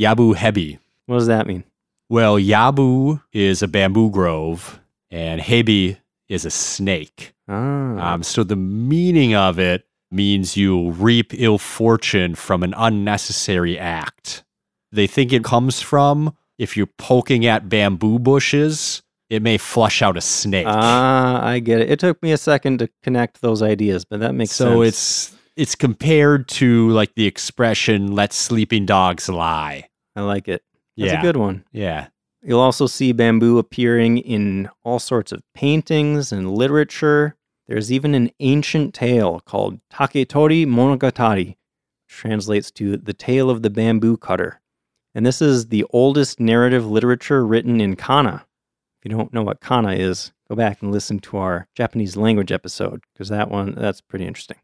Yabu 0.00 0.34
Hebi. 0.34 0.78
What 1.06 1.16
does 1.18 1.26
that 1.26 1.46
mean? 1.46 1.64
Well, 2.08 2.36
Yabu 2.38 3.22
is 3.32 3.62
a 3.62 3.68
bamboo 3.68 4.10
grove, 4.10 4.80
and 5.10 5.40
Hebi 5.40 5.98
is 6.28 6.44
a 6.44 6.50
snake. 6.50 7.34
Ah, 7.48 8.14
Um, 8.14 8.22
so 8.22 8.42
the 8.44 8.56
meaning 8.56 9.34
of 9.34 9.58
it 9.58 9.84
means 10.10 10.56
you 10.56 10.90
reap 10.92 11.32
ill 11.34 11.58
fortune 11.58 12.34
from 12.34 12.62
an 12.62 12.74
unnecessary 12.76 13.78
act. 13.78 14.44
They 14.90 15.06
think 15.06 15.32
it 15.32 15.44
comes 15.44 15.80
from 15.80 16.34
if 16.58 16.76
you're 16.76 16.86
poking 16.98 17.46
at 17.46 17.68
bamboo 17.68 18.18
bushes, 18.18 19.02
it 19.30 19.42
may 19.42 19.56
flush 19.58 20.02
out 20.02 20.16
a 20.16 20.20
snake. 20.20 20.66
ah, 20.68 21.44
I 21.44 21.58
get 21.58 21.80
it. 21.80 21.90
It 21.90 21.98
took 21.98 22.22
me 22.22 22.32
a 22.32 22.36
second 22.38 22.78
to 22.80 22.88
connect 23.02 23.40
those 23.40 23.62
ideas, 23.62 24.04
but 24.04 24.20
that 24.20 24.34
makes 24.34 24.52
sense. 24.52 24.70
so 24.70 24.82
it's 24.82 25.34
it's 25.56 25.74
compared 25.74 26.48
to 26.48 26.88
like 26.90 27.14
the 27.14 27.26
expression 27.26 28.12
"let 28.14 28.32
sleeping 28.32 28.86
dogs 28.86 29.28
lie." 29.28 29.88
I 30.16 30.22
like 30.22 30.48
it. 30.48 30.62
That's 30.96 31.12
yeah, 31.12 31.18
a 31.20 31.22
good 31.22 31.36
one. 31.36 31.64
yeah. 31.72 32.08
You'll 32.44 32.60
also 32.60 32.86
see 32.86 33.12
bamboo 33.12 33.58
appearing 33.58 34.18
in 34.18 34.68
all 34.82 34.98
sorts 34.98 35.30
of 35.30 35.44
paintings 35.54 36.32
and 36.32 36.50
literature. 36.50 37.36
There's 37.68 37.92
even 37.92 38.14
an 38.14 38.32
ancient 38.40 38.94
tale 38.94 39.40
called 39.40 39.78
Taketori 39.92 40.66
Monogatari, 40.66 41.46
which 41.46 41.56
translates 42.08 42.72
to 42.72 42.96
the 42.96 43.12
tale 43.12 43.48
of 43.48 43.62
the 43.62 43.70
bamboo 43.70 44.16
cutter. 44.16 44.60
And 45.14 45.24
this 45.24 45.40
is 45.40 45.68
the 45.68 45.84
oldest 45.90 46.40
narrative 46.40 46.84
literature 46.84 47.46
written 47.46 47.80
in 47.80 47.94
kana. 47.94 48.44
If 48.98 49.10
you 49.10 49.16
don't 49.16 49.32
know 49.32 49.42
what 49.42 49.60
kana 49.60 49.92
is, 49.92 50.32
go 50.48 50.56
back 50.56 50.82
and 50.82 50.90
listen 50.90 51.20
to 51.20 51.36
our 51.36 51.68
Japanese 51.76 52.16
language 52.16 52.50
episode 52.50 53.04
because 53.12 53.28
that 53.28 53.50
one 53.50 53.74
that's 53.76 54.00
pretty 54.00 54.26
interesting. 54.26 54.58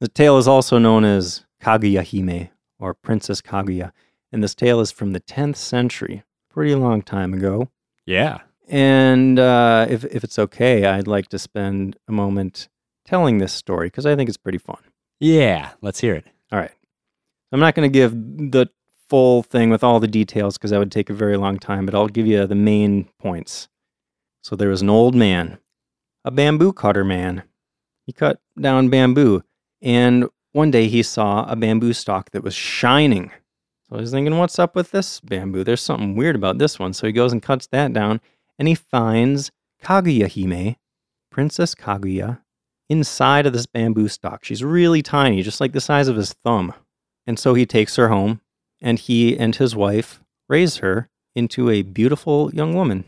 The 0.00 0.08
tale 0.08 0.38
is 0.38 0.48
also 0.48 0.78
known 0.78 1.04
as 1.04 1.44
Kaguya 1.62 2.04
Hime 2.04 2.50
or 2.78 2.94
Princess 2.94 3.40
Kaguya, 3.40 3.92
and 4.32 4.42
this 4.42 4.54
tale 4.54 4.80
is 4.80 4.90
from 4.90 5.12
the 5.12 5.20
10th 5.20 5.56
century, 5.56 6.24
pretty 6.50 6.74
long 6.74 7.02
time 7.02 7.32
ago. 7.32 7.68
Yeah. 8.06 8.40
And 8.68 9.38
uh, 9.38 9.86
if, 9.88 10.04
if 10.04 10.24
it's 10.24 10.38
okay, 10.38 10.86
I'd 10.86 11.06
like 11.06 11.28
to 11.28 11.38
spend 11.38 11.96
a 12.08 12.12
moment 12.12 12.68
telling 13.04 13.38
this 13.38 13.52
story 13.52 13.88
because 13.88 14.06
I 14.06 14.16
think 14.16 14.28
it's 14.28 14.36
pretty 14.36 14.58
fun. 14.58 14.78
Yeah. 15.20 15.70
Let's 15.80 16.00
hear 16.00 16.14
it. 16.14 16.26
All 16.50 16.58
right. 16.58 16.72
I'm 17.52 17.60
not 17.60 17.74
going 17.74 17.88
to 17.88 17.92
give 17.92 18.12
the 18.12 18.68
full 19.08 19.42
thing 19.42 19.70
with 19.70 19.84
all 19.84 20.00
the 20.00 20.08
details 20.08 20.56
because 20.56 20.70
that 20.70 20.78
would 20.78 20.92
take 20.92 21.10
a 21.10 21.14
very 21.14 21.36
long 21.36 21.58
time, 21.58 21.86
but 21.86 21.94
I'll 21.94 22.08
give 22.08 22.26
you 22.26 22.46
the 22.46 22.54
main 22.54 23.08
points. 23.20 23.68
So 24.42 24.56
there 24.56 24.68
was 24.68 24.82
an 24.82 24.90
old 24.90 25.14
man, 25.14 25.58
a 26.24 26.30
bamboo 26.30 26.72
cutter 26.72 27.04
man. 27.04 27.44
He 28.06 28.12
cut 28.12 28.40
down 28.60 28.88
bamboo, 28.88 29.42
and 29.84 30.28
one 30.52 30.70
day 30.70 30.88
he 30.88 31.02
saw 31.02 31.44
a 31.44 31.54
bamboo 31.54 31.92
stalk 31.92 32.30
that 32.30 32.42
was 32.42 32.54
shining. 32.54 33.30
So 33.88 33.98
he's 33.98 34.10
thinking, 34.10 34.38
what's 34.38 34.58
up 34.58 34.74
with 34.74 34.90
this 34.90 35.20
bamboo? 35.20 35.62
There's 35.62 35.82
something 35.82 36.16
weird 36.16 36.36
about 36.36 36.58
this 36.58 36.78
one. 36.78 36.94
So 36.94 37.06
he 37.06 37.12
goes 37.12 37.32
and 37.32 37.42
cuts 37.42 37.66
that 37.66 37.92
down, 37.92 38.20
and 38.58 38.66
he 38.66 38.74
finds 38.74 39.50
Kaguya 39.82 40.28
Hime, 40.28 40.76
Princess 41.30 41.74
Kaguya, 41.74 42.40
inside 42.88 43.46
of 43.46 43.52
this 43.52 43.66
bamboo 43.66 44.08
stalk. 44.08 44.42
She's 44.42 44.64
really 44.64 45.02
tiny, 45.02 45.42
just 45.42 45.60
like 45.60 45.72
the 45.72 45.80
size 45.80 46.08
of 46.08 46.16
his 46.16 46.32
thumb. 46.32 46.72
And 47.26 47.38
so 47.38 47.52
he 47.52 47.66
takes 47.66 47.96
her 47.96 48.08
home, 48.08 48.40
and 48.80 48.98
he 48.98 49.36
and 49.36 49.54
his 49.54 49.76
wife 49.76 50.20
raise 50.48 50.78
her 50.78 51.10
into 51.34 51.68
a 51.68 51.82
beautiful 51.82 52.50
young 52.54 52.74
woman. 52.74 53.04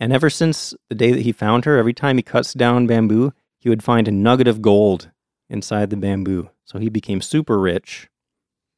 And 0.00 0.12
ever 0.12 0.28
since 0.28 0.74
the 0.88 0.94
day 0.96 1.12
that 1.12 1.22
he 1.22 1.32
found 1.32 1.66
her, 1.66 1.78
every 1.78 1.94
time 1.94 2.16
he 2.16 2.22
cuts 2.22 2.52
down 2.52 2.86
bamboo, 2.86 3.32
he 3.58 3.68
would 3.68 3.84
find 3.84 4.08
a 4.08 4.12
nugget 4.12 4.48
of 4.48 4.60
gold 4.60 5.10
inside 5.48 5.90
the 5.90 5.96
bamboo. 5.96 6.50
So 6.64 6.78
he 6.78 6.88
became 6.88 7.20
super 7.20 7.58
rich. 7.58 8.08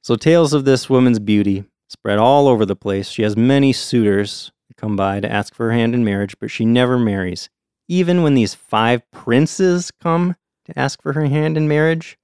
So 0.02 0.16
tales 0.16 0.52
of 0.52 0.64
this 0.64 0.88
woman's 0.88 1.18
beauty 1.18 1.64
spread 1.88 2.18
all 2.18 2.48
over 2.48 2.64
the 2.66 2.76
place. 2.76 3.08
She 3.08 3.22
has 3.22 3.36
many 3.36 3.72
suitors 3.72 4.52
that 4.68 4.76
come 4.76 4.96
by 4.96 5.20
to 5.20 5.30
ask 5.30 5.54
for 5.54 5.66
her 5.66 5.72
hand 5.72 5.94
in 5.94 6.04
marriage, 6.04 6.38
but 6.38 6.50
she 6.50 6.64
never 6.64 6.98
marries. 6.98 7.48
Even 7.88 8.22
when 8.22 8.34
these 8.34 8.54
five 8.54 9.02
princes 9.10 9.90
come 10.02 10.36
to 10.66 10.78
ask 10.78 11.00
for 11.02 11.14
her 11.14 11.26
hand 11.26 11.56
in 11.56 11.66
marriage. 11.68 12.18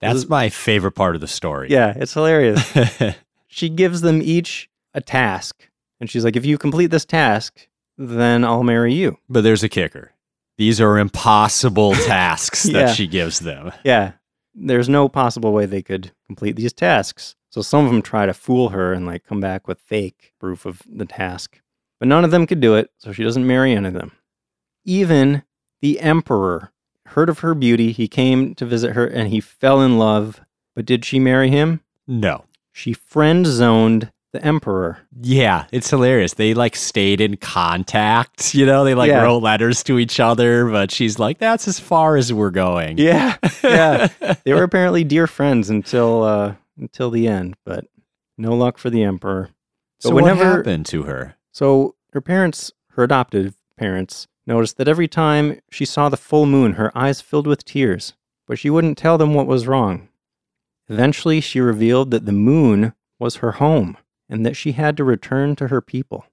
That's 0.00 0.18
is- 0.20 0.28
my 0.28 0.48
favorite 0.48 0.92
part 0.92 1.14
of 1.14 1.20
the 1.20 1.28
story. 1.28 1.68
Yeah, 1.70 1.92
it's 1.96 2.12
hilarious. 2.14 2.62
she 3.46 3.68
gives 3.68 4.00
them 4.00 4.20
each 4.22 4.68
a 4.92 5.00
task. 5.00 5.68
And 6.00 6.10
she's 6.10 6.24
like, 6.24 6.36
if 6.36 6.44
you 6.44 6.58
complete 6.58 6.88
this 6.90 7.04
task, 7.04 7.68
then 7.96 8.44
I'll 8.44 8.64
marry 8.64 8.92
you. 8.92 9.18
but 9.28 9.42
there's 9.42 9.62
a 9.62 9.68
kicker. 9.68 10.12
These 10.58 10.80
are 10.80 10.98
impossible 10.98 11.94
tasks 12.06 12.66
Yeah. 12.66 12.84
that 12.86 12.94
she 12.96 13.06
gives 13.06 13.40
them. 13.40 13.72
Yeah, 13.84 14.12
there's 14.54 14.88
no 14.88 15.08
possible 15.08 15.52
way 15.52 15.66
they 15.66 15.82
could 15.82 16.12
complete 16.26 16.56
these 16.56 16.72
tasks. 16.72 17.34
So 17.50 17.62
some 17.62 17.84
of 17.84 17.90
them 17.92 18.02
try 18.02 18.26
to 18.26 18.34
fool 18.34 18.70
her 18.70 18.92
and 18.92 19.06
like 19.06 19.24
come 19.24 19.40
back 19.40 19.66
with 19.68 19.78
fake 19.80 20.32
proof 20.40 20.64
of 20.66 20.82
the 20.88 21.04
task. 21.06 21.60
But 22.00 22.08
none 22.08 22.24
of 22.24 22.30
them 22.32 22.46
could 22.46 22.60
do 22.60 22.74
it, 22.74 22.90
so 22.98 23.12
she 23.12 23.22
doesn't 23.22 23.46
marry 23.46 23.72
any 23.72 23.88
of 23.88 23.94
them. 23.94 24.12
Even 24.84 25.42
the 25.80 26.00
emperor 26.00 26.72
heard 27.06 27.28
of 27.28 27.40
her 27.40 27.54
beauty. 27.54 27.92
He 27.92 28.08
came 28.08 28.54
to 28.56 28.66
visit 28.66 28.94
her 28.94 29.06
and 29.06 29.28
he 29.28 29.40
fell 29.40 29.80
in 29.80 29.98
love. 29.98 30.40
But 30.74 30.86
did 30.86 31.04
she 31.04 31.18
marry 31.20 31.50
him? 31.50 31.80
No. 32.08 32.44
She 32.72 32.92
friend 32.92 33.46
zoned 33.46 34.10
the 34.34 34.44
emperor. 34.44 34.98
Yeah, 35.22 35.64
it's 35.72 35.88
hilarious. 35.88 36.34
They 36.34 36.52
like 36.54 36.76
stayed 36.76 37.20
in 37.22 37.36
contact, 37.38 38.54
you 38.58 38.66
know, 38.66 38.84
they 38.84 38.94
like 38.94 39.08
Yeah. 39.08 39.22
wrote 39.22 39.38
letters 39.42 39.82
to 39.84 39.98
each 39.98 40.20
other, 40.20 40.68
but 40.68 40.90
she's 40.90 41.18
like, 41.18 41.38
that's 41.38 41.66
as 41.66 41.80
far 41.80 42.16
as 42.16 42.32
we're 42.32 42.50
going. 42.50 42.98
Yeah, 42.98 43.36
yeah. 43.62 44.08
they 44.44 44.52
were 44.52 44.64
apparently 44.64 45.04
dear 45.04 45.26
friends 45.26 45.70
until 45.70 46.22
uh, 46.24 46.54
until 46.76 47.10
the 47.10 47.26
end, 47.28 47.56
but 47.64 47.86
no 48.36 48.54
luck 48.54 48.76
for 48.78 48.90
the 48.90 49.02
emperor. 49.02 49.50
so 50.00 50.10
But 50.10 50.22
what 50.24 50.36
happened 50.36 50.86
to 50.86 51.04
her? 51.04 51.36
So 51.52 51.94
her 52.12 52.20
parents, 52.20 52.72
her 52.90 53.04
adoptive 53.04 53.54
parents, 53.78 54.26
noticed 54.46 54.76
that 54.76 54.88
every 54.88 55.08
time 55.08 55.60
she 55.70 55.84
saw 55.84 56.08
the 56.08 56.16
full 56.16 56.44
moon, 56.46 56.72
her 56.74 56.90
eyes 56.98 57.20
filled 57.20 57.46
with 57.46 57.64
tears. 57.64 58.12
but 58.46 58.58
she 58.58 58.68
wouldn't 58.68 58.98
tell 58.98 59.16
them 59.16 59.32
what 59.32 59.46
was 59.46 59.66
wrong. 59.66 60.08
Eventually, 60.88 61.40
she 61.40 61.60
revealed 61.60 62.10
that 62.10 62.26
the 62.26 62.32
moon 62.32 62.92
was 63.18 63.36
her 63.36 63.52
home 63.52 63.96
and 64.28 64.44
that 64.44 64.56
she 64.56 64.72
had 64.72 64.96
to 64.96 65.04
return 65.04 65.56
to 65.56 65.68
her 65.68 65.80
people. 65.80 66.26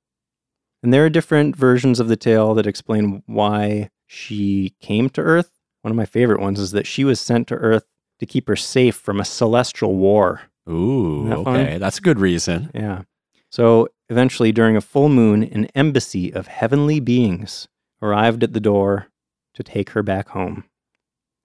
And 0.84 0.94
there 0.94 1.06
are 1.06 1.10
different 1.10 1.56
versions 1.56 2.00
of 2.00 2.08
the 2.08 2.16
tale 2.16 2.54
that 2.56 2.66
explain 2.66 3.24
why 3.28 3.90
she 4.08 4.76
came 4.80 5.10
to 5.12 5.22
Earth. 5.22 5.52
One 5.82 5.92
of 5.92 5.98
my 5.98 6.06
favorite 6.06 6.40
ones 6.42 6.60
is 6.60 6.72
that 6.72 6.88
she 6.88 7.04
was 7.04 7.20
sent 7.20 7.48
to 7.48 7.56
Earth 7.56 7.86
to 8.20 8.26
keep 8.26 8.48
her 8.48 8.56
safe 8.56 8.96
from 8.96 9.20
a 9.20 9.26
celestial 9.26 9.96
war. 9.96 10.42
Ooh, 10.70 11.28
that 11.28 11.44
fun? 11.44 11.60
okay. 11.60 11.78
That's 11.78 11.98
a 11.98 12.02
good 12.02 12.20
reason. 12.20 12.72
Yeah. 12.74 13.04
So 13.50 13.90
eventually, 14.10 14.52
during 14.52 14.78
a 14.78 14.82
full 14.82 15.10
moon, 15.10 15.44
an 15.44 15.66
embassy 15.76 16.34
of 16.34 16.48
heavenly 16.48 17.00
beings 17.00 17.68
arrived 18.02 18.44
at 18.44 18.54
the 18.54 18.60
door 18.60 19.08
to 19.54 19.64
take 19.64 19.92
her 19.92 20.04
back 20.04 20.30
home. 20.30 20.64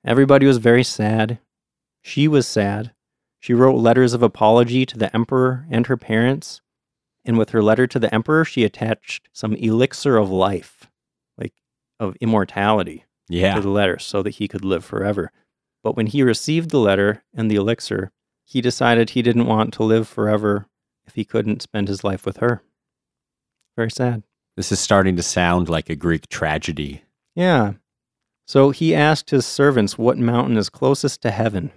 Everybody 0.04 0.46
was 0.46 0.58
very 0.58 0.84
sad. 0.84 1.38
She 2.02 2.28
was 2.28 2.46
sad. 2.46 2.92
She 3.40 3.54
wrote 3.54 3.76
letters 3.76 4.12
of 4.12 4.22
apology 4.22 4.84
to 4.86 4.98
the 4.98 5.14
emperor 5.14 5.66
and 5.70 5.86
her 5.86 5.96
parents. 5.96 6.60
And 7.24 7.36
with 7.36 7.50
her 7.50 7.62
letter 7.62 7.86
to 7.88 7.98
the 7.98 8.12
emperor, 8.14 8.44
she 8.44 8.64
attached 8.64 9.28
some 9.32 9.54
elixir 9.54 10.16
of 10.16 10.30
life, 10.30 10.88
like 11.36 11.54
of 11.98 12.16
immortality, 12.20 13.04
Yeah. 13.28 13.54
to 13.56 13.60
the 13.60 13.68
letter 13.68 13.98
so 13.98 14.22
that 14.22 14.36
he 14.36 14.46
could 14.48 14.64
live 14.64 14.84
forever. 14.84 15.32
But 15.82 15.96
when 15.96 16.06
he 16.06 16.22
received 16.22 16.70
the 16.70 16.78
letter 16.78 17.24
and 17.34 17.50
the 17.50 17.56
elixir, 17.56 18.10
he 18.44 18.60
decided 18.60 19.10
he 19.10 19.22
didn't 19.22 19.46
want 19.46 19.72
to 19.74 19.82
live 19.82 20.06
forever 20.06 20.66
if 21.04 21.14
he 21.16 21.24
couldn't 21.24 21.62
spend 21.62 21.88
his 21.88 22.04
life 22.04 22.24
with 22.24 22.36
her. 22.38 22.62
Very 23.76 23.90
sad. 23.90 24.22
This 24.56 24.70
is 24.72 24.78
starting 24.80 25.16
to 25.16 25.22
sound 25.22 25.68
like 25.68 25.90
a 25.90 25.96
Greek 25.96 26.28
tragedy. 26.28 27.02
Yeah. 27.34 27.74
So 28.46 28.70
he 28.70 28.94
asked 28.94 29.30
his 29.30 29.44
servants 29.44 29.98
what 29.98 30.16
mountain 30.16 30.56
is 30.56 30.70
closest 30.70 31.20
to 31.22 31.30
heaven. 31.32 31.72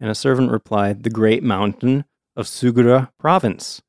And 0.00 0.10
a 0.10 0.14
servant 0.14 0.50
replied, 0.50 1.02
The 1.02 1.10
great 1.10 1.42
mountain 1.42 2.04
of 2.36 2.46
Suruga 2.46 3.10
province, 3.18 3.82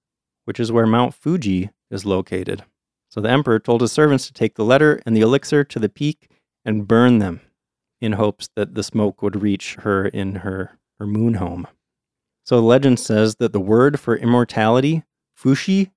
which 0.45 0.59
is 0.59 0.71
where 0.71 0.87
Mount 0.87 1.13
Fuji 1.13 1.69
is 1.91 2.05
located. 2.05 2.63
So 3.09 3.21
the 3.21 3.29
emperor 3.29 3.59
told 3.59 3.81
his 3.81 3.91
servants 3.91 4.27
to 4.27 4.33
take 4.33 4.55
the 4.55 4.65
letter 4.65 5.01
and 5.05 5.15
the 5.15 5.21
elixir 5.21 5.63
to 5.63 5.79
the 5.79 5.89
peak 5.89 6.29
and 6.63 6.87
burn 6.87 7.19
them 7.19 7.41
in 8.01 8.13
hopes 8.13 8.49
that 8.55 8.75
the 8.75 8.83
smoke 8.83 9.21
would 9.21 9.41
reach 9.41 9.75
her 9.75 10.07
in 10.07 10.35
her, 10.35 10.77
her 10.99 11.07
moon 11.07 11.35
home. 11.35 11.67
So 12.45 12.55
the 12.55 12.65
legend 12.65 12.99
says 12.99 13.35
that 13.35 13.53
the 13.53 13.59
word 13.59 13.99
for 13.99 14.15
immortality, 14.15 15.03
Fushi, 15.37 15.91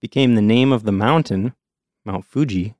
became 0.00 0.34
the 0.34 0.42
name 0.42 0.72
of 0.72 0.84
the 0.84 0.92
mountain, 0.92 1.54
Mount 2.04 2.24
Fuji, 2.24 2.76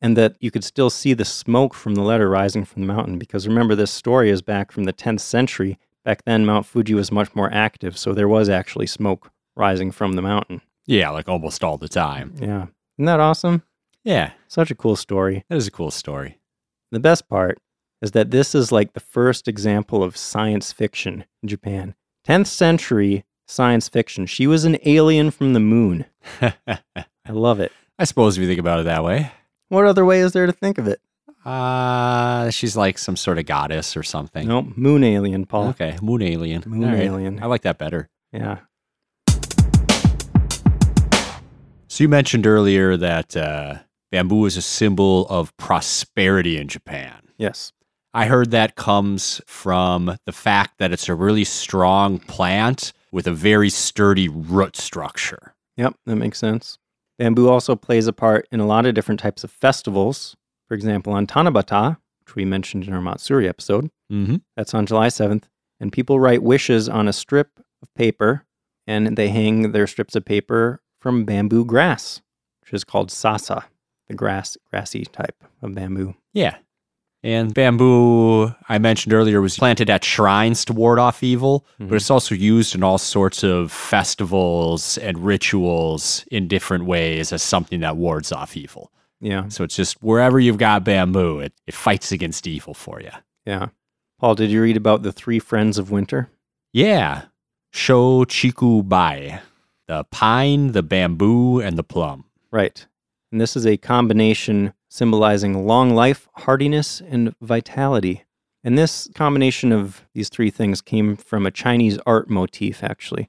and 0.00 0.16
that 0.16 0.36
you 0.40 0.50
could 0.50 0.64
still 0.64 0.90
see 0.90 1.12
the 1.12 1.24
smoke 1.24 1.74
from 1.74 1.94
the 1.94 2.02
letter 2.02 2.28
rising 2.28 2.64
from 2.64 2.82
the 2.82 2.92
mountain. 2.92 3.18
Because 3.18 3.46
remember, 3.46 3.74
this 3.74 3.90
story 3.90 4.30
is 4.30 4.42
back 4.42 4.72
from 4.72 4.84
the 4.84 4.92
10th 4.92 5.20
century. 5.20 5.78
Back 6.04 6.24
then, 6.24 6.44
Mount 6.46 6.66
Fuji 6.66 6.94
was 6.94 7.12
much 7.12 7.34
more 7.34 7.52
active, 7.52 7.96
so 7.96 8.12
there 8.12 8.28
was 8.28 8.48
actually 8.48 8.86
smoke 8.86 9.30
rising 9.56 9.90
from 9.92 10.14
the 10.14 10.22
mountain. 10.22 10.60
Yeah, 10.86 11.10
like 11.10 11.28
almost 11.28 11.62
all 11.62 11.78
the 11.78 11.88
time. 11.88 12.34
Yeah. 12.40 12.66
Isn't 12.98 13.06
that 13.06 13.20
awesome? 13.20 13.62
Yeah, 14.04 14.32
Such 14.48 14.70
a 14.72 14.74
cool 14.74 14.96
story. 14.96 15.44
that 15.48 15.56
is 15.56 15.68
a 15.68 15.70
cool 15.70 15.92
story. 15.92 16.38
The 16.90 16.98
best 16.98 17.28
part 17.28 17.58
is 18.00 18.10
that 18.12 18.32
this 18.32 18.52
is 18.54 18.72
like 18.72 18.94
the 18.94 19.00
first 19.00 19.46
example 19.46 20.02
of 20.02 20.16
science 20.16 20.72
fiction 20.72 21.24
in 21.42 21.48
Japan. 21.48 21.94
10th 22.26 22.48
century 22.48 23.24
science 23.46 23.88
fiction. 23.88 24.26
She 24.26 24.48
was 24.48 24.64
an 24.64 24.76
alien 24.84 25.30
from 25.30 25.52
the 25.52 25.60
moon. 25.60 26.04
I 26.40 27.30
love 27.30 27.60
it. 27.60 27.70
I 27.98 28.04
suppose 28.04 28.36
if 28.36 28.42
you 28.42 28.48
think 28.48 28.58
about 28.58 28.80
it 28.80 28.84
that 28.84 29.04
way. 29.04 29.30
What 29.68 29.86
other 29.86 30.04
way 30.04 30.18
is 30.20 30.32
there 30.32 30.46
to 30.46 30.52
think 30.52 30.78
of 30.78 30.88
it? 30.88 31.00
Uh, 31.44 32.50
she's 32.50 32.76
like 32.76 32.98
some 32.98 33.16
sort 33.16 33.38
of 33.38 33.46
goddess 33.46 33.96
or 33.96 34.02
something. 34.02 34.46
No, 34.46 34.62
moon 34.76 35.02
alien, 35.02 35.44
Paul. 35.46 35.68
Okay, 35.68 35.98
moon 36.00 36.22
alien. 36.22 36.62
Moon 36.66 36.90
right. 36.90 37.00
alien. 37.00 37.42
I 37.42 37.46
like 37.46 37.62
that 37.62 37.78
better. 37.78 38.08
Yeah. 38.32 38.58
So 41.88 42.04
you 42.04 42.08
mentioned 42.08 42.46
earlier 42.46 42.96
that 42.96 43.36
uh, 43.36 43.80
bamboo 44.10 44.46
is 44.46 44.56
a 44.56 44.62
symbol 44.62 45.26
of 45.28 45.54
prosperity 45.56 46.56
in 46.56 46.68
Japan. 46.68 47.20
Yes. 47.36 47.72
I 48.14 48.26
heard 48.26 48.50
that 48.50 48.76
comes 48.76 49.40
from 49.46 50.16
the 50.26 50.32
fact 50.32 50.78
that 50.78 50.92
it's 50.92 51.08
a 51.08 51.14
really 51.14 51.44
strong 51.44 52.18
plant 52.18 52.92
with 53.10 53.26
a 53.26 53.32
very 53.32 53.68
sturdy 53.68 54.28
root 54.28 54.76
structure. 54.76 55.54
Yep, 55.76 55.96
that 56.06 56.16
makes 56.16 56.38
sense. 56.38 56.78
Bamboo 57.18 57.48
also 57.48 57.76
plays 57.76 58.06
a 58.06 58.12
part 58.12 58.46
in 58.50 58.60
a 58.60 58.66
lot 58.66 58.86
of 58.86 58.94
different 58.94 59.20
types 59.20 59.44
of 59.44 59.50
festivals. 59.50 60.36
For 60.72 60.76
example, 60.76 61.12
on 61.12 61.26
Tanabata, 61.26 61.98
which 62.24 62.34
we 62.34 62.46
mentioned 62.46 62.84
in 62.88 62.94
our 62.94 63.02
Matsuri 63.02 63.46
episode, 63.46 63.90
Mm-hmm. 64.10 64.36
that's 64.56 64.72
on 64.72 64.86
July 64.86 65.08
7th, 65.08 65.42
and 65.80 65.92
people 65.92 66.18
write 66.18 66.42
wishes 66.42 66.88
on 66.88 67.08
a 67.08 67.12
strip 67.12 67.50
of 67.82 67.92
paper 67.94 68.46
and 68.86 69.14
they 69.18 69.28
hang 69.28 69.72
their 69.72 69.86
strips 69.86 70.16
of 70.16 70.24
paper 70.24 70.80
from 70.98 71.26
bamboo 71.26 71.66
grass, 71.66 72.22
which 72.62 72.72
is 72.72 72.84
called 72.84 73.10
sasa, 73.10 73.66
the 74.08 74.14
grass, 74.14 74.56
grassy 74.70 75.04
type 75.04 75.44
of 75.60 75.74
bamboo. 75.74 76.14
Yeah. 76.32 76.56
And 77.22 77.52
bamboo, 77.52 78.54
I 78.66 78.78
mentioned 78.78 79.12
earlier, 79.12 79.42
was 79.42 79.58
planted 79.58 79.90
at 79.90 80.04
shrines 80.04 80.64
to 80.64 80.72
ward 80.72 80.98
off 80.98 81.22
evil, 81.22 81.66
Mhm. 81.80 81.90
but 81.90 81.96
it's 81.96 82.10
also 82.10 82.34
used 82.34 82.74
in 82.74 82.82
all 82.82 82.96
sorts 82.96 83.42
of 83.44 83.70
festivals 83.70 84.96
and 84.96 85.18
rituals 85.18 86.24
in 86.30 86.48
different 86.48 86.86
ways 86.86 87.30
as 87.30 87.42
something 87.42 87.80
that 87.80 87.98
wards 87.98 88.32
off 88.32 88.56
evil. 88.56 88.90
Yeah, 89.22 89.48
So 89.48 89.62
it's 89.64 89.76
just 89.76 90.02
wherever 90.02 90.38
you've 90.40 90.58
got 90.58 90.82
bamboo, 90.84 91.38
it, 91.40 91.52
it 91.66 91.74
fights 91.74 92.10
against 92.12 92.46
evil 92.46 92.74
for 92.74 93.00
you. 93.00 93.10
yeah. 93.46 93.68
Paul, 94.18 94.34
did 94.36 94.50
you 94.50 94.62
read 94.62 94.76
about 94.76 95.02
the 95.02 95.12
three 95.12 95.38
friends 95.40 95.78
of 95.78 95.90
winter? 95.90 96.28
Yeah. 96.72 97.22
Sho 97.72 98.24
Chiku 98.24 98.82
Bai. 98.82 99.40
The 99.88 100.04
pine, 100.10 100.72
the 100.72 100.82
bamboo, 100.82 101.60
and 101.60 101.76
the 101.76 101.82
plum. 101.82 102.24
Right. 102.52 102.86
And 103.32 103.40
this 103.40 103.56
is 103.56 103.66
a 103.66 103.76
combination 103.76 104.74
symbolizing 104.88 105.66
long 105.66 105.94
life, 105.94 106.28
hardiness, 106.36 107.00
and 107.00 107.34
vitality. 107.40 108.24
And 108.62 108.78
this 108.78 109.08
combination 109.14 109.72
of 109.72 110.04
these 110.14 110.28
three 110.28 110.50
things 110.50 110.80
came 110.80 111.16
from 111.16 111.44
a 111.46 111.50
Chinese 111.50 111.98
art 112.06 112.30
motif, 112.30 112.84
actually. 112.84 113.28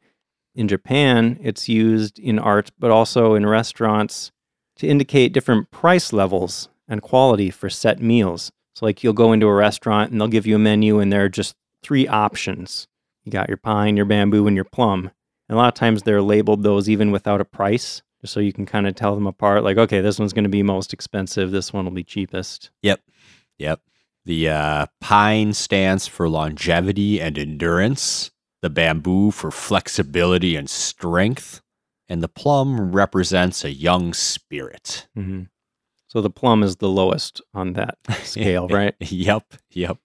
In 0.54 0.68
Japan, 0.68 1.40
it's 1.42 1.68
used 1.70 2.20
in 2.20 2.38
art, 2.38 2.70
but 2.78 2.92
also 2.92 3.34
in 3.34 3.46
restaurants 3.48 4.32
to 4.78 4.88
indicate 4.88 5.34
different 5.34 5.72
price 5.72 6.14
levels 6.14 6.70
and 6.88 7.02
quality 7.02 7.50
for 7.50 7.70
set 7.70 8.02
meals. 8.02 8.52
So, 8.76 8.86
like, 8.86 9.04
you'll 9.04 9.14
go 9.14 9.34
into 9.34 9.48
a 9.48 9.54
restaurant 9.54 10.12
and 10.12 10.20
they'll 10.20 10.28
give 10.28 10.48
you 10.48 10.56
a 10.56 10.60
menu, 10.60 11.00
and 11.00 11.12
there 11.12 11.26
are 11.26 11.30
just 11.30 11.56
three 11.84 12.08
options 12.08 12.88
you 13.24 13.32
got 13.32 13.48
your 13.48 13.58
pine, 13.58 13.96
your 13.96 14.06
bamboo, 14.06 14.48
and 14.48 14.56
your 14.56 14.66
plum. 14.66 15.12
And 15.48 15.56
a 15.56 15.62
lot 15.62 15.68
of 15.70 15.74
times 15.74 16.04
they're 16.04 16.22
labeled 16.22 16.64
those 16.64 16.90
even 16.90 17.12
without 17.12 17.42
a 17.42 17.46
price, 17.46 18.02
just 18.22 18.34
so 18.34 18.40
you 18.40 18.54
can 18.54 18.66
kind 18.66 18.88
of 18.88 18.96
tell 18.96 19.16
them 19.16 19.28
apart. 19.28 19.64
Like, 19.64 19.78
okay, 19.78 20.02
this 20.02 20.20
one's 20.20 20.34
going 20.34 20.44
to 20.44 20.50
be 20.50 20.64
most 20.64 20.94
expensive. 20.94 21.52
This 21.52 21.72
one 21.72 21.86
will 21.86 21.92
be 21.92 22.04
cheapest. 22.04 22.72
Yep. 22.82 23.02
Yep. 23.58 23.82
The 24.26 24.50
uh, 24.50 24.86
pine 25.02 25.54
stands 25.54 26.08
for 26.08 26.30
longevity 26.30 27.22
and 27.22 27.38
endurance, 27.38 28.32
the 28.62 28.70
bamboo 28.70 29.32
for 29.32 29.52
flexibility 29.52 30.56
and 30.56 30.70
strength, 30.70 31.62
and 32.10 32.22
the 32.22 32.28
plum 32.28 32.92
represents 32.92 33.64
a 33.64 33.72
young 33.72 34.14
spirit. 34.14 35.08
hmm 35.16 35.44
So 36.08 36.22
the 36.22 36.30
plum 36.30 36.64
is 36.64 36.78
the 36.78 36.90
lowest 36.90 37.42
on 37.54 37.74
that 37.74 37.98
scale, 38.24 38.68
right? 38.68 38.96
yep. 39.00 39.54
Yep. 39.72 39.98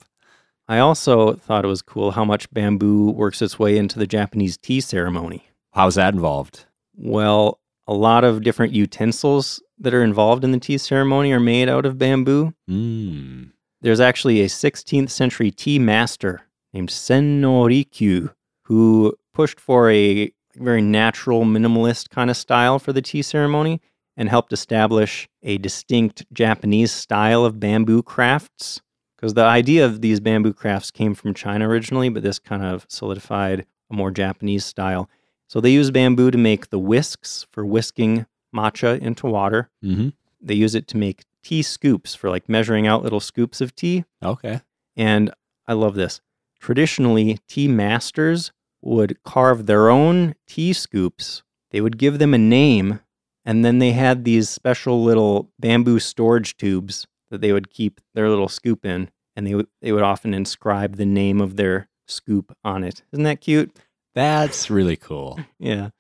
I 0.69 0.79
also 0.81 1.33
thought 1.35 1.65
it 1.65 1.69
was 1.69 1.81
cool 1.83 2.11
how 2.11 2.25
much 2.25 2.51
bamboo 2.51 3.11
works 3.11 3.41
its 3.41 3.59
way 3.59 3.79
into 3.79 3.99
the 3.99 4.07
Japanese 4.07 4.59
tea 4.59 4.81
ceremony. 4.81 5.49
How's 5.73 5.95
that 5.95 6.13
involved? 6.15 6.67
Well, 6.95 7.59
a 7.87 7.95
lot 7.95 8.23
of 8.25 8.43
different 8.43 8.75
utensils 8.75 9.63
that 9.79 9.95
are 9.95 10.03
involved 10.05 10.45
in 10.45 10.53
the 10.53 10.59
tea 10.59 10.77
ceremony 10.77 11.33
are 11.33 11.41
made 11.41 11.69
out 11.71 11.87
of 11.87 11.97
bamboo. 11.97 12.53
Mm. 12.69 13.53
There's 13.81 14.01
actually 14.01 14.43
a 14.43 14.47
16th 14.47 15.09
century 15.09 15.51
tea 15.51 15.79
master 15.79 16.43
named 16.75 16.91
Sen 16.91 17.41
no 17.41 17.63
Rikyu 17.63 18.35
who 18.65 19.15
pushed 19.33 19.59
for 19.61 19.91
a 19.91 20.31
very 20.61 20.83
natural, 20.83 21.45
minimalist 21.45 22.11
kind 22.11 22.31
of 22.31 22.37
style 22.37 22.79
for 22.79 22.93
the 22.93 23.03
tea 23.03 23.23
ceremony 23.23 23.81
and 24.17 24.29
helped 24.29 24.53
establish 24.53 25.29
a 25.43 25.59
distinct 25.59 26.25
Japanese 26.33 26.91
style 26.93 27.45
of 27.45 27.61
bamboo 27.61 28.03
crafts. 28.03 28.81
Because 29.17 29.35
the 29.35 29.45
idea 29.45 29.85
of 29.85 30.01
these 30.01 30.21
bamboo 30.21 30.53
crafts 30.53 30.91
came 30.91 31.15
from 31.15 31.35
China 31.35 31.69
originally, 31.69 32.09
but 32.09 32.23
this 32.23 32.39
kind 32.39 32.63
of 32.65 32.87
solidified 32.89 33.67
a 33.91 33.95
more 33.95 34.11
Japanese 34.11 34.65
style. 34.65 35.09
So 35.49 35.61
they 35.61 35.71
use 35.73 35.91
bamboo 35.91 36.31
to 36.31 36.39
make 36.39 36.71
the 36.71 36.79
whisks 36.79 37.47
for 37.51 37.65
whisking 37.65 38.27
matcha 38.55 38.99
into 39.01 39.27
water. 39.27 39.71
hmm 39.83 40.09
They 40.41 40.55
use 40.55 40.75
it 40.75 40.87
to 40.89 40.97
make 40.97 41.25
tea 41.43 41.63
scoops 41.63 42.15
for 42.15 42.29
like 42.31 42.49
measuring 42.49 42.87
out 42.87 43.03
little 43.03 43.21
scoops 43.21 43.61
of 43.61 43.75
tea. 43.75 44.05
Okay. 44.23 44.61
And 44.97 45.33
I 45.67 45.73
love 45.73 45.95
this. 45.95 46.21
Traditionally, 46.61 47.39
tea 47.49 47.69
masters 47.69 48.53
would 48.83 49.23
carve 49.25 49.67
their 49.67 49.89
own 49.91 50.35
tea 50.47 50.73
scoops. 50.73 51.43
They 51.71 51.81
would 51.81 51.99
give 51.99 52.19
them 52.19 52.33
a 52.35 52.39
name, 52.39 53.01
and 53.45 53.65
then 53.65 53.79
they 53.79 53.93
had 53.93 54.25
these 54.25 54.49
special 54.49 55.03
little 55.03 55.51
bamboo 55.59 55.99
storage 55.99 56.57
tubes 56.57 57.07
that 57.31 57.41
they 57.41 57.53
would 57.53 57.71
keep 57.71 58.01
their 58.15 58.29
little 58.29 58.49
scoop 58.49 58.85
in. 58.85 59.11
and 59.37 59.47
they 59.47 59.55
would 59.55 59.67
they 59.83 59.93
would 59.93 60.03
often 60.03 60.33
inscribe 60.35 60.97
the 60.97 61.07
name 61.07 61.41
of 61.41 61.57
their 61.57 61.89
scoop 62.07 62.57
on 62.65 62.83
it. 62.85 63.03
Isn't 63.13 63.25
that 63.25 63.41
cute? 63.41 63.77
That's 64.15 64.71
really 64.71 64.97
cool. 64.97 65.39
Yeah. 65.59 65.91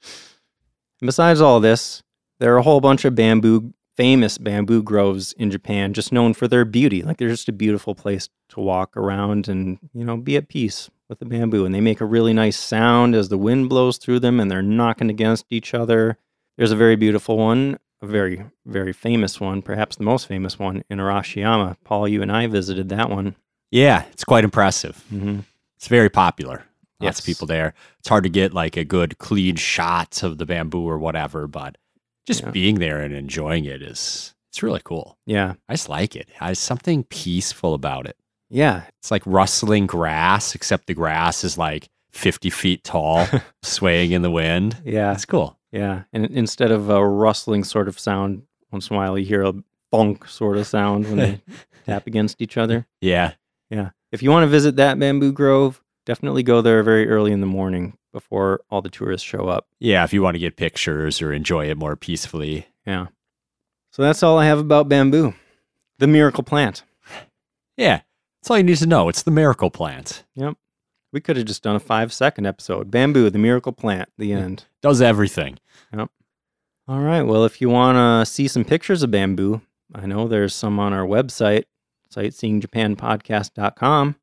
And 1.00 1.06
besides 1.06 1.40
all 1.40 1.60
this, 1.60 2.02
there 2.40 2.52
are 2.54 2.58
a 2.58 2.62
whole 2.62 2.80
bunch 2.80 3.04
of 3.04 3.14
bamboo, 3.14 3.72
famous 3.96 4.38
bamboo 4.38 4.82
groves 4.82 5.32
in 5.34 5.50
Japan, 5.50 5.92
just 5.92 6.12
known 6.12 6.34
for 6.34 6.48
their 6.48 6.64
beauty. 6.64 7.02
Like 7.02 7.18
they're 7.18 7.28
just 7.28 7.48
a 7.48 7.52
beautiful 7.52 7.94
place 7.94 8.28
to 8.50 8.60
walk 8.60 8.96
around 8.96 9.46
and, 9.48 9.78
you 9.92 10.04
know, 10.04 10.16
be 10.16 10.36
at 10.36 10.48
peace 10.48 10.90
with 11.08 11.18
the 11.18 11.24
bamboo. 11.24 11.64
And 11.64 11.74
they 11.74 11.80
make 11.80 12.00
a 12.00 12.04
really 12.06 12.32
nice 12.32 12.56
sound 12.56 13.14
as 13.14 13.28
the 13.28 13.38
wind 13.38 13.68
blows 13.68 13.96
through 13.98 14.20
them 14.20 14.40
and 14.40 14.50
they're 14.50 14.62
knocking 14.62 15.10
against 15.10 15.46
each 15.50 15.74
other. 15.74 16.18
There's 16.56 16.72
a 16.72 16.76
very 16.76 16.96
beautiful 16.96 17.36
one, 17.38 17.78
a 18.02 18.06
very, 18.06 18.42
very 18.66 18.92
famous 18.92 19.40
one, 19.40 19.62
perhaps 19.62 19.96
the 19.96 20.04
most 20.04 20.26
famous 20.26 20.58
one 20.58 20.84
in 20.90 20.98
Arashiyama. 20.98 21.76
Paul, 21.84 22.08
you 22.08 22.22
and 22.22 22.32
I 22.32 22.46
visited 22.46 22.88
that 22.90 23.10
one. 23.10 23.36
Yeah, 23.70 24.04
it's 24.12 24.24
quite 24.24 24.44
impressive. 24.44 25.02
Mm-hmm. 25.12 25.40
It's 25.76 25.88
very 25.88 26.10
popular. 26.10 26.64
Lots 27.00 27.18
Yes. 27.18 27.18
of 27.20 27.26
people 27.26 27.46
there. 27.46 27.74
It's 28.00 28.08
hard 28.08 28.24
to 28.24 28.30
get 28.30 28.52
like 28.52 28.76
a 28.76 28.84
good 28.84 29.18
clean 29.18 29.54
shot 29.56 30.22
of 30.24 30.38
the 30.38 30.46
bamboo 30.46 30.82
or 30.88 30.98
whatever, 30.98 31.46
but 31.46 31.76
just 32.26 32.42
Yeah. 32.42 32.50
being 32.50 32.80
there 32.80 33.00
and 33.00 33.14
enjoying 33.14 33.64
it 33.66 33.82
is 33.82 34.34
it's 34.50 34.62
really 34.62 34.80
cool. 34.82 35.16
Yeah. 35.26 35.54
I 35.68 35.74
just 35.74 35.88
like 35.88 36.16
it. 36.16 36.28
There's 36.40 36.58
something 36.58 37.04
peaceful 37.04 37.74
about 37.74 38.06
it. 38.06 38.16
Yeah. 38.50 38.84
It's 38.98 39.10
like 39.10 39.22
rustling 39.26 39.86
grass, 39.86 40.54
except 40.54 40.86
the 40.86 40.94
grass 40.94 41.44
is 41.44 41.58
like 41.58 41.88
50 42.10 42.50
feet 42.50 42.84
tall, 42.84 43.26
swaying 43.62 44.12
in 44.12 44.22
the 44.22 44.30
wind. 44.30 44.76
Yeah. 44.84 45.12
That's 45.12 45.24
cool. 45.24 45.58
Yeah, 45.70 46.04
and 46.12 46.24
instead 46.26 46.70
of 46.70 46.88
a 46.88 47.06
rustling 47.06 47.62
sort 47.64 47.88
of 47.88 47.98
sound, 47.98 48.42
once 48.72 48.88
in 48.88 48.96
a 48.96 48.98
while 48.98 49.18
you 49.18 49.26
hear 49.26 49.42
a 49.42 49.52
bonk 49.92 50.26
sort 50.28 50.56
of 50.56 50.66
sound 50.66 51.04
when 51.06 51.16
they 51.16 51.40
tap 51.86 52.06
against 52.06 52.40
each 52.40 52.56
other. 52.56 52.86
Yeah. 53.00 53.34
Yeah. 53.70 53.90
If 54.10 54.22
you 54.22 54.30
want 54.30 54.44
to 54.44 54.48
visit 54.48 54.76
that 54.76 54.98
bamboo 54.98 55.32
grove, 55.32 55.82
definitely 56.06 56.42
go 56.42 56.62
there 56.62 56.82
very 56.82 57.08
early 57.08 57.32
in 57.32 57.40
the 57.40 57.46
morning 57.46 57.98
before 58.12 58.60
all 58.70 58.80
the 58.80 58.88
tourists 58.88 59.26
show 59.26 59.48
up. 59.48 59.66
Yeah. 59.78 60.04
If 60.04 60.14
you 60.14 60.22
want 60.22 60.36
to 60.36 60.40
get 60.40 60.56
pictures 60.56 61.20
or 61.20 61.32
enjoy 61.34 61.68
it 61.68 61.76
more 61.76 61.96
peacefully. 61.96 62.66
Yeah. 62.86 63.08
So 63.92 64.02
that's 64.02 64.22
all 64.22 64.38
I 64.38 64.46
have 64.46 64.58
about 64.58 64.88
bamboo, 64.88 65.34
the 65.98 66.06
miracle 66.06 66.44
plant. 66.44 66.82
Yeah. 67.76 68.00
That's 68.40 68.50
all 68.50 68.58
you 68.58 68.64
need 68.64 68.78
to 68.78 68.86
know. 68.86 69.08
It's 69.08 69.22
the 69.22 69.30
miracle 69.30 69.70
plant. 69.70 70.24
Yep. 70.34 70.56
We 71.12 71.20
could 71.20 71.36
have 71.36 71.46
just 71.46 71.62
done 71.62 71.76
a 71.76 71.80
five 71.80 72.12
second 72.12 72.46
episode. 72.46 72.90
Bamboo, 72.90 73.30
the 73.30 73.38
miracle 73.38 73.72
plant, 73.72 74.08
the 74.18 74.32
end. 74.32 74.64
Does 74.82 75.00
everything. 75.00 75.58
Yep. 75.92 76.10
All 76.86 77.00
right. 77.00 77.22
Well, 77.22 77.44
if 77.44 77.60
you 77.60 77.68
want 77.68 77.96
to 77.96 78.30
see 78.30 78.48
some 78.48 78.64
pictures 78.64 79.02
of 79.02 79.10
bamboo, 79.10 79.60
I 79.94 80.06
know 80.06 80.28
there's 80.28 80.54
some 80.54 80.78
on 80.78 80.92
our 80.92 81.06
website, 81.06 81.64
sightseeingjapanpodcast.com. 82.14 84.16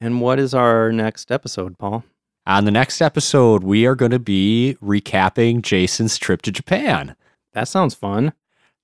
And 0.00 0.20
what 0.20 0.38
is 0.38 0.54
our 0.54 0.92
next 0.92 1.30
episode, 1.30 1.78
Paul? 1.78 2.04
On 2.46 2.64
the 2.64 2.70
next 2.70 3.02
episode, 3.02 3.62
we 3.62 3.86
are 3.86 3.94
going 3.94 4.12
to 4.12 4.18
be 4.18 4.76
recapping 4.82 5.62
Jason's 5.62 6.16
trip 6.16 6.40
to 6.42 6.50
Japan. 6.50 7.14
That 7.52 7.68
sounds 7.68 7.94
fun. 7.94 8.32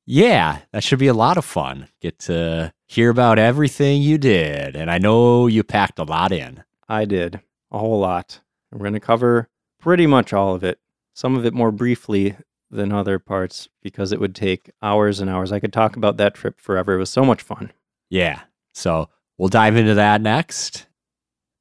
Yeah, 0.07 0.61
that 0.73 0.85
should 0.85 1.01
be 1.01 1.09
a 1.09 1.15
lot 1.15 1.37
of 1.37 1.45
fun. 1.45 1.89
Get 2.01 2.21
to 2.21 2.73
hear 2.87 3.11
about 3.11 3.39
everything 3.39 4.01
you 4.03 4.19
did. 4.19 4.77
And 4.77 4.91
I 4.91 4.99
know 4.99 5.49
you 5.49 5.65
packed 5.65 5.99
a 5.99 6.05
lot 6.05 6.31
in. 6.31 6.63
I 6.89 7.05
did 7.05 7.41
a 7.73 7.79
whole 7.79 7.99
lot. 7.99 8.41
We're 8.71 8.79
going 8.79 8.93
to 8.93 9.01
cover 9.01 9.49
pretty 9.81 10.07
much 10.07 10.33
all 10.33 10.55
of 10.55 10.63
it, 10.63 10.79
some 11.15 11.37
of 11.37 11.45
it 11.45 11.55
more 11.55 11.73
briefly 11.73 12.37
than 12.71 12.93
other 12.93 13.19
parts 13.19 13.69
because 13.83 14.13
it 14.13 14.21
would 14.21 14.35
take 14.35 14.71
hours 14.83 15.21
and 15.21 15.29
hours. 15.29 15.51
I 15.51 15.61
could 15.61 15.73
talk 15.73 15.97
about 15.97 16.17
that 16.19 16.35
trip 16.35 16.61
forever. 16.61 16.95
It 16.95 16.99
was 16.99 17.11
so 17.11 17.25
much 17.25 17.43
fun. 17.43 17.73
Yeah. 18.09 18.43
So 18.75 19.09
we'll 19.39 19.49
dive 19.49 19.77
into 19.77 19.95
that 19.95 20.21
next. 20.21 20.87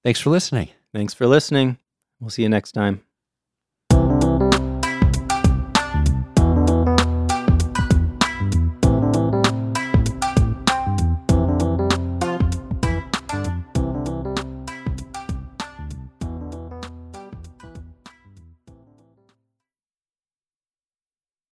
Thanks 0.03 0.19
for 0.19 0.29
listening. 0.29 0.69
Thanks 0.93 1.13
for 1.13 1.25
listening. 1.25 1.79
We'll 2.19 2.29
see 2.29 2.43
you 2.43 2.49
next 2.49 2.73
time. 2.73 3.03